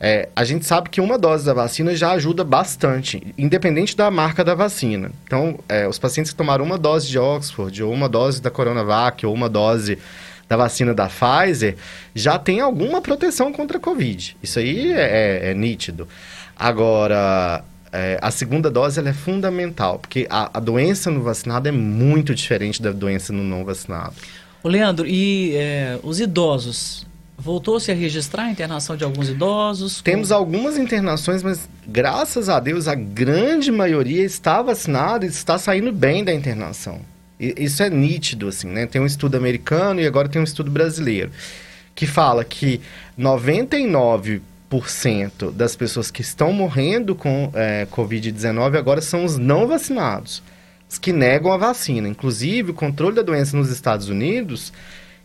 É, 0.00 0.28
a 0.34 0.42
gente 0.42 0.64
sabe 0.64 0.88
que 0.88 1.00
uma 1.02 1.18
dose 1.18 1.44
da 1.44 1.52
vacina 1.52 1.94
já 1.94 2.12
ajuda 2.12 2.42
bastante, 2.44 3.34
independente 3.36 3.94
da 3.94 4.10
marca 4.10 4.42
da 4.42 4.54
vacina. 4.54 5.10
Então, 5.26 5.58
é, 5.68 5.86
os 5.86 5.98
pacientes 5.98 6.32
que 6.32 6.36
tomaram 6.38 6.64
uma 6.64 6.78
dose 6.78 7.08
de 7.08 7.18
Oxford, 7.18 7.82
ou 7.82 7.92
uma 7.92 8.08
dose 8.08 8.40
da 8.40 8.50
Coronavac, 8.50 9.26
ou 9.26 9.34
uma 9.34 9.48
dose 9.50 9.98
da 10.48 10.56
vacina 10.56 10.94
da 10.94 11.08
Pfizer, 11.08 11.76
já 12.14 12.38
tem 12.38 12.60
alguma 12.60 13.02
proteção 13.02 13.52
contra 13.52 13.76
a 13.76 13.80
Covid. 13.80 14.36
Isso 14.42 14.58
aí 14.58 14.92
é, 14.92 15.48
é- 15.48 15.50
é 15.50 15.54
nítido. 15.54 16.08
Agora, 16.58 17.62
é, 17.92 18.18
a 18.22 18.30
segunda 18.30 18.70
dose 18.70 18.98
é 19.06 19.12
fundamental, 19.12 19.98
porque 19.98 20.26
a, 20.30 20.50
a 20.54 20.60
doença 20.60 21.10
no 21.10 21.22
vacinado 21.22 21.68
é 21.68 21.72
muito 21.72 22.34
diferente 22.34 22.80
da 22.80 22.92
doença 22.92 23.32
no 23.32 23.42
não 23.42 23.64
vacinado. 23.64 24.14
Ô, 24.66 24.68
Leandro, 24.68 25.06
e 25.06 25.54
é, 25.54 25.96
os 26.02 26.18
idosos? 26.18 27.06
Voltou-se 27.38 27.88
a 27.92 27.94
registrar 27.94 28.46
a 28.46 28.50
internação 28.50 28.96
de 28.96 29.04
alguns 29.04 29.28
idosos? 29.28 30.02
Temos 30.02 30.32
algumas 30.32 30.76
internações, 30.76 31.40
mas 31.40 31.68
graças 31.86 32.48
a 32.48 32.58
Deus 32.58 32.88
a 32.88 32.96
grande 32.96 33.70
maioria 33.70 34.24
está 34.24 34.60
vacinada 34.60 35.24
e 35.24 35.28
está 35.28 35.56
saindo 35.56 35.92
bem 35.92 36.24
da 36.24 36.34
internação. 36.34 36.98
E- 37.38 37.54
isso 37.58 37.80
é 37.80 37.88
nítido, 37.88 38.48
assim, 38.48 38.66
né? 38.66 38.86
Tem 38.86 39.00
um 39.00 39.06
estudo 39.06 39.36
americano 39.36 40.00
e 40.00 40.06
agora 40.06 40.28
tem 40.28 40.40
um 40.40 40.44
estudo 40.44 40.68
brasileiro 40.68 41.30
que 41.94 42.04
fala 42.04 42.44
que 42.44 42.80
99% 43.16 45.52
das 45.52 45.76
pessoas 45.76 46.10
que 46.10 46.22
estão 46.22 46.52
morrendo 46.52 47.14
com 47.14 47.52
é, 47.54 47.86
Covid-19 47.92 48.76
agora 48.76 49.00
são 49.00 49.24
os 49.24 49.38
não 49.38 49.68
vacinados, 49.68 50.38
os 50.38 50.55
que 51.00 51.12
negam 51.12 51.52
a 51.52 51.56
vacina. 51.56 52.08
Inclusive, 52.08 52.70
o 52.70 52.74
controle 52.74 53.16
da 53.16 53.22
doença 53.22 53.56
nos 53.56 53.70
Estados 53.70 54.08
Unidos 54.08 54.72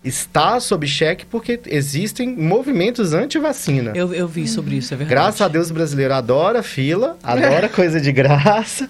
está 0.03 0.59
sob 0.59 0.87
cheque 0.87 1.27
porque 1.27 1.59
existem 1.67 2.35
movimentos 2.35 3.13
anti-vacina. 3.13 3.91
Eu, 3.93 4.11
eu 4.11 4.27
vi 4.27 4.47
sobre 4.47 4.77
isso, 4.77 4.91
é 4.95 4.97
verdade. 4.97 5.13
Graças 5.13 5.41
a 5.41 5.47
Deus 5.47 5.69
o 5.69 5.75
brasileiro 5.75 6.11
adora 6.15 6.63
fila, 6.63 7.17
adora 7.21 7.69
coisa 7.69 8.01
de 8.01 8.11
graça. 8.11 8.89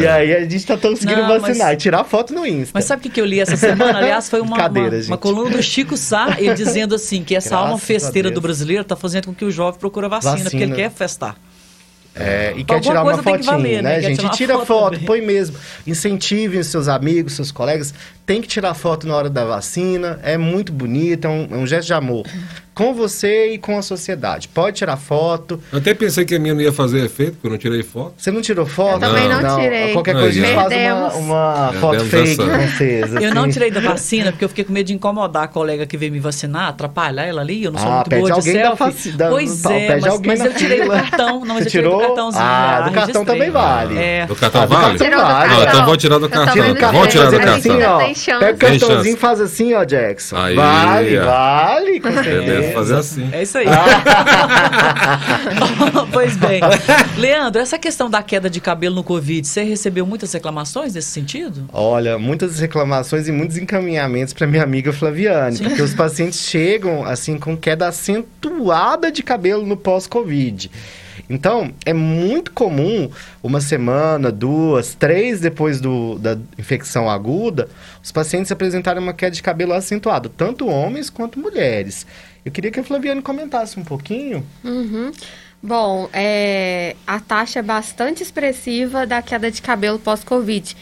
E 0.00 0.06
aí 0.06 0.34
a 0.34 0.40
gente 0.48 0.64
tá 0.64 0.78
conseguindo 0.78 1.20
Não, 1.20 1.28
vacinar 1.38 1.66
mas- 1.68 1.74
e 1.74 1.76
tirar 1.76 2.04
foto 2.04 2.32
no 2.32 2.46
Insta. 2.46 2.70
Mas 2.72 2.86
sabe 2.86 3.06
o 3.06 3.10
que, 3.10 3.20
eu 3.20 3.26
li 3.26 3.38
essa 3.38 3.54
semana? 3.54 3.98
Aliás, 3.98 4.30
foi 4.30 4.40
uma, 4.40 4.56
uma, 4.56 4.68
Brincadeira, 4.68 4.98
gente. 4.98 5.10
uma 5.10 5.18
coluna 5.18 5.50
do 5.50 5.62
Chico 5.62 5.94
Sá, 5.94 6.36
ele 6.38 6.54
dizendo 6.54 6.94
assim, 6.94 7.22
que 7.22 7.36
essa 7.36 7.50
Graças 7.50 7.64
alma 7.66 7.76
a 7.76 7.78
festeira 7.78 8.30
do 8.30 8.40
brasileiro 8.40 8.80
está 8.80 8.96
fazendo 8.96 9.26
com 9.26 9.34
que 9.34 9.44
o 9.44 9.50
jovem 9.50 9.78
procure 9.78 10.08
vacina, 10.08 10.36
porque 10.44 10.56
ele 10.56 10.68
Vacina. 10.68 10.76
quer 10.88 10.90
festar. 10.90 11.36
É, 12.18 12.46
e 12.56 12.60
Alguma 12.60 12.64
quer 12.64 12.80
tirar 12.80 13.02
uma 13.02 13.22
fotinha, 13.22 13.42
valer, 13.42 13.82
né? 13.82 13.90
né, 13.96 14.00
Quer 14.00 14.06
gente? 14.08 14.16
tirar 14.16 14.28
uma 14.28 14.36
Tira 14.36 14.58
foto 14.66 14.92
também. 14.94 15.06
põe 15.06 15.20
mesmo. 15.20 15.56
Incentivem 15.86 16.58
os 16.60 16.66
seus 16.68 16.88
amigos, 16.88 17.34
seus 17.34 17.52
colegas. 17.52 17.92
Tem 18.26 18.42
que 18.42 18.48
tirar 18.48 18.74
foto 18.74 19.06
na 19.06 19.14
hora 19.14 19.30
da 19.30 19.44
vacina. 19.44 20.18
É 20.22 20.36
muito 20.36 20.72
bonito, 20.72 21.26
é 21.26 21.28
um, 21.30 21.48
é 21.52 21.54
um 21.56 21.66
gesto 21.66 21.86
de 21.86 21.94
amor. 21.94 22.26
Com 22.74 22.92
você 22.92 23.52
e 23.52 23.58
com 23.58 23.78
a 23.78 23.82
sociedade. 23.82 24.48
Pode 24.48 24.76
tirar 24.76 24.98
foto. 24.98 25.58
Eu 25.72 25.78
até 25.78 25.94
pensei 25.94 26.26
que 26.26 26.34
a 26.34 26.38
minha 26.38 26.52
não 26.52 26.60
ia 26.60 26.72
fazer 26.72 27.02
efeito, 27.04 27.32
porque 27.34 27.46
eu 27.46 27.50
não 27.52 27.56
tirei 27.56 27.82
foto. 27.82 28.14
Você 28.18 28.30
não 28.30 28.42
tirou 28.42 28.66
foto? 28.66 28.94
Eu 29.02 29.08
também 29.08 29.28
não 29.30 29.56
tirei. 29.58 29.92
Qualquer 29.94 30.12
coisa 30.12 30.28
a 30.28 30.32
gente 30.32 30.44
Aí, 30.44 30.54
ó. 30.56 30.60
faz 31.08 31.16
uma, 31.16 31.68
uma 31.68 31.72
foto 31.80 32.04
fake 32.04 32.36
com 32.36 32.44
vocês. 32.44 33.14
Eu 33.14 33.32
não 33.34 33.42
assim. 33.44 33.52
tirei 33.52 33.70
da 33.70 33.80
vacina 33.80 34.30
porque 34.32 34.44
eu 34.44 34.48
fiquei 34.50 34.64
com 34.64 34.72
medo 34.74 34.88
de 34.88 34.92
incomodar 34.92 35.44
a 35.44 35.48
colega 35.48 35.86
que 35.86 35.96
veio 35.96 36.12
me 36.12 36.18
vacinar, 36.20 36.68
atrapalhar 36.68 37.24
ela 37.24 37.40
ali. 37.40 37.64
Eu 37.64 37.70
não 37.72 37.78
sou 37.78 37.88
Ah, 37.90 37.94
muito 37.94 38.10
pede 38.10 38.20
boa 38.20 38.32
de 38.32 38.38
alguém 38.38 38.54
da 38.54 38.62
selfie. 38.76 38.84
faci- 38.84 39.12
da- 39.12 39.28
pois 39.30 39.62
da- 39.62 39.72
é, 39.72 39.86
pede 39.86 40.00
mas, 40.02 40.12
alguém 40.12 40.36
mas 40.36 40.44
eu 40.44 40.54
tirei 40.54 40.76
do 40.78 40.82
fila. 40.82 41.00
cartão. 41.00 41.40
Não, 41.46 41.54
mas 41.54 41.62
Você 41.62 41.68
eu 41.68 41.70
tirei 41.70 41.84
do 41.88 41.90
tirou? 41.96 42.06
cartãozinho. 42.08 42.44
Ah, 42.44 42.76
já, 42.80 42.80
do 42.88 42.92
cartão 42.92 43.24
também 43.24 43.50
vale. 43.50 43.96
É. 43.98 44.26
Do 44.26 44.34
cartão 44.36 44.60
Ah, 44.62 44.66
do 44.66 44.74
vale? 44.74 44.98
cartão 44.98 45.18
vale. 45.22 45.54
Ah, 45.54 45.64
então 45.66 45.86
vou 45.86 45.96
tirar 45.96 46.18
do 46.18 46.28
cartão. 46.28 46.70
O. 46.72 46.74
Vamos 46.92 47.08
tirar 47.08 47.30
do 47.30 47.38
cartão 47.40 48.15
chance. 48.16 48.40
Pega 48.40 48.56
o 48.56 48.58
Tem 48.58 48.70
cartãozinho 48.70 49.04
chance. 49.04 49.16
e 49.16 49.16
faz 49.16 49.40
assim, 49.40 49.74
ó, 49.74 49.84
Jackson. 49.84 50.36
Aí, 50.36 50.54
vale, 50.54 51.18
ó. 51.18 51.24
vale. 51.26 52.00
Beleza, 52.00 52.24
certeza. 52.24 52.72
fazer 52.72 52.96
assim. 52.96 53.28
É 53.32 53.42
isso 53.42 53.58
aí. 53.58 53.66
pois 56.12 56.36
bem. 56.36 56.60
Leandro, 57.16 57.60
essa 57.60 57.78
questão 57.78 58.08
da 58.10 58.22
queda 58.22 58.48
de 58.48 58.60
cabelo 58.60 58.94
no 58.94 59.04
Covid, 59.04 59.46
você 59.46 59.62
recebeu 59.62 60.06
muitas 60.06 60.32
reclamações 60.32 60.94
nesse 60.94 61.08
sentido? 61.08 61.68
Olha, 61.72 62.18
muitas 62.18 62.58
reclamações 62.58 63.28
e 63.28 63.32
muitos 63.32 63.56
encaminhamentos 63.56 64.32
para 64.32 64.46
minha 64.46 64.62
amiga 64.62 64.92
Flaviane, 64.92 65.58
porque 65.58 65.82
os 65.82 65.94
pacientes 65.94 66.40
chegam 66.40 67.04
assim 67.04 67.38
com 67.38 67.56
queda 67.56 67.88
acentuada 67.88 69.10
de 69.10 69.22
cabelo 69.22 69.66
no 69.66 69.76
pós-Covid. 69.76 70.70
Então, 71.28 71.72
é 71.84 71.92
muito 71.92 72.52
comum, 72.52 73.10
uma 73.42 73.60
semana, 73.60 74.30
duas, 74.30 74.94
três 74.94 75.40
depois 75.40 75.80
do, 75.80 76.18
da 76.18 76.38
infecção 76.56 77.10
aguda, 77.10 77.68
os 78.02 78.12
pacientes 78.12 78.52
apresentarem 78.52 79.02
uma 79.02 79.12
queda 79.12 79.32
de 79.32 79.42
cabelo 79.42 79.72
acentuada, 79.72 80.28
tanto 80.28 80.68
homens 80.68 81.10
quanto 81.10 81.40
mulheres. 81.40 82.06
Eu 82.44 82.52
queria 82.52 82.70
que 82.70 82.78
a 82.78 82.84
Flaviane 82.84 83.22
comentasse 83.22 83.78
um 83.78 83.84
pouquinho. 83.84 84.46
Uhum. 84.62 85.10
Bom, 85.62 86.08
é, 86.12 86.94
a 87.06 87.18
taxa 87.18 87.58
é 87.58 87.62
bastante 87.62 88.22
expressiva 88.22 89.04
da 89.04 89.20
queda 89.20 89.50
de 89.50 89.60
cabelo 89.60 89.98
pós-Covid. 89.98 90.76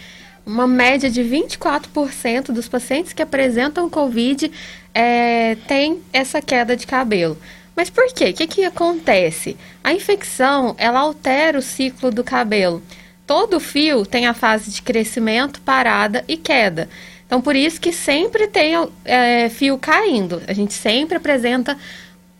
Uma 0.45 0.67
média 0.67 1.09
de 1.11 1.23
24% 1.23 2.53
dos 2.53 2.69
pacientes 2.69 3.15
que 3.15 3.23
apresentam 3.23 3.89
Covid 3.89 4.53
é, 4.93 5.57
tem 5.67 6.03
essa 6.13 6.43
queda 6.43 6.77
de 6.77 6.87
cabelo. 6.87 7.39
Mas 7.77 7.91
por 7.91 8.07
quê? 8.13 8.27
O 8.27 8.35
que, 8.35 8.47
que 8.47 8.65
acontece? 8.65 9.57
A 9.83 9.93
infecção, 9.93 10.75
ela 10.79 11.01
altera 11.01 11.59
o 11.59 11.63
ciclo 11.63 12.11
do 12.11 12.23
cabelo. 12.23 12.83
Todo 13.27 13.59
fio 13.59 14.05
tem 14.05 14.27
a 14.27 14.35
fase 14.35 14.71
de 14.71 14.83
crescimento, 14.83 15.61
parada 15.61 16.25
e 16.29 16.37
queda. 16.37 16.89
Então, 17.27 17.41
por 17.41 17.57
isso 17.57 17.81
que 17.81 17.93
sempre 17.93 18.47
tem 18.47 18.75
é, 19.05 19.49
fio 19.49 19.79
caindo. 19.79 20.43
A 20.47 20.53
gente 20.53 20.75
sempre 20.75 21.17
apresenta 21.17 21.77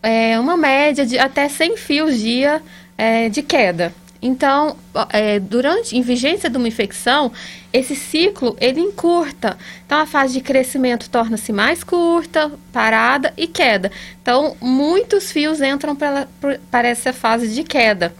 é, 0.01 0.39
uma 0.39 0.55
média 0.55 1.05
de 1.05 1.17
até 1.17 1.49
100 1.49 1.77
fios 1.77 2.19
dia 2.19 2.61
é, 2.97 3.27
de 3.27 3.41
queda. 3.41 3.93
Então, 4.25 4.75
é, 5.11 5.39
durante 5.39 5.95
em 5.95 6.01
vigência 6.01 6.49
de 6.49 6.57
uma 6.57 6.67
infecção, 6.67 7.31
esse 7.71 7.95
ciclo 7.95 8.57
ele 8.59 8.81
encurta. 8.81 9.55
Então, 9.85 9.99
a 9.99 10.07
fase 10.07 10.33
de 10.33 10.41
crescimento 10.41 11.07
torna-se 11.11 11.53
mais 11.53 11.83
curta, 11.83 12.51
parada 12.73 13.31
e 13.37 13.45
queda. 13.45 13.91
Então, 14.19 14.57
muitos 14.59 15.31
fios 15.31 15.61
entram 15.61 15.95
para 15.95 16.87
essa 16.87 17.13
fase 17.13 17.49
de 17.53 17.63
queda. 17.63 18.15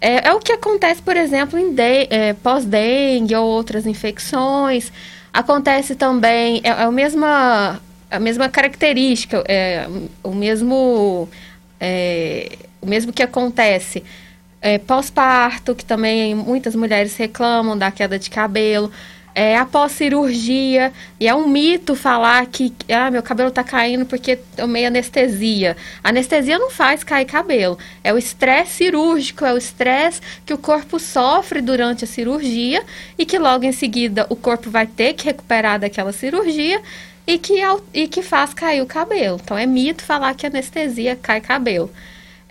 É, 0.00 0.28
é 0.28 0.32
o 0.32 0.40
que 0.40 0.52
acontece, 0.52 1.02
por 1.02 1.16
exemplo, 1.18 1.58
em 1.58 1.74
de- 1.74 2.08
é, 2.10 2.32
pós-dengue 2.32 3.34
ou 3.34 3.46
outras 3.46 3.86
infecções. 3.86 4.90
Acontece 5.32 5.94
também, 5.94 6.62
é, 6.64 6.68
é 6.68 6.82
a, 6.82 6.90
mesma, 6.90 7.78
a 8.10 8.18
mesma 8.18 8.48
característica, 8.48 9.44
é, 9.46 9.86
o 10.22 10.32
mesmo 10.32 11.28
é, 11.78 12.56
o 12.80 12.86
mesmo 12.86 13.12
que 13.12 13.22
acontece 13.22 14.02
é, 14.62 14.78
pós-parto, 14.78 15.74
que 15.74 15.84
também 15.84 16.34
muitas 16.34 16.76
mulheres 16.76 17.16
reclamam 17.16 17.76
da 17.76 17.90
queda 17.90 18.18
de 18.18 18.30
cabelo, 18.30 18.90
é, 19.34 19.56
após 19.56 19.92
cirurgia, 19.92 20.92
e 21.18 21.26
é 21.26 21.34
um 21.34 21.48
mito 21.48 21.94
falar 21.94 22.46
que 22.46 22.72
ah, 22.90 23.10
meu 23.10 23.22
cabelo 23.22 23.48
está 23.48 23.64
caindo 23.64 24.04
porque 24.04 24.36
tomei 24.56 24.84
anestesia. 24.84 25.76
Anestesia 26.04 26.58
não 26.58 26.70
faz 26.70 27.02
cair 27.02 27.24
cabelo, 27.24 27.78
é 28.04 28.12
o 28.12 28.18
estresse 28.18 28.72
cirúrgico, 28.72 29.44
é 29.44 29.52
o 29.52 29.58
estresse 29.58 30.20
que 30.44 30.52
o 30.52 30.58
corpo 30.58 30.98
sofre 30.98 31.60
durante 31.60 32.04
a 32.04 32.06
cirurgia 32.06 32.84
e 33.18 33.24
que 33.24 33.38
logo 33.38 33.64
em 33.64 33.72
seguida 33.72 34.26
o 34.28 34.36
corpo 34.36 34.70
vai 34.70 34.86
ter 34.86 35.14
que 35.14 35.24
recuperar 35.24 35.80
daquela 35.80 36.12
cirurgia 36.12 36.80
e 37.26 37.38
que, 37.38 37.60
e 37.94 38.06
que 38.08 38.22
faz 38.22 38.52
cair 38.52 38.82
o 38.82 38.86
cabelo. 38.86 39.40
Então 39.42 39.56
é 39.56 39.64
mito 39.64 40.04
falar 40.04 40.34
que 40.34 40.46
anestesia 40.46 41.16
cai 41.16 41.40
cabelo. 41.40 41.90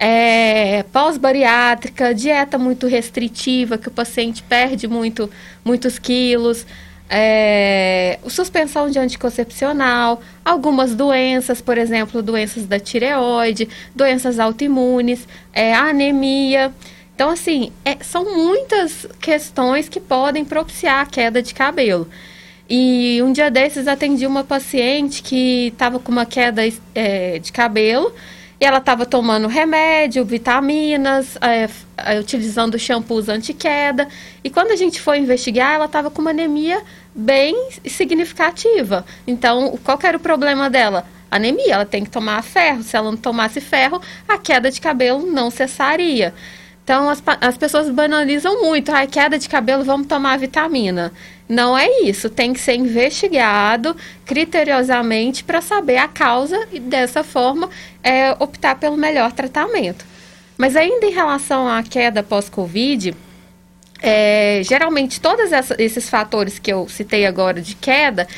É, 0.03 0.81
pós-bariátrica, 0.91 2.11
dieta 2.11 2.57
muito 2.57 2.87
restritiva, 2.87 3.77
que 3.77 3.87
o 3.87 3.91
paciente 3.91 4.41
perde 4.41 4.87
muito, 4.87 5.29
muitos 5.63 5.99
quilos, 5.99 6.65
é, 7.07 8.17
suspensão 8.27 8.89
de 8.89 8.97
anticoncepcional, 8.97 10.19
algumas 10.43 10.95
doenças, 10.95 11.61
por 11.61 11.77
exemplo, 11.77 12.23
doenças 12.23 12.65
da 12.65 12.79
tireoide, 12.79 13.69
doenças 13.95 14.39
autoimunes, 14.39 15.27
é, 15.53 15.75
anemia. 15.75 16.73
Então, 17.13 17.29
assim, 17.29 17.71
é, 17.85 17.97
são 18.01 18.35
muitas 18.35 19.05
questões 19.19 19.87
que 19.87 19.99
podem 19.99 20.43
propiciar 20.43 21.01
a 21.01 21.05
queda 21.05 21.43
de 21.43 21.53
cabelo. 21.53 22.09
E 22.67 23.21
um 23.21 23.31
dia 23.31 23.51
desses 23.51 23.87
atendi 23.87 24.25
uma 24.25 24.43
paciente 24.43 25.21
que 25.21 25.67
estava 25.67 25.99
com 25.99 26.11
uma 26.11 26.25
queda 26.25 26.63
é, 26.95 27.37
de 27.37 27.51
cabelo 27.51 28.11
E 28.61 28.65
ela 28.65 28.77
estava 28.77 29.07
tomando 29.07 29.47
remédio, 29.47 30.23
vitaminas, 30.23 31.35
é, 31.41 31.67
é, 31.97 32.19
utilizando 32.19 32.77
shampoos 32.77 33.27
anti-queda. 33.27 34.07
E 34.43 34.51
quando 34.51 34.69
a 34.69 34.75
gente 34.75 35.01
foi 35.01 35.17
investigar, 35.17 35.73
ela 35.73 35.85
estava 35.85 36.11
com 36.11 36.21
uma 36.21 36.29
anemia 36.29 36.79
bem 37.15 37.55
significativa. 37.87 39.03
Então, 39.25 39.79
qual 39.83 39.97
era 40.03 40.15
o 40.15 40.19
problema 40.19 40.69
dela? 40.69 41.07
Anemia, 41.31 41.73
ela 41.73 41.85
tem 41.85 42.03
que 42.03 42.11
tomar 42.11 42.43
ferro. 42.43 42.83
Se 42.83 42.95
ela 42.95 43.09
não 43.09 43.17
tomasse 43.17 43.59
ferro, 43.59 43.99
a 44.27 44.37
queda 44.37 44.69
de 44.69 44.79
cabelo 44.79 45.25
não 45.25 45.49
cessaria. 45.49 46.31
Então, 46.83 47.09
as, 47.09 47.23
as 47.41 47.57
pessoas 47.57 47.89
banalizam 47.89 48.61
muito. 48.61 48.91
Ai, 48.91 49.07
queda 49.07 49.39
de 49.39 49.49
cabelo, 49.49 49.83
vamos 49.83 50.05
tomar 50.05 50.37
vitamina. 50.37 51.11
Não 51.51 51.77
é 51.77 52.03
isso. 52.03 52.29
Tem 52.29 52.53
que 52.53 52.61
ser 52.61 52.75
investigado 52.75 53.93
criteriosamente 54.25 55.43
para 55.43 55.59
saber 55.59 55.97
a 55.97 56.07
causa 56.07 56.57
e, 56.71 56.79
dessa 56.79 57.25
forma, 57.25 57.69
é, 58.01 58.31
optar 58.39 58.75
pelo 58.75 58.95
melhor 58.95 59.33
tratamento. 59.33 60.05
Mas 60.57 60.77
ainda 60.77 61.05
em 61.05 61.11
relação 61.11 61.67
à 61.67 61.83
queda 61.83 62.23
pós-Covid, 62.23 63.13
é, 64.01 64.61
geralmente 64.63 65.19
todos 65.19 65.51
esses 65.77 66.09
fatores 66.09 66.57
que 66.57 66.71
eu 66.71 66.87
citei 66.87 67.25
agora 67.25 67.59
de 67.59 67.75
queda, 67.75 68.29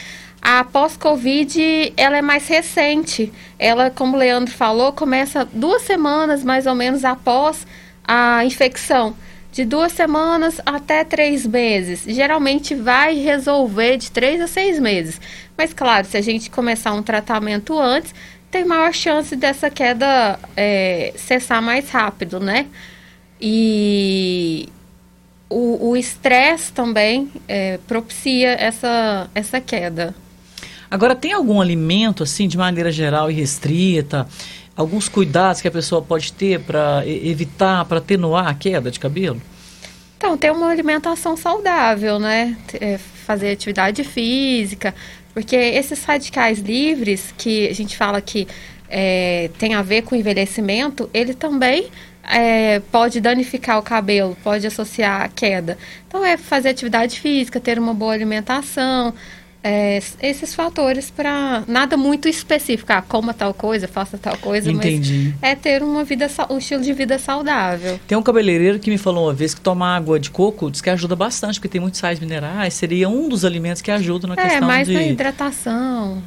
a 0.41 0.63
pós-Covid 0.63 1.93
ela 1.95 2.17
é 2.17 2.21
mais 2.23 2.47
recente. 2.47 3.31
Ela, 3.59 3.91
como 3.91 4.17
o 4.17 4.19
Leandro 4.19 4.51
falou, 4.51 4.91
começa 4.91 5.45
duas 5.53 5.83
semanas 5.83 6.43
mais 6.43 6.65
ou 6.65 6.73
menos 6.73 7.05
após 7.05 7.67
a 8.03 8.43
infecção. 8.43 9.15
De 9.53 9.63
duas 9.63 9.93
semanas 9.93 10.59
até 10.65 11.03
três 11.05 11.45
meses. 11.45 12.03
Geralmente 12.05 12.75
vai 12.75 13.15
resolver 13.19 13.97
de 13.97 14.11
três 14.11 14.41
a 14.41 14.47
seis 14.47 14.79
meses. 14.79 15.21
Mas, 15.55 15.71
claro, 15.71 16.05
se 16.05 16.17
a 16.17 16.21
gente 16.21 16.49
começar 16.49 16.91
um 16.91 17.03
tratamento 17.03 17.79
antes, 17.79 18.13
tem 18.51 18.65
maior 18.65 18.91
chance 18.93 19.35
dessa 19.35 19.69
queda 19.69 20.37
é, 20.57 21.13
cessar 21.15 21.61
mais 21.61 21.89
rápido, 21.89 22.39
né? 22.39 22.65
E 23.39 24.67
o 25.49 25.95
estresse 25.95 26.73
também 26.73 27.29
é, 27.47 27.77
propicia 27.87 28.53
essa, 28.53 29.29
essa 29.35 29.61
queda. 29.61 30.15
Agora, 30.89 31.15
tem 31.15 31.31
algum 31.31 31.59
alimento, 31.59 32.21
assim, 32.21 32.47
de 32.47 32.57
maneira 32.57 32.91
geral 32.91 33.29
e 33.29 33.33
restrita? 33.33 34.27
Alguns 34.75 35.07
cuidados 35.07 35.61
que 35.61 35.67
a 35.67 35.71
pessoa 35.71 36.01
pode 36.01 36.33
ter 36.33 36.59
para 36.59 37.03
evitar, 37.05 37.85
para 37.85 37.99
atenuar 37.99 38.47
a 38.47 38.53
queda 38.53 38.89
de 38.89 38.99
cabelo? 38.99 39.39
Então, 40.17 40.37
ter 40.37 40.51
uma 40.51 40.69
alimentação 40.69 41.37
saudável, 41.37 42.17
né? 42.17 42.57
É, 42.79 42.97
fazer 42.97 43.51
atividade 43.51 44.03
física, 44.03 44.95
porque 45.33 45.55
esses 45.55 46.03
radicais 46.03 46.59
livres, 46.59 47.33
que 47.37 47.67
a 47.67 47.73
gente 47.73 47.95
fala 47.95 48.19
que 48.21 48.47
é, 48.89 49.49
tem 49.57 49.73
a 49.73 49.81
ver 49.81 50.03
com 50.03 50.15
envelhecimento, 50.15 51.09
ele 51.13 51.33
também 51.33 51.89
é, 52.23 52.79
pode 52.91 53.19
danificar 53.19 53.77
o 53.77 53.83
cabelo, 53.83 54.37
pode 54.43 54.65
associar 54.65 55.21
a 55.21 55.27
queda. 55.27 55.77
Então, 56.07 56.23
é 56.23 56.37
fazer 56.37 56.69
atividade 56.69 57.19
física, 57.19 57.59
ter 57.59 57.77
uma 57.77 57.93
boa 57.93 58.13
alimentação, 58.13 59.13
é, 59.63 59.99
esses 60.21 60.53
fatores 60.53 61.09
para 61.09 61.63
nada 61.67 61.95
muito 61.95 62.27
específico, 62.27 62.91
ah, 62.91 63.01
coma 63.01 63.33
tal 63.33 63.53
coisa, 63.53 63.87
faça 63.87 64.17
tal 64.17 64.37
coisa, 64.37 64.69
Entendi. 64.69 65.33
mas 65.41 65.51
é 65.51 65.55
ter 65.55 65.81
uma 65.81 66.03
vida, 66.03 66.27
um 66.49 66.57
estilo 66.57 66.83
de 66.83 66.91
vida 66.93 67.17
saudável. 67.17 67.99
Tem 68.07 68.17
um 68.17 68.21
cabeleireiro 68.21 68.77
que 68.79 68.89
me 68.89 68.97
falou 68.97 69.27
uma 69.27 69.33
vez 69.33 69.53
que 69.53 69.61
tomar 69.61 69.95
água 69.95 70.19
de 70.19 70.29
coco 70.29 70.69
diz 70.69 70.81
que 70.81 70.89
ajuda 70.89 71.15
bastante, 71.15 71.59
porque 71.59 71.69
tem 71.69 71.79
muitos 71.79 71.99
sais 71.99 72.19
minerais. 72.19 72.73
Seria 72.73 73.07
um 73.07 73.29
dos 73.29 73.45
alimentos 73.45 73.81
que 73.81 73.89
ajudam 73.89 74.29
na 74.29 74.41
É, 74.41 74.43
questão 74.49 74.67
mais 74.67 74.87
de... 74.87 74.93
na 74.93 75.03
hidratação. 75.03 76.21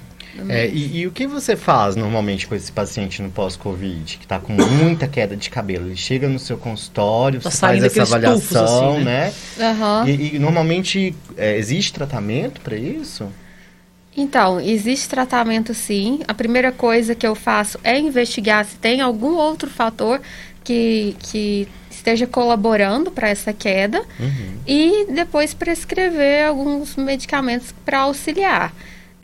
É, 0.48 0.68
e, 0.68 0.98
e 0.98 1.06
o 1.06 1.10
que 1.10 1.26
você 1.26 1.56
faz 1.56 1.96
normalmente 1.96 2.46
com 2.46 2.54
esse 2.54 2.70
paciente 2.70 3.22
no 3.22 3.30
pós-Covid, 3.30 4.18
que 4.18 4.26
tá 4.26 4.38
com 4.38 4.52
muita 4.52 5.08
queda 5.08 5.36
de 5.36 5.48
cabelo? 5.50 5.86
Ele 5.86 5.96
chega 5.96 6.28
no 6.28 6.38
seu 6.38 6.58
consultório, 6.58 7.40
Tá 7.40 7.50
você 7.50 7.58
faz 7.58 7.82
essa 7.82 8.00
tufos, 8.00 8.12
avaliação, 8.12 8.94
assim, 8.94 9.04
né? 9.04 9.32
né? 9.56 9.70
Aham. 9.70 10.08
E, 10.08 10.36
e 10.36 10.38
normalmente 10.38 11.14
é, 11.36 11.56
existe 11.56 11.92
tratamento 11.92 12.60
para 12.60 12.76
isso? 12.76 13.26
Então, 14.16 14.58
existe 14.58 15.08
tratamento 15.08 15.74
sim. 15.74 16.20
A 16.26 16.32
primeira 16.32 16.72
coisa 16.72 17.14
que 17.14 17.26
eu 17.26 17.34
faço 17.34 17.78
é 17.84 17.98
investigar 17.98 18.64
se 18.64 18.76
tem 18.76 19.00
algum 19.00 19.34
outro 19.34 19.68
fator 19.68 20.20
que, 20.64 21.14
que 21.20 21.68
esteja 21.90 22.26
colaborando 22.26 23.10
para 23.10 23.28
essa 23.28 23.52
queda 23.52 24.02
e 24.66 25.06
depois 25.12 25.52
prescrever 25.52 26.46
alguns 26.46 26.96
medicamentos 26.96 27.74
para 27.84 28.00
auxiliar. 28.00 28.72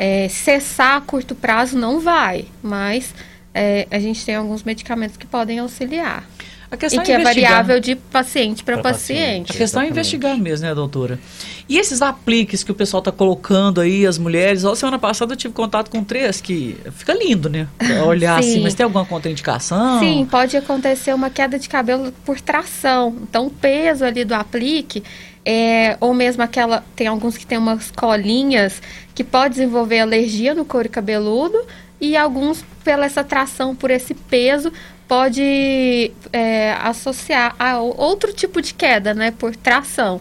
É, 0.04 0.28
cessar 0.28 0.96
a 0.96 1.00
curto 1.00 1.32
prazo 1.32 1.78
não 1.78 2.00
vai, 2.00 2.46
mas 2.60 3.14
é, 3.54 3.86
a 3.88 4.00
gente 4.00 4.26
tem 4.26 4.34
alguns 4.34 4.64
medicamentos 4.64 5.16
que 5.16 5.24
podem 5.24 5.60
auxiliar. 5.60 6.28
A 6.68 6.76
questão 6.76 7.04
e 7.04 7.06
que 7.06 7.12
é 7.12 7.20
é 7.20 7.22
variável 7.22 7.78
de 7.78 7.94
paciente 7.94 8.64
para 8.64 8.78
Pra 8.78 8.90
paciente. 8.90 9.52
A 9.52 9.54
questão 9.54 9.80
é 9.80 9.88
investigar 9.88 10.36
mesmo, 10.36 10.66
né, 10.66 10.74
doutora? 10.74 11.20
E 11.68 11.78
esses 11.78 12.02
apliques 12.02 12.64
que 12.64 12.72
o 12.72 12.74
pessoal 12.74 12.98
está 12.98 13.12
colocando 13.12 13.80
aí, 13.80 14.04
as 14.04 14.18
mulheres, 14.18 14.64
ó, 14.64 14.74
semana 14.74 14.98
passada 14.98 15.34
eu 15.34 15.36
tive 15.36 15.54
contato 15.54 15.88
com 15.88 16.02
três 16.02 16.40
que 16.40 16.76
fica 16.96 17.12
lindo, 17.14 17.48
né? 17.48 17.68
Olhar 18.04 18.42
Sim. 18.42 18.50
assim, 18.50 18.62
mas 18.62 18.74
tem 18.74 18.82
alguma 18.82 19.04
contraindicação? 19.04 20.00
Sim, 20.00 20.26
pode 20.28 20.56
acontecer 20.56 21.14
uma 21.14 21.30
queda 21.30 21.58
de 21.58 21.68
cabelo 21.68 22.10
por 22.24 22.40
tração. 22.40 23.14
Então, 23.22 23.46
o 23.46 23.50
peso 23.50 24.04
ali 24.04 24.24
do 24.24 24.34
aplique, 24.34 25.04
é, 25.44 25.96
ou 26.00 26.14
mesmo 26.14 26.42
aquela. 26.42 26.84
Tem 26.94 27.06
alguns 27.06 27.36
que 27.36 27.46
tem 27.46 27.58
umas 27.58 27.90
colinhas 27.90 28.80
que 29.14 29.24
pode 29.24 29.54
desenvolver 29.54 30.00
alergia 30.00 30.54
no 30.54 30.64
couro 30.64 30.88
cabeludo, 30.88 31.58
e 32.00 32.16
alguns, 32.16 32.64
pela 32.82 33.06
essa 33.06 33.22
tração, 33.22 33.74
por 33.76 33.90
esse 33.90 34.14
peso, 34.14 34.72
pode 35.06 36.10
é, 36.32 36.72
associar 36.82 37.54
a 37.58 37.78
outro 37.78 38.32
tipo 38.32 38.62
de 38.62 38.74
queda, 38.74 39.12
né? 39.14 39.30
Por 39.30 39.54
tração. 39.54 40.20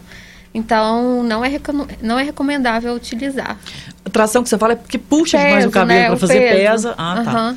Então, 0.54 1.22
não 1.22 1.44
é, 1.44 1.50
não 2.02 2.18
é 2.18 2.22
recomendável 2.24 2.92
utilizar. 2.94 3.58
A 4.04 4.10
tração 4.10 4.42
que 4.42 4.48
você 4.48 4.58
fala 4.58 4.74
é 4.74 4.76
porque 4.76 4.98
puxa 4.98 5.38
demais 5.38 5.64
o 5.64 5.70
Peso, 5.70 5.70
cabelo 5.70 6.00
né? 6.00 6.06
para 6.08 6.16
fazer 6.18 6.40
peso. 6.40 6.56
pesa. 6.58 6.94
Ah, 6.98 7.22
tá. 7.24 7.54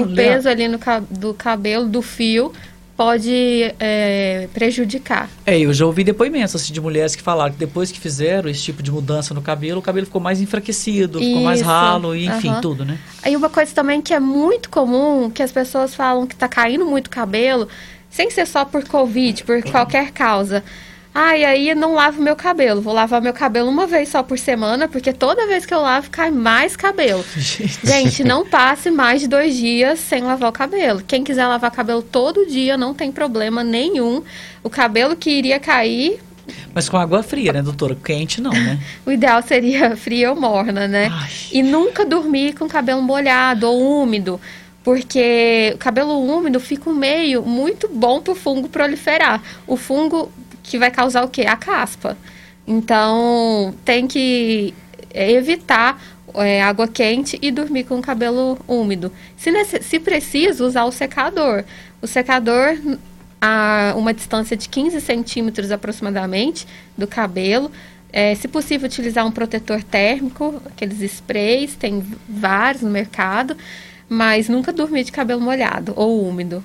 O 0.00 0.06
peso 0.14 0.48
ali 0.48 0.68
no, 0.68 0.78
do 1.10 1.34
cabelo, 1.34 1.86
do 1.86 2.00
fio, 2.00 2.52
pode 2.96 3.74
é, 3.78 4.48
prejudicar. 4.54 5.28
É, 5.44 5.58
eu 5.58 5.72
já 5.72 5.84
ouvi 5.84 6.02
depoimentos 6.02 6.56
assim, 6.56 6.72
de 6.72 6.80
mulheres 6.80 7.14
que 7.14 7.22
falaram 7.22 7.52
que 7.52 7.58
depois 7.58 7.92
que 7.92 8.00
fizeram 8.00 8.48
esse 8.48 8.62
tipo 8.62 8.82
de 8.82 8.90
mudança 8.90 9.34
no 9.34 9.42
cabelo, 9.42 9.80
o 9.80 9.82
cabelo 9.82 10.06
ficou 10.06 10.20
mais 10.20 10.40
enfraquecido, 10.40 11.18
ficou 11.18 11.42
mais 11.42 11.60
Isso, 11.60 11.68
ralo, 11.68 12.16
e, 12.16 12.26
enfim, 12.26 12.48
aham. 12.48 12.60
tudo, 12.60 12.84
né? 12.84 12.98
Aí 13.22 13.36
uma 13.36 13.50
coisa 13.50 13.74
também 13.74 14.00
que 14.00 14.14
é 14.14 14.20
muito 14.20 14.70
comum, 14.70 15.30
que 15.30 15.42
as 15.42 15.52
pessoas 15.52 15.94
falam 15.94 16.26
que 16.26 16.34
tá 16.34 16.48
caindo 16.48 16.86
muito 16.86 17.10
cabelo, 17.10 17.68
sem 18.08 18.30
ser 18.30 18.46
só 18.46 18.64
por 18.64 18.84
Covid, 18.84 19.44
por 19.44 19.62
qualquer 19.62 20.10
causa. 20.12 20.64
Ai, 21.18 21.46
aí 21.46 21.74
não 21.74 21.94
lavo 21.94 22.20
meu 22.20 22.36
cabelo. 22.36 22.82
Vou 22.82 22.92
lavar 22.92 23.22
meu 23.22 23.32
cabelo 23.32 23.70
uma 23.70 23.86
vez 23.86 24.10
só 24.10 24.22
por 24.22 24.38
semana, 24.38 24.86
porque 24.86 25.14
toda 25.14 25.46
vez 25.46 25.64
que 25.64 25.72
eu 25.72 25.80
lavo 25.80 26.10
cai 26.10 26.30
mais 26.30 26.76
cabelo. 26.76 27.24
Gente, 27.82 28.22
não 28.22 28.44
passe 28.44 28.90
mais 28.90 29.22
de 29.22 29.26
dois 29.26 29.56
dias 29.56 29.98
sem 29.98 30.22
lavar 30.22 30.50
o 30.50 30.52
cabelo. 30.52 31.02
Quem 31.06 31.24
quiser 31.24 31.46
lavar 31.46 31.70
cabelo 31.70 32.02
todo 32.02 32.44
dia, 32.44 32.76
não 32.76 32.92
tem 32.92 33.10
problema 33.10 33.64
nenhum. 33.64 34.22
O 34.62 34.68
cabelo 34.68 35.16
que 35.16 35.30
iria 35.30 35.58
cair, 35.58 36.20
Mas 36.74 36.86
com 36.86 36.98
água 36.98 37.22
fria, 37.22 37.50
né, 37.50 37.62
doutora? 37.62 37.96
Quente 37.96 38.42
não, 38.42 38.52
né? 38.52 38.78
o 39.06 39.10
ideal 39.10 39.42
seria 39.42 39.96
fria 39.96 40.28
ou 40.30 40.38
morna, 40.38 40.86
né? 40.86 41.10
E 41.50 41.62
nunca 41.62 42.04
dormir 42.04 42.52
com 42.52 42.66
o 42.66 42.68
cabelo 42.68 43.00
molhado 43.00 43.66
ou 43.66 44.02
úmido, 44.02 44.38
porque 44.84 45.72
o 45.74 45.78
cabelo 45.78 46.20
úmido 46.20 46.60
fica 46.60 46.90
um 46.90 46.94
meio 46.94 47.42
muito 47.42 47.88
bom 47.88 48.20
para 48.20 48.32
o 48.32 48.36
fungo 48.36 48.68
proliferar. 48.68 49.42
O 49.66 49.78
fungo 49.78 50.30
que 50.66 50.78
vai 50.78 50.90
causar 50.90 51.24
o 51.24 51.28
quê? 51.28 51.42
A 51.42 51.56
caspa. 51.56 52.16
Então, 52.66 53.74
tem 53.84 54.06
que 54.06 54.74
evitar 55.14 56.02
é, 56.34 56.62
água 56.62 56.88
quente 56.88 57.38
e 57.40 57.50
dormir 57.50 57.84
com 57.84 57.98
o 57.98 58.02
cabelo 58.02 58.58
úmido. 58.66 59.12
Se, 59.36 59.50
se 59.80 59.98
preciso, 60.00 60.66
usar 60.66 60.84
o 60.84 60.92
secador. 60.92 61.64
O 62.02 62.06
secador 62.06 62.76
a 63.40 63.94
uma 63.96 64.12
distância 64.12 64.56
de 64.56 64.68
15 64.68 65.00
centímetros 65.00 65.70
aproximadamente 65.70 66.66
do 66.96 67.06
cabelo. 67.06 67.70
É, 68.12 68.34
se 68.34 68.48
possível, 68.48 68.86
utilizar 68.86 69.26
um 69.26 69.30
protetor 69.30 69.82
térmico, 69.82 70.60
aqueles 70.66 71.00
sprays, 71.00 71.74
tem 71.74 72.04
vários 72.28 72.82
no 72.82 72.90
mercado, 72.90 73.56
mas 74.08 74.48
nunca 74.48 74.72
dormir 74.72 75.04
de 75.04 75.12
cabelo 75.12 75.40
molhado 75.40 75.92
ou 75.96 76.26
úmido. 76.26 76.64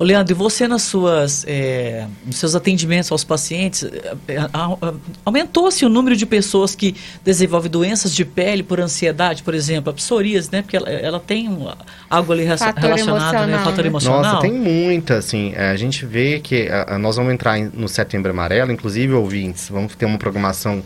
Ô, 0.00 0.04
Leandro, 0.04 0.32
e 0.32 0.34
você 0.36 0.68
nas 0.68 0.82
suas, 0.82 1.44
eh, 1.48 2.06
nos 2.24 2.36
seus 2.36 2.54
atendimentos 2.54 3.10
aos 3.10 3.24
pacientes, 3.24 3.84
a- 4.52 4.76
a- 4.80 4.94
aumentou-se 5.24 5.84
o 5.84 5.88
número 5.88 6.14
de 6.14 6.24
pessoas 6.24 6.76
que 6.76 6.94
desenvolvem 7.24 7.68
doenças 7.68 8.14
de 8.14 8.24
pele 8.24 8.62
por 8.62 8.78
ansiedade, 8.80 9.42
por 9.42 9.54
exemplo, 9.54 9.90
a 9.90 9.92
psoríase, 9.92 10.50
né? 10.52 10.62
Porque 10.62 10.76
ela, 10.76 10.88
ela 10.88 11.18
tem 11.18 11.48
um, 11.48 11.66
algo 12.08 12.32
ali 12.32 12.46
Fator 12.46 12.80
relacionado, 12.80 13.46
né? 13.48 13.58
Fator 13.64 13.82
né? 13.82 13.86
emocional. 13.88 14.22
Nossa, 14.22 14.40
tem 14.40 14.52
muita, 14.52 15.16
assim. 15.16 15.52
é, 15.56 15.70
A 15.70 15.76
gente 15.76 16.06
vê 16.06 16.38
que 16.38 16.68
a- 16.68 16.94
a- 16.94 16.98
nós 16.98 17.16
vamos 17.16 17.32
entrar 17.32 17.58
em- 17.58 17.68
no 17.74 17.88
Setembro 17.88 18.30
Amarelo, 18.30 18.70
inclusive, 18.70 19.12
ouvintes, 19.14 19.68
vamos 19.68 19.96
ter 19.96 20.06
uma 20.06 20.16
programação 20.18 20.80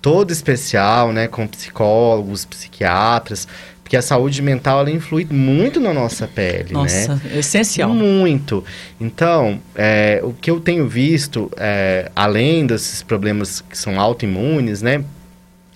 toda 0.00 0.32
especial, 0.32 1.12
né, 1.12 1.28
com 1.28 1.46
psicólogos, 1.46 2.44
psiquiatras, 2.46 3.46
Porque 3.84 3.98
a 3.98 4.02
saúde 4.02 4.40
mental 4.40 4.80
ela 4.80 4.90
influi 4.90 5.26
muito 5.30 5.78
na 5.78 5.92
nossa 5.92 6.26
pele, 6.26 6.72
Nossa, 6.72 7.16
né? 7.16 7.20
é 7.34 7.38
essencial. 7.38 7.90
Muito. 7.90 8.64
Então, 8.98 9.60
é, 9.74 10.20
o 10.24 10.32
que 10.32 10.50
eu 10.50 10.58
tenho 10.58 10.88
visto, 10.88 11.50
é, 11.58 12.10
além 12.16 12.66
desses 12.66 13.02
problemas 13.02 13.60
que 13.60 13.76
são 13.76 14.00
autoimunes, 14.00 14.80
né? 14.80 15.04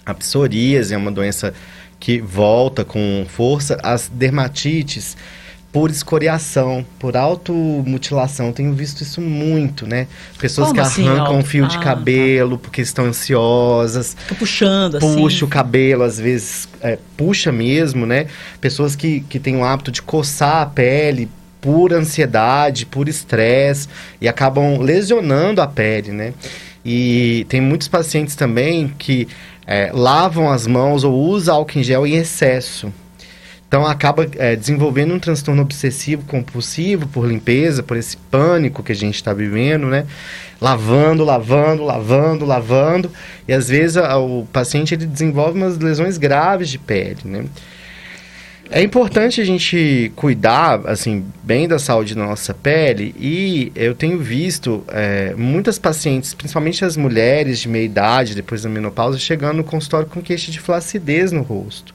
A 0.07 0.15
psoríase 0.15 0.95
é 0.95 0.97
uma 0.97 1.13
doença 1.13 1.53
que 2.01 2.19
volta 2.19 2.83
com 2.83 3.27
força. 3.29 3.79
As 3.83 4.09
dermatites 4.09 5.15
por 5.71 5.91
escoriação, 5.91 6.85
por 6.99 7.17
automutilação. 7.17 8.53
Tenho 8.53 8.73
visto 8.73 9.03
isso 9.03 9.21
muito, 9.21 9.87
né? 9.87 10.07
Pessoas 10.39 10.69
Como 10.69 10.81
que 10.81 10.87
assim, 10.87 11.07
arrancam 11.09 11.37
auto- 11.37 11.47
fio 11.49 11.67
de 11.69 11.77
Ah, 11.77 11.81
cabelo 11.81 12.59
porque 12.59 12.81
estão 12.81 13.05
ansiosas. 13.07 14.17
Tô 14.29 14.35
puxando, 14.35 14.97
assim. 14.97 15.15
Puxa 15.15 15.45
o 15.45 15.49
cabelo, 15.49 16.03
às 16.03 16.19
vezes 16.19 16.69
é, 16.81 16.99
puxa 17.17 17.53
mesmo, 17.53 18.07
né? 18.07 18.27
Pessoas 18.61 18.97
que, 18.97 19.21
que 19.29 19.39
têm 19.39 19.57
o 19.57 19.65
hábito 19.65 19.91
de 19.91 20.01
coçar 20.03 20.63
a 20.63 20.67
pele 20.67 21.29
por 21.61 21.93
ansiedade, 21.93 22.87
por 22.87 23.09
estresse 23.09 23.89
e 24.21 24.29
acabam 24.29 24.79
lesionando 24.79 25.61
a 25.61 25.67
pele, 25.67 26.13
né? 26.13 26.33
E 26.85 27.45
tem 27.49 27.61
muitos 27.61 27.89
pacientes 27.89 28.35
também 28.35 28.89
que 28.97 29.29
é, 29.67 29.91
lavam 29.93 30.51
as 30.51 30.67
mãos 30.67 31.05
ou 31.05 31.13
usam 31.15 31.57
álcool 31.57 31.79
em 31.81 31.83
gel 31.83 32.07
em 32.07 32.15
excesso. 32.15 32.91
Então 33.69 33.87
acaba 33.87 34.27
é, 34.39 34.57
desenvolvendo 34.57 35.13
um 35.13 35.19
transtorno 35.19 35.61
obsessivo 35.61 36.25
compulsivo 36.27 37.07
por 37.07 37.27
limpeza, 37.29 37.83
por 37.83 37.99
esse 37.99 38.17
pânico 38.17 38.83
que 38.83 38.93
a 38.93 38.95
gente 38.95 39.17
está 39.17 39.35
vivendo, 39.35 39.89
né? 39.89 40.07
Lavando, 40.59 41.23
lavando, 41.23 41.85
lavando, 41.85 42.47
lavando. 42.47 43.13
E 43.47 43.53
às 43.53 43.69
vezes 43.69 43.99
a- 43.99 44.17
o 44.19 44.47
paciente 44.51 44.95
ele 44.95 45.05
desenvolve 45.05 45.59
umas 45.59 45.79
lesões 45.79 46.17
graves 46.17 46.71
de 46.71 46.79
pele, 46.79 47.19
né? 47.25 47.45
É 48.71 48.83
importante 48.83 49.41
a 49.41 49.45
gente 49.45 50.13
cuidar, 50.15 50.81
assim, 50.87 51.25
bem 51.43 51.67
da 51.67 51.79
saúde 51.79 52.15
da 52.15 52.23
nossa 52.25 52.53
pele 52.53 53.15
e 53.19 53.73
eu 53.75 53.95
tenho 53.95 54.19
visto 54.19 54.85
é, 54.89 55.35
muitas 55.37 55.79
pacientes, 55.79 56.35
principalmente 56.35 56.85
as 56.85 56.95
mulheres 56.97 57.61
de 57.61 57.69
meia 57.69 57.85
idade, 57.85 58.35
depois 58.35 58.63
da 58.63 58.69
menopausa, 58.69 59.19
chegando 59.19 59.57
no 59.59 59.65
consultório 59.65 60.07
com 60.07 60.21
queixa 60.21 60.51
de 60.51 60.61
flacidez 60.61 61.33
no 61.33 61.41
rosto. 61.43 61.95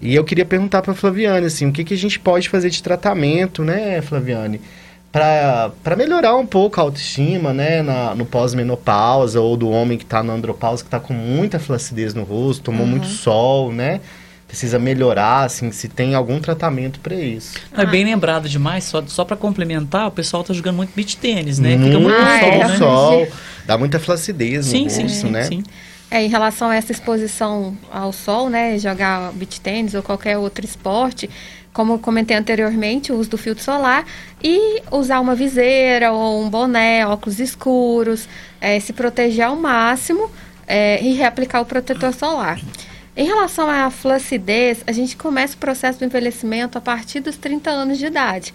E 0.00 0.14
eu 0.14 0.24
queria 0.24 0.44
perguntar 0.44 0.80
para 0.82 0.94
Flaviane, 0.94 1.46
assim, 1.46 1.66
o 1.68 1.72
que, 1.72 1.82
que 1.84 1.94
a 1.94 1.96
gente 1.96 2.18
pode 2.20 2.48
fazer 2.48 2.70
de 2.70 2.82
tratamento, 2.82 3.64
né, 3.64 4.00
Flaviane? 4.00 4.60
Para 5.10 5.96
melhorar 5.96 6.36
um 6.36 6.46
pouco 6.46 6.78
a 6.78 6.82
autoestima, 6.84 7.52
né, 7.52 7.82
na, 7.82 8.14
no 8.14 8.26
pós-menopausa 8.26 9.40
ou 9.40 9.56
do 9.56 9.68
homem 9.70 9.96
que 9.98 10.04
está 10.04 10.22
na 10.22 10.34
andropausa, 10.34 10.82
que 10.82 10.86
está 10.88 11.00
com 11.00 11.14
muita 11.14 11.58
flacidez 11.58 12.14
no 12.14 12.22
rosto, 12.24 12.64
tomou 12.64 12.82
Uhum. 12.82 12.90
muito 12.90 13.06
sol, 13.06 13.72
né? 13.72 14.00
Precisa 14.46 14.78
melhorar, 14.78 15.44
assim, 15.44 15.70
se 15.72 15.88
tem 15.88 16.14
algum 16.14 16.40
tratamento 16.40 17.00
para 17.00 17.14
isso. 17.14 17.54
Não, 17.72 17.82
é 17.82 17.86
bem 17.86 18.04
lembrado 18.04 18.48
demais, 18.48 18.84
só, 18.84 19.02
só 19.06 19.24
para 19.24 19.36
complementar, 19.36 20.06
o 20.06 20.10
pessoal 20.10 20.42
tá 20.44 20.54
jogando 20.54 20.76
muito 20.76 20.90
beach 20.94 21.16
tênis, 21.18 21.58
né? 21.58 21.76
Muito 21.76 21.98
no 22.00 22.08
Ah, 22.08 22.38
sol, 22.40 22.48
é. 22.48 22.68
né? 22.68 22.76
sol, 22.78 23.28
dá 23.66 23.76
muita 23.76 23.98
flacidez 23.98 24.66
no 24.66 24.72
Sim, 24.72 24.88
sim, 24.88 25.02
rosto, 25.02 25.16
sim, 25.18 25.30
né? 25.30 25.42
sim. 25.44 25.62
É, 26.10 26.22
em 26.22 26.28
relação 26.28 26.70
a 26.70 26.76
essa 26.76 26.90
exposição 26.90 27.76
ao 27.90 28.12
sol, 28.12 28.48
né, 28.48 28.78
jogar 28.78 29.30
beach 29.34 29.60
tênis 29.60 29.92
ou 29.94 30.02
qualquer 30.02 30.38
outro 30.38 30.64
esporte, 30.64 31.28
como 31.70 31.98
comentei 31.98 32.36
anteriormente, 32.36 33.12
o 33.12 33.16
uso 33.16 33.30
do 33.30 33.38
filtro 33.38 33.62
solar 33.62 34.06
e 34.42 34.82
usar 34.90 35.20
uma 35.20 35.34
viseira 35.34 36.10
ou 36.10 36.42
um 36.42 36.48
boné, 36.48 37.06
óculos 37.06 37.38
escuros, 37.38 38.26
é, 38.60 38.80
se 38.80 38.92
proteger 38.92 39.44
ao 39.44 39.54
máximo 39.54 40.30
é, 40.66 41.02
e 41.02 41.12
reaplicar 41.12 41.60
o 41.60 41.66
protetor 41.66 42.14
solar. 42.14 42.58
Em 43.14 43.26
relação 43.26 43.68
à 43.68 43.90
flacidez, 43.90 44.82
a 44.86 44.92
gente 44.92 45.16
começa 45.16 45.54
o 45.54 45.58
processo 45.58 45.98
do 45.98 46.04
envelhecimento 46.04 46.78
a 46.78 46.80
partir 46.80 47.20
dos 47.20 47.36
30 47.36 47.70
anos 47.70 47.98
de 47.98 48.06
idade. 48.06 48.54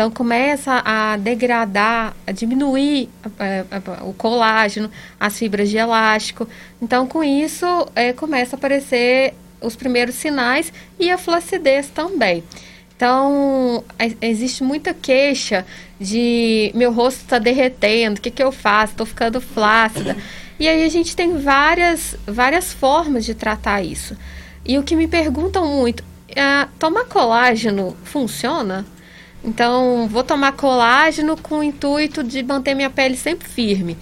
Então 0.00 0.10
começa 0.10 0.80
a 0.82 1.18
degradar, 1.18 2.16
a 2.26 2.32
diminuir 2.32 3.10
eh, 3.38 3.66
eh, 3.70 3.82
o 4.00 4.14
colágeno, 4.14 4.90
as 5.20 5.38
fibras 5.38 5.68
de 5.68 5.76
elástico. 5.76 6.48
Então 6.80 7.06
com 7.06 7.22
isso 7.22 7.66
eh, 7.94 8.14
começa 8.14 8.56
a 8.56 8.58
aparecer 8.58 9.34
os 9.60 9.76
primeiros 9.76 10.14
sinais 10.14 10.72
e 10.98 11.10
a 11.10 11.18
flacidez 11.18 11.88
também. 11.88 12.42
Então 12.96 13.84
e- 14.02 14.16
existe 14.22 14.64
muita 14.64 14.94
queixa 14.94 15.66
de 16.00 16.72
meu 16.74 16.94
rosto 16.94 17.20
está 17.20 17.38
derretendo, 17.38 18.20
o 18.20 18.22
que, 18.22 18.30
que 18.30 18.42
eu 18.42 18.50
faço? 18.50 18.94
Estou 18.94 19.04
ficando 19.04 19.38
flácida. 19.38 20.16
E 20.58 20.66
aí 20.66 20.82
a 20.82 20.88
gente 20.88 21.14
tem 21.14 21.36
várias, 21.36 22.16
várias 22.26 22.72
formas 22.72 23.22
de 23.26 23.34
tratar 23.34 23.82
isso. 23.82 24.16
E 24.64 24.78
o 24.78 24.82
que 24.82 24.96
me 24.96 25.06
perguntam 25.06 25.66
muito, 25.66 26.02
ah, 26.34 26.68
tomar 26.78 27.04
colágeno 27.04 27.94
funciona? 28.02 28.86
Então, 29.42 30.06
vou 30.08 30.22
tomar 30.22 30.52
colágeno 30.52 31.36
com 31.36 31.58
o 31.58 31.62
intuito 31.62 32.22
de 32.22 32.42
manter 32.42 32.74
minha 32.74 32.90
pele 32.90 33.16
sempre 33.16 33.48
firme. 33.48 33.96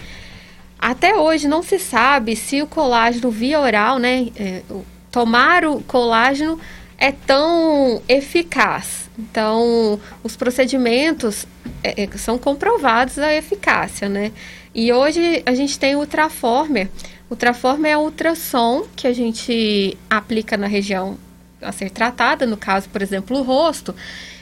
Até 0.78 1.16
hoje 1.16 1.49
não 1.49 1.62
se 1.62 1.78
sabe 1.78 2.36
se 2.36 2.62
o 2.62 2.66
colágeno 2.66 3.30
via 3.30 3.61
oral, 3.61 3.99
né, 3.99 4.28
é, 4.36 4.62
tomar 5.11 5.64
o 5.64 5.80
colágeno 5.82 6.59
é 6.97 7.12
tão 7.12 8.03
eficaz. 8.09 9.09
Então, 9.18 10.01
os 10.22 10.36
procedimentos 10.36 11.47
é, 11.82 12.05
é, 12.05 12.09
são 12.16 12.39
comprovados 12.39 13.18
a 13.18 13.34
eficácia, 13.34 14.09
né? 14.09 14.32
E 14.74 14.93
hoje 14.93 15.43
a 15.47 15.55
gente 15.55 15.78
tem 15.78 15.97
o 15.97 16.01
Ultraformer. 16.01 16.89
O 17.28 17.34
Ultraformer 17.34 17.93
é 17.93 17.97
o 17.97 18.03
ultrassom 18.03 18.86
que 18.95 19.07
a 19.07 19.12
gente 19.12 19.97
aplica 20.09 20.57
na 20.57 20.66
região 20.66 21.18
a 21.61 21.72
ser 21.72 21.91
tratada, 21.91 22.47
no 22.47 22.57
caso, 22.57 22.89
por 22.89 23.03
exemplo, 23.03 23.39
o 23.39 23.43
rosto, 23.43 23.95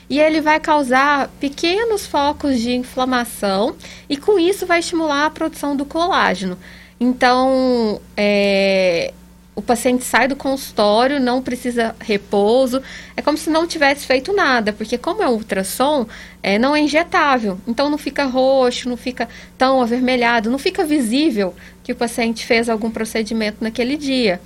e 0.09 0.19
ele 0.19 0.41
vai 0.41 0.59
causar 0.59 1.29
pequenos 1.39 2.05
focos 2.05 2.59
de 2.59 2.73
inflamação 2.73 3.75
e 4.09 4.15
com 4.15 4.39
isso 4.39 4.65
vai 4.65 4.79
estimular 4.79 5.25
a 5.25 5.29
produção 5.29 5.75
do 5.75 5.85
colágeno. 5.85 6.57
Então, 6.99 8.01
é, 8.15 9.13
o 9.57 9.61
paciente 9.61 10.03
sai 10.03 10.27
do 10.27 10.35
consultório, 10.35 11.19
não 11.19 11.41
precisa 11.41 11.95
repouso, 11.99 12.81
é 13.15 13.23
como 13.23 13.37
se 13.37 13.49
não 13.49 13.65
tivesse 13.65 14.05
feito 14.05 14.31
nada, 14.31 14.71
porque 14.71 14.99
como 14.99 15.23
é 15.23 15.27
ultrassom, 15.27 16.05
é, 16.43 16.59
não 16.59 16.75
é 16.75 16.79
injetável, 16.79 17.59
então 17.67 17.89
não 17.89 17.97
fica 17.97 18.23
roxo, 18.25 18.87
não 18.87 18.95
fica 18.95 19.27
tão 19.57 19.81
avermelhado, 19.81 20.49
não 20.49 20.59
fica 20.59 20.85
visível 20.85 21.55
que 21.83 21.91
o 21.91 21.95
paciente 21.95 22.45
fez 22.45 22.69
algum 22.69 22.91
procedimento 22.91 23.57
naquele 23.61 23.97
dia. 23.97 24.39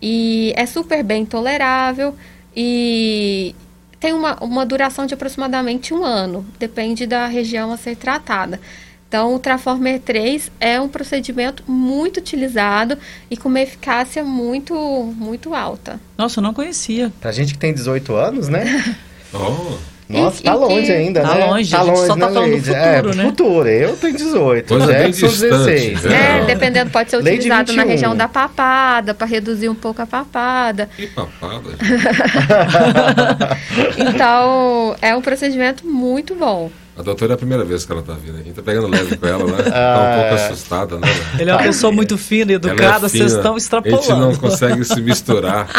E 0.00 0.52
é 0.56 0.64
super 0.64 1.02
bem 1.02 1.26
tolerável 1.26 2.14
e 2.56 3.54
tem 4.02 4.12
uma, 4.12 4.36
uma 4.42 4.66
duração 4.66 5.06
de 5.06 5.14
aproximadamente 5.14 5.94
um 5.94 6.04
ano, 6.04 6.44
depende 6.58 7.06
da 7.06 7.28
região 7.28 7.70
a 7.72 7.76
ser 7.76 7.94
tratada. 7.94 8.60
Então, 9.06 9.32
o 9.32 9.38
Traformer 9.38 10.00
3 10.00 10.50
é 10.58 10.80
um 10.80 10.88
procedimento 10.88 11.62
muito 11.68 12.16
utilizado 12.16 12.98
e 13.30 13.36
com 13.36 13.48
uma 13.48 13.60
eficácia 13.60 14.24
muito, 14.24 14.74
muito 15.16 15.54
alta. 15.54 16.00
Nossa, 16.18 16.40
eu 16.40 16.42
não 16.42 16.52
conhecia. 16.52 17.12
Pra 17.20 17.30
gente 17.30 17.52
que 17.52 17.60
tem 17.60 17.72
18 17.72 18.14
anos, 18.16 18.48
né? 18.48 18.96
Oh. 19.34 19.91
Nossa, 20.08 20.40
E- 20.40 20.44
tá 20.44 20.52
e 20.52 20.56
longe 20.56 20.86
que- 20.86 20.92
ainda, 20.92 21.20
Tá 21.22 21.34
né? 21.34 21.44
longe, 21.46 21.70
tá 21.70 21.80
a 21.80 21.84
gente 21.84 21.90
longe, 21.94 22.06
só 22.06 22.16
tá 22.16 22.26
né, 22.28 22.32
falando 22.34 22.44
do 22.44 22.50
Leide? 22.50 22.66
futuro, 22.66 23.08
é, 23.08 23.16
né? 23.16 23.24
futuro. 23.24 23.68
Eu 23.68 23.96
tenho 23.96 24.16
18, 24.16 24.68
Coisa 24.68 24.86
Jackson 24.86 25.20
bem 25.20 25.30
distante, 25.30 25.50
16. 25.64 26.02
né? 26.04 26.38
É, 26.40 26.44
dependendo, 26.44 26.90
pode 26.90 27.10
ser 27.10 27.16
utilizado 27.16 27.72
na 27.72 27.82
21. 27.82 27.88
região 27.90 28.16
da 28.16 28.28
papada, 28.28 29.14
para 29.14 29.26
reduzir 29.26 29.68
um 29.68 29.74
pouco 29.74 30.02
a 30.02 30.06
papada. 30.06 30.88
Que 30.96 31.06
papada. 31.06 31.70
Então, 33.96 34.96
é 35.00 35.14
um 35.16 35.22
procedimento 35.22 35.86
muito 35.86 36.34
bom. 36.34 36.70
A 36.94 37.00
doutora 37.02 37.32
é 37.32 37.34
a 37.34 37.38
primeira 37.38 37.64
vez 37.64 37.86
que 37.86 37.92
ela 37.92 38.02
tá 38.02 38.12
vindo. 38.12 38.34
A 38.38 38.42
gente 38.42 38.52
tá 38.52 38.60
pegando 38.62 38.86
leve 38.86 39.16
com 39.16 39.26
ela, 39.26 39.44
né? 39.46 39.62
Tá 39.70 39.72
Ah. 39.74 40.10
um 40.10 40.20
pouco 40.20 40.34
assustada, 40.34 40.98
né? 40.98 41.08
Ele 41.38 41.50
é 41.50 41.54
uma 41.54 41.62
pessoa 41.62 41.90
muito 41.90 42.18
fina, 42.18 42.52
Ela 42.52 42.52
é 42.52 42.54
educada, 42.56 43.08
vocês 43.08 43.24
fina. 43.24 43.36
estão 43.38 43.54
A 43.54 43.56
extrapolando. 43.56 44.02
gente 44.02 44.18
não 44.18 44.34
consegue 44.36 44.84
se 44.84 45.00
misturar. 45.00 45.68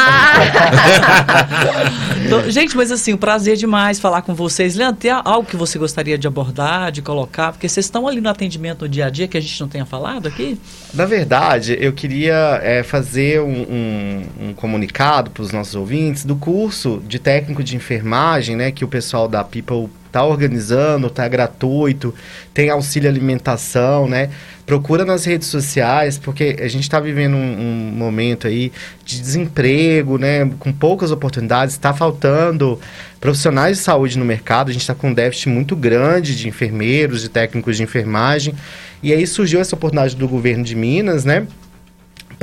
Então, 2.25 2.49
gente, 2.49 2.75
mas 2.75 2.89
assim, 2.91 3.13
um 3.13 3.17
prazer 3.17 3.57
demais 3.57 3.99
falar 3.99 4.21
com 4.21 4.33
vocês. 4.33 4.75
Leandro, 4.75 4.95
tem 4.99 5.11
algo 5.11 5.45
que 5.47 5.55
você 5.57 5.77
gostaria 5.77 6.17
de 6.17 6.25
abordar, 6.27 6.91
de 6.91 7.01
colocar? 7.01 7.51
Porque 7.51 7.67
vocês 7.67 7.85
estão 7.85 8.07
ali 8.07 8.21
no 8.21 8.29
atendimento 8.29 8.83
no 8.83 8.89
dia 8.89 9.07
a 9.07 9.09
dia 9.09 9.27
que 9.27 9.37
a 9.37 9.41
gente 9.41 9.59
não 9.59 9.67
tenha 9.67 9.85
falado 9.85 10.27
aqui? 10.27 10.57
Na 10.93 11.05
verdade, 11.05 11.77
eu 11.79 11.91
queria 11.93 12.59
é, 12.63 12.81
fazer 12.81 13.41
um, 13.41 13.45
um- 13.49 14.23
um 14.49 14.53
comunicado 14.53 15.31
para 15.31 15.43
os 15.43 15.51
nossos 15.51 15.75
ouvintes 15.75 16.23
do 16.25 16.35
curso 16.35 17.01
de 17.07 17.19
técnico 17.19 17.63
de 17.63 17.75
enfermagem, 17.75 18.55
né, 18.55 18.71
que 18.71 18.85
o 18.85 18.87
pessoal 18.87 19.27
da 19.27 19.43
People 19.43 19.89
está 20.13 20.23
organizando, 20.23 21.07
está 21.07 21.27
gratuito, 21.27 22.13
tem 22.53 22.69
auxílio 22.69 23.09
alimentação, 23.09 24.07
né? 24.07 24.29
Procura 24.63 25.03
nas 25.03 25.25
redes 25.25 25.47
sociais, 25.47 26.19
porque 26.19 26.55
a 26.59 26.67
gente 26.67 26.83
está 26.83 26.99
vivendo 26.99 27.35
um, 27.35 27.37
um 27.37 27.91
momento 27.97 28.47
aí 28.47 28.71
de 29.03 29.19
desemprego, 29.19 30.19
né? 30.19 30.49
Com 30.59 30.71
poucas 30.71 31.09
oportunidades, 31.09 31.73
está 31.73 31.93
faltando 31.93 32.79
profissionais 33.19 33.77
de 33.77 33.83
saúde 33.83 34.19
no 34.19 34.23
mercado, 34.23 34.69
a 34.69 34.71
gente 34.71 34.81
está 34.81 34.93
com 34.93 35.09
um 35.09 35.13
déficit 35.13 35.49
muito 35.49 35.75
grande 35.75 36.35
de 36.35 36.47
enfermeiros, 36.47 37.21
de 37.21 37.29
técnicos 37.29 37.75
de 37.75 37.83
enfermagem. 37.83 38.53
E 39.01 39.11
aí 39.11 39.25
surgiu 39.25 39.59
essa 39.59 39.75
oportunidade 39.75 40.15
do 40.15 40.27
governo 40.27 40.63
de 40.63 40.75
Minas, 40.75 41.25
né? 41.25 41.47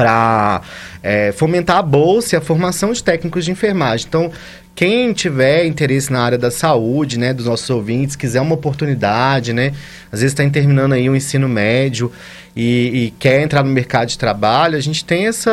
Para 0.01 0.62
é, 1.03 1.32
fomentar 1.32 1.78
a 1.78 1.82
bolsa 1.82 2.34
e 2.34 2.38
a 2.38 2.40
formação 2.40 2.92
de 2.92 3.03
técnicos 3.03 3.44
de 3.44 3.51
enfermagem. 3.51 4.07
Então, 4.09 4.30
quem 4.74 5.12
tiver 5.12 5.66
interesse 5.66 6.11
na 6.11 6.22
área 6.22 6.38
da 6.38 6.51
saúde, 6.51 7.18
né, 7.18 7.34
dos 7.34 7.44
nossos 7.44 7.68
ouvintes, 7.68 8.16
quiser 8.16 8.40
uma 8.40 8.55
oportunidade, 8.55 9.53
né, 9.53 9.72
às 10.11 10.20
vezes 10.20 10.32
está 10.32 10.48
terminando 10.48 10.94
aí 10.94 11.11
o 11.11 11.14
ensino 11.14 11.48
médio 11.48 12.11
e, 12.57 13.07
e, 13.07 13.11
quer 13.18 13.42
entrar 13.42 13.62
no 13.62 13.70
mercado 13.70 14.09
de 14.09 14.18
trabalho, 14.18 14.76
a 14.76 14.80
gente 14.80 15.05
tem 15.05 15.26
essa, 15.26 15.51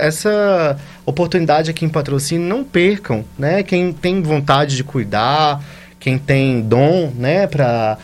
essa 0.00 0.78
oportunidade 1.04 1.70
aqui 1.70 1.84
em 1.84 1.88
patrocínio, 1.88 2.48
não 2.48 2.64
percam, 2.64 3.24
né, 3.38 3.62
quem 3.62 3.92
tem 3.92 4.22
vontade 4.22 4.76
de 4.76 4.82
cuidar, 4.82 5.62
quem 5.98 6.16
tem 6.16 6.62
dom, 6.62 7.12
né, 7.14 7.46
para 7.46 7.98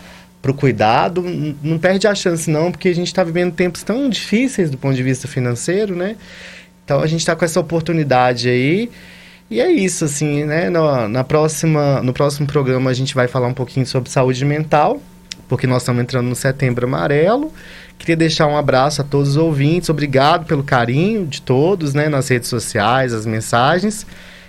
para 0.46 0.52
o 0.52 0.54
cuidado, 0.54 1.24
não 1.60 1.76
perde 1.76 2.06
a 2.06 2.14
chance 2.14 2.48
não, 2.48 2.70
porque 2.70 2.88
a 2.88 2.94
gente 2.94 3.08
está 3.08 3.24
vivendo 3.24 3.52
tempos 3.52 3.82
tão 3.82 4.08
difíceis 4.08 4.70
do 4.70 4.78
ponto 4.78 4.94
de 4.94 5.02
vista 5.02 5.26
financeiro, 5.26 5.96
né? 5.96 6.14
Então 6.84 7.00
a 7.00 7.06
gente 7.08 7.20
está 7.20 7.34
com 7.34 7.44
essa 7.44 7.58
oportunidade 7.58 8.48
aí. 8.48 8.88
E 9.50 9.60
é 9.60 9.70
isso, 9.70 10.04
assim, 10.04 10.44
né? 10.44 10.70
No, 10.70 11.08
na 11.08 11.24
próxima, 11.24 12.00
no 12.00 12.12
próximo 12.12 12.46
programa 12.46 12.90
a 12.90 12.94
gente 12.94 13.12
vai 13.12 13.26
falar 13.26 13.48
um 13.48 13.54
pouquinho 13.54 13.84
sobre 13.86 14.08
saúde 14.08 14.44
mental, 14.44 15.02
porque 15.48 15.66
nós 15.66 15.82
estamos 15.82 16.00
entrando 16.00 16.28
no 16.28 16.36
setembro 16.36 16.86
amarelo. 16.86 17.52
Queria 17.98 18.16
deixar 18.16 18.46
um 18.46 18.56
abraço 18.56 19.00
a 19.00 19.04
todos 19.04 19.30
os 19.30 19.36
ouvintes, 19.36 19.88
obrigado 19.88 20.46
pelo 20.46 20.62
carinho 20.62 21.26
de 21.26 21.42
todos, 21.42 21.92
né? 21.92 22.08
Nas 22.08 22.28
redes 22.28 22.48
sociais, 22.48 23.12
as 23.12 23.26
mensagens. 23.26 24.06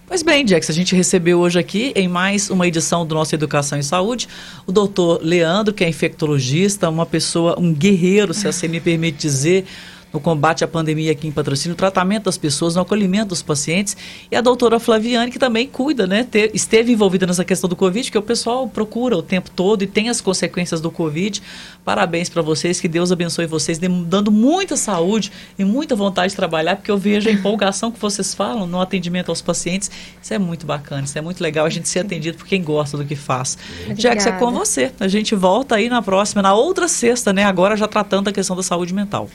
Pois 0.05 0.21
bem, 0.21 0.45
Jax, 0.45 0.69
a 0.69 0.73
gente 0.73 0.93
recebeu 0.93 1.39
hoje 1.39 1.57
aqui, 1.57 1.93
em 1.95 2.09
mais 2.09 2.49
uma 2.49 2.67
edição 2.67 3.05
do 3.05 3.15
nosso 3.15 3.33
Educação 3.33 3.79
e 3.79 3.83
Saúde, 3.83 4.27
o 4.67 4.71
doutor 4.73 5.21
Leandro, 5.23 5.73
que 5.73 5.81
é 5.81 5.87
infectologista, 5.87 6.89
uma 6.89 7.05
pessoa, 7.05 7.57
um 7.57 7.73
guerreiro, 7.73 8.33
se 8.33 8.49
assim 8.49 8.67
me 8.67 8.81
permite 8.81 9.17
dizer, 9.17 9.65
no 10.13 10.19
combate 10.19 10.63
à 10.63 10.67
pandemia 10.67 11.11
aqui 11.11 11.27
em 11.27 11.31
patrocínio, 11.31 11.71
no 11.71 11.75
tratamento 11.75 12.25
das 12.25 12.37
pessoas, 12.37 12.75
no 12.75 12.81
acolhimento 12.81 13.29
dos 13.29 13.41
pacientes. 13.41 13.97
E 14.31 14.35
a 14.35 14.41
doutora 14.41 14.79
Flaviane, 14.79 15.31
que 15.31 15.39
também 15.39 15.67
cuida, 15.67 16.05
né? 16.05 16.23
Ter, 16.23 16.51
esteve 16.53 16.91
envolvida 16.91 17.25
nessa 17.25 17.43
questão 17.43 17.67
do 17.67 17.75
Covid, 17.75 18.11
que 18.11 18.17
o 18.17 18.21
pessoal 18.21 18.67
procura 18.67 19.17
o 19.17 19.23
tempo 19.23 19.49
todo 19.49 19.83
e 19.83 19.87
tem 19.87 20.09
as 20.09 20.21
consequências 20.21 20.79
do 20.79 20.91
Covid. 20.91 21.41
Parabéns 21.83 22.29
para 22.29 22.41
vocês, 22.41 22.79
que 22.79 22.87
Deus 22.87 23.11
abençoe 23.11 23.47
vocês, 23.47 23.79
dando 23.79 24.31
muita 24.31 24.77
saúde 24.77 25.31
e 25.57 25.65
muita 25.65 25.95
vontade 25.95 26.29
de 26.29 26.35
trabalhar, 26.35 26.75
porque 26.75 26.91
eu 26.91 26.97
vejo 26.97 27.27
a 27.27 27.31
empolgação 27.31 27.91
que 27.91 27.99
vocês 27.99 28.33
falam 28.33 28.67
no 28.67 28.79
atendimento 28.79 29.29
aos 29.29 29.41
pacientes. 29.41 29.89
Isso 30.21 30.33
é 30.33 30.39
muito 30.39 30.65
bacana, 30.65 31.03
isso 31.03 31.17
é 31.17 31.21
muito 31.21 31.41
legal 31.41 31.65
a 31.65 31.69
gente 31.69 31.89
ser 31.89 31.99
atendido 31.99 32.37
por 32.37 32.45
quem 32.45 32.63
gosta 32.63 32.97
do 32.97 33.03
que 33.03 33.15
faz. 33.15 33.57
Jax, 33.97 34.27
é 34.27 34.31
com 34.33 34.51
você. 34.51 34.91
A 34.99 35.07
gente 35.07 35.33
volta 35.33 35.75
aí 35.75 35.89
na 35.89 36.01
próxima, 36.01 36.41
na 36.41 36.53
outra 36.53 36.87
sexta, 36.87 37.33
né? 37.33 37.43
Agora 37.43 37.75
já 37.75 37.87
tratando 37.87 38.27
a 38.27 38.31
questão 38.31 38.55
da 38.55 38.63
saúde 38.63 38.93
mental. 38.93 39.27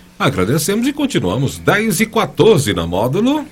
Agradecemos 0.68 0.86
e 0.86 0.92
continuamos 0.92 1.58
10 1.58 2.00
e 2.02 2.06
14 2.06 2.74
na 2.74 2.86
módulo. 2.86 3.46